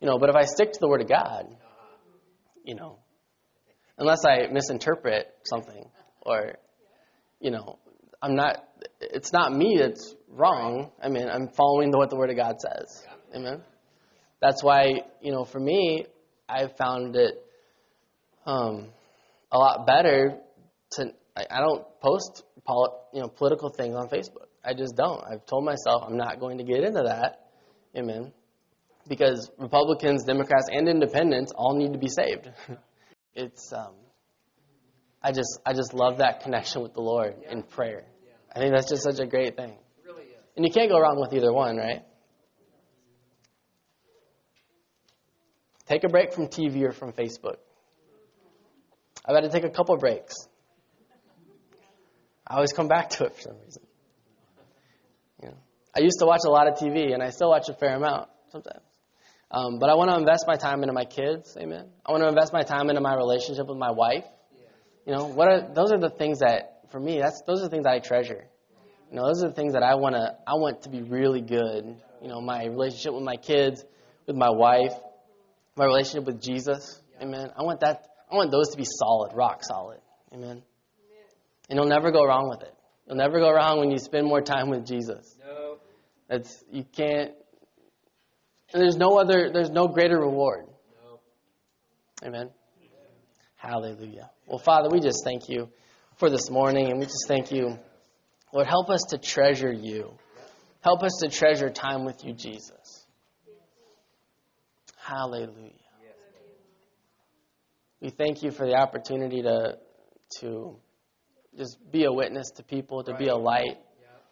you 0.00 0.08
know, 0.08 0.18
but 0.18 0.30
if 0.30 0.34
I 0.34 0.46
stick 0.46 0.72
to 0.72 0.80
the 0.80 0.88
Word 0.88 1.00
of 1.00 1.08
God, 1.08 1.46
you 2.64 2.74
know, 2.74 2.98
unless 3.98 4.24
I 4.24 4.48
misinterpret 4.50 5.28
something 5.44 5.88
or, 6.28 6.58
you 7.40 7.50
know, 7.50 7.78
I'm 8.22 8.34
not. 8.34 8.64
It's 9.00 9.32
not 9.32 9.52
me 9.52 9.78
that's 9.80 10.14
wrong. 10.28 10.90
I 11.02 11.08
mean, 11.08 11.28
I'm 11.28 11.48
following 11.48 11.90
what 11.90 12.10
the 12.10 12.16
Word 12.16 12.30
of 12.30 12.36
God 12.36 12.56
says. 12.60 13.02
Amen. 13.34 13.62
That's 14.40 14.62
why, 14.62 15.02
you 15.20 15.32
know, 15.32 15.44
for 15.44 15.58
me, 15.58 16.06
I've 16.48 16.76
found 16.76 17.16
it 17.16 17.42
um, 18.46 18.88
a 19.50 19.58
lot 19.58 19.86
better 19.86 20.38
to. 20.92 21.12
I, 21.36 21.44
I 21.50 21.60
don't 21.60 21.84
post, 22.00 22.44
you 23.12 23.20
know, 23.20 23.28
political 23.28 23.70
things 23.70 23.94
on 23.94 24.08
Facebook. 24.08 24.46
I 24.64 24.74
just 24.74 24.96
don't. 24.96 25.22
I've 25.24 25.46
told 25.46 25.64
myself 25.64 26.04
I'm 26.06 26.16
not 26.16 26.40
going 26.40 26.58
to 26.58 26.64
get 26.64 26.84
into 26.84 27.02
that. 27.04 27.48
Amen. 27.96 28.32
Because 29.08 29.50
Republicans, 29.58 30.24
Democrats, 30.24 30.68
and 30.70 30.88
Independents 30.88 31.52
all 31.56 31.74
need 31.76 31.92
to 31.92 31.98
be 31.98 32.08
saved. 32.08 32.50
it's. 33.34 33.72
Um, 33.72 33.94
I 35.28 35.30
just, 35.30 35.60
I 35.66 35.74
just 35.74 35.92
love 35.92 36.18
that 36.18 36.40
connection 36.40 36.80
with 36.80 36.94
the 36.94 37.02
Lord 37.02 37.34
in 37.50 37.62
prayer. 37.62 38.06
I 38.50 38.60
think 38.60 38.72
that's 38.72 38.88
just 38.88 39.02
such 39.02 39.18
a 39.18 39.26
great 39.26 39.56
thing. 39.56 39.76
And 40.56 40.64
you 40.64 40.72
can't 40.72 40.88
go 40.88 40.98
wrong 40.98 41.20
with 41.20 41.34
either 41.34 41.52
one, 41.52 41.76
right? 41.76 42.02
Take 45.84 46.04
a 46.04 46.08
break 46.08 46.32
from 46.32 46.46
TV 46.46 46.82
or 46.82 46.92
from 46.92 47.12
Facebook. 47.12 47.56
I've 49.26 49.34
had 49.34 49.42
to 49.42 49.50
take 49.50 49.64
a 49.64 49.68
couple 49.68 49.98
breaks. 49.98 50.34
I 52.46 52.54
always 52.54 52.72
come 52.72 52.88
back 52.88 53.10
to 53.10 53.26
it 53.26 53.34
for 53.34 53.42
some 53.42 53.56
reason. 53.62 53.82
You 55.42 55.48
know, 55.50 55.58
I 55.94 56.00
used 56.00 56.20
to 56.20 56.26
watch 56.26 56.40
a 56.46 56.50
lot 56.50 56.68
of 56.68 56.78
TV, 56.78 57.12
and 57.12 57.22
I 57.22 57.28
still 57.28 57.50
watch 57.50 57.68
a 57.68 57.74
fair 57.74 57.96
amount 57.96 58.30
sometimes. 58.50 58.80
Um, 59.50 59.78
but 59.78 59.90
I 59.90 59.94
want 59.94 60.10
to 60.10 60.16
invest 60.16 60.44
my 60.46 60.56
time 60.56 60.82
into 60.82 60.94
my 60.94 61.04
kids. 61.04 61.54
Amen. 61.60 61.84
I 62.06 62.12
want 62.12 62.22
to 62.22 62.28
invest 62.28 62.54
my 62.54 62.62
time 62.62 62.88
into 62.88 63.02
my 63.02 63.14
relationship 63.14 63.66
with 63.66 63.76
my 63.76 63.90
wife. 63.90 64.24
You 65.08 65.14
know, 65.14 65.24
what 65.24 65.48
are 65.48 65.72
those 65.72 65.90
are 65.90 65.98
the 65.98 66.10
things 66.10 66.40
that 66.40 66.82
for 66.90 67.00
me 67.00 67.18
that's 67.18 67.40
those 67.46 67.60
are 67.60 67.64
the 67.64 67.70
things 67.70 67.84
that 67.84 67.94
I 67.94 67.98
treasure. 67.98 68.44
You 69.10 69.16
know, 69.16 69.26
those 69.26 69.42
are 69.42 69.48
the 69.48 69.54
things 69.54 69.72
that 69.72 69.82
I 69.82 69.94
want 69.94 70.14
to 70.16 70.36
I 70.46 70.56
want 70.56 70.82
to 70.82 70.90
be 70.90 71.00
really 71.00 71.40
good. 71.40 71.96
You 72.20 72.28
know, 72.28 72.42
my 72.42 72.66
relationship 72.66 73.14
with 73.14 73.22
my 73.22 73.36
kids, 73.36 73.82
with 74.26 74.36
my 74.36 74.50
wife, 74.50 74.92
my 75.76 75.86
relationship 75.86 76.26
with 76.26 76.42
Jesus. 76.42 77.00
Amen. 77.22 77.48
I 77.56 77.62
want 77.62 77.80
that 77.80 78.06
I 78.30 78.34
want 78.34 78.50
those 78.50 78.68
to 78.72 78.76
be 78.76 78.84
solid, 78.84 79.32
rock 79.34 79.64
solid. 79.64 80.00
Amen. 80.30 80.62
And 81.70 81.78
you'll 81.78 81.88
never 81.88 82.10
go 82.10 82.26
wrong 82.26 82.50
with 82.50 82.60
it. 82.60 82.74
You'll 83.06 83.16
never 83.16 83.40
go 83.40 83.50
wrong 83.50 83.78
when 83.78 83.90
you 83.90 83.96
spend 83.96 84.26
more 84.26 84.42
time 84.42 84.68
with 84.68 84.86
Jesus. 84.86 85.38
No. 85.42 85.78
That's 86.28 86.62
you 86.70 86.84
can't 86.84 87.32
and 88.74 88.82
there's 88.82 88.98
no 88.98 89.18
other 89.18 89.50
there's 89.50 89.70
no 89.70 89.88
greater 89.88 90.20
reward. 90.20 90.66
No. 91.02 92.28
Amen. 92.28 92.50
Hallelujah. 93.58 94.30
Well, 94.46 94.60
Father, 94.60 94.88
we 94.88 95.00
just 95.00 95.24
thank 95.24 95.48
you 95.48 95.68
for 96.16 96.30
this 96.30 96.48
morning, 96.48 96.90
and 96.90 97.00
we 97.00 97.06
just 97.06 97.26
thank 97.26 97.50
you. 97.50 97.76
Lord, 98.52 98.68
help 98.68 98.88
us 98.88 99.02
to 99.10 99.18
treasure 99.18 99.72
you. 99.72 100.12
Help 100.80 101.02
us 101.02 101.18
to 101.22 101.28
treasure 101.28 101.68
time 101.68 102.04
with 102.04 102.24
you, 102.24 102.32
Jesus. 102.32 103.04
Hallelujah. 104.96 105.72
We 108.00 108.10
thank 108.10 108.44
you 108.44 108.52
for 108.52 108.64
the 108.64 108.76
opportunity 108.76 109.42
to 109.42 109.78
to 110.40 110.76
just 111.56 111.78
be 111.90 112.04
a 112.04 112.12
witness 112.12 112.50
to 112.56 112.62
people, 112.62 113.02
to 113.02 113.14
be 113.16 113.26
a 113.26 113.36
light, 113.36 113.78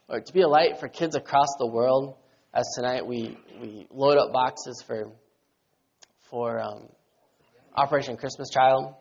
or 0.09 0.21
to 0.21 0.33
be 0.33 0.43
a 0.43 0.49
light 0.49 0.79
for 0.79 0.87
kids 0.87 1.17
across 1.17 1.49
the 1.59 1.67
world. 1.67 2.15
As 2.55 2.65
tonight 2.77 3.05
we, 3.05 3.37
we 3.61 3.89
load 3.91 4.19
up 4.19 4.33
boxes 4.33 4.85
for 4.87 5.11
for 6.31 6.61
um, 6.61 6.89
Operation 7.75 8.17
Christmas 8.17 8.51
Child. 8.51 8.95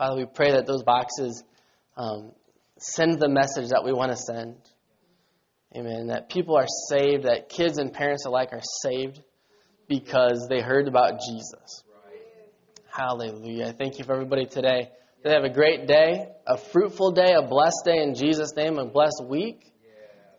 Father, 0.00 0.16
we 0.16 0.24
pray 0.24 0.52
that 0.52 0.66
those 0.66 0.82
boxes 0.82 1.44
um, 1.94 2.32
send 2.78 3.20
the 3.20 3.28
message 3.28 3.68
that 3.68 3.84
we 3.84 3.92
want 3.92 4.10
to 4.10 4.16
send. 4.16 4.56
Amen. 5.76 6.06
That 6.06 6.30
people 6.30 6.56
are 6.56 6.66
saved, 6.88 7.24
that 7.24 7.50
kids 7.50 7.76
and 7.76 7.92
parents 7.92 8.24
alike 8.24 8.48
are 8.52 8.62
saved 8.82 9.20
because 9.88 10.46
they 10.48 10.62
heard 10.62 10.88
about 10.88 11.20
Jesus. 11.20 11.84
Hallelujah. 12.90 13.74
Thank 13.76 13.98
you 13.98 14.06
for 14.06 14.14
everybody 14.14 14.46
today. 14.46 14.88
They 15.22 15.34
have 15.34 15.44
a 15.44 15.52
great 15.52 15.86
day, 15.86 16.28
a 16.46 16.56
fruitful 16.56 17.12
day, 17.12 17.34
a 17.34 17.46
blessed 17.46 17.82
day 17.84 18.02
in 18.02 18.14
Jesus' 18.14 18.54
name, 18.56 18.78
a 18.78 18.86
blessed 18.86 19.24
week, 19.28 19.70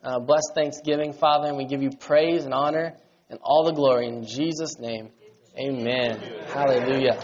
a 0.01 0.19
blessed 0.19 0.53
Thanksgiving, 0.55 1.13
Father, 1.13 1.49
and 1.49 1.57
we 1.57 1.65
give 1.65 1.83
you 1.83 1.91
praise 1.91 2.45
and 2.45 2.53
honor 2.55 2.95
and 3.29 3.37
all 3.43 3.65
the 3.65 3.73
glory 3.73 4.07
in 4.07 4.25
Jesus' 4.25 4.79
name. 4.79 5.11
Amen. 5.55 6.19
Hallelujah. 6.47 7.23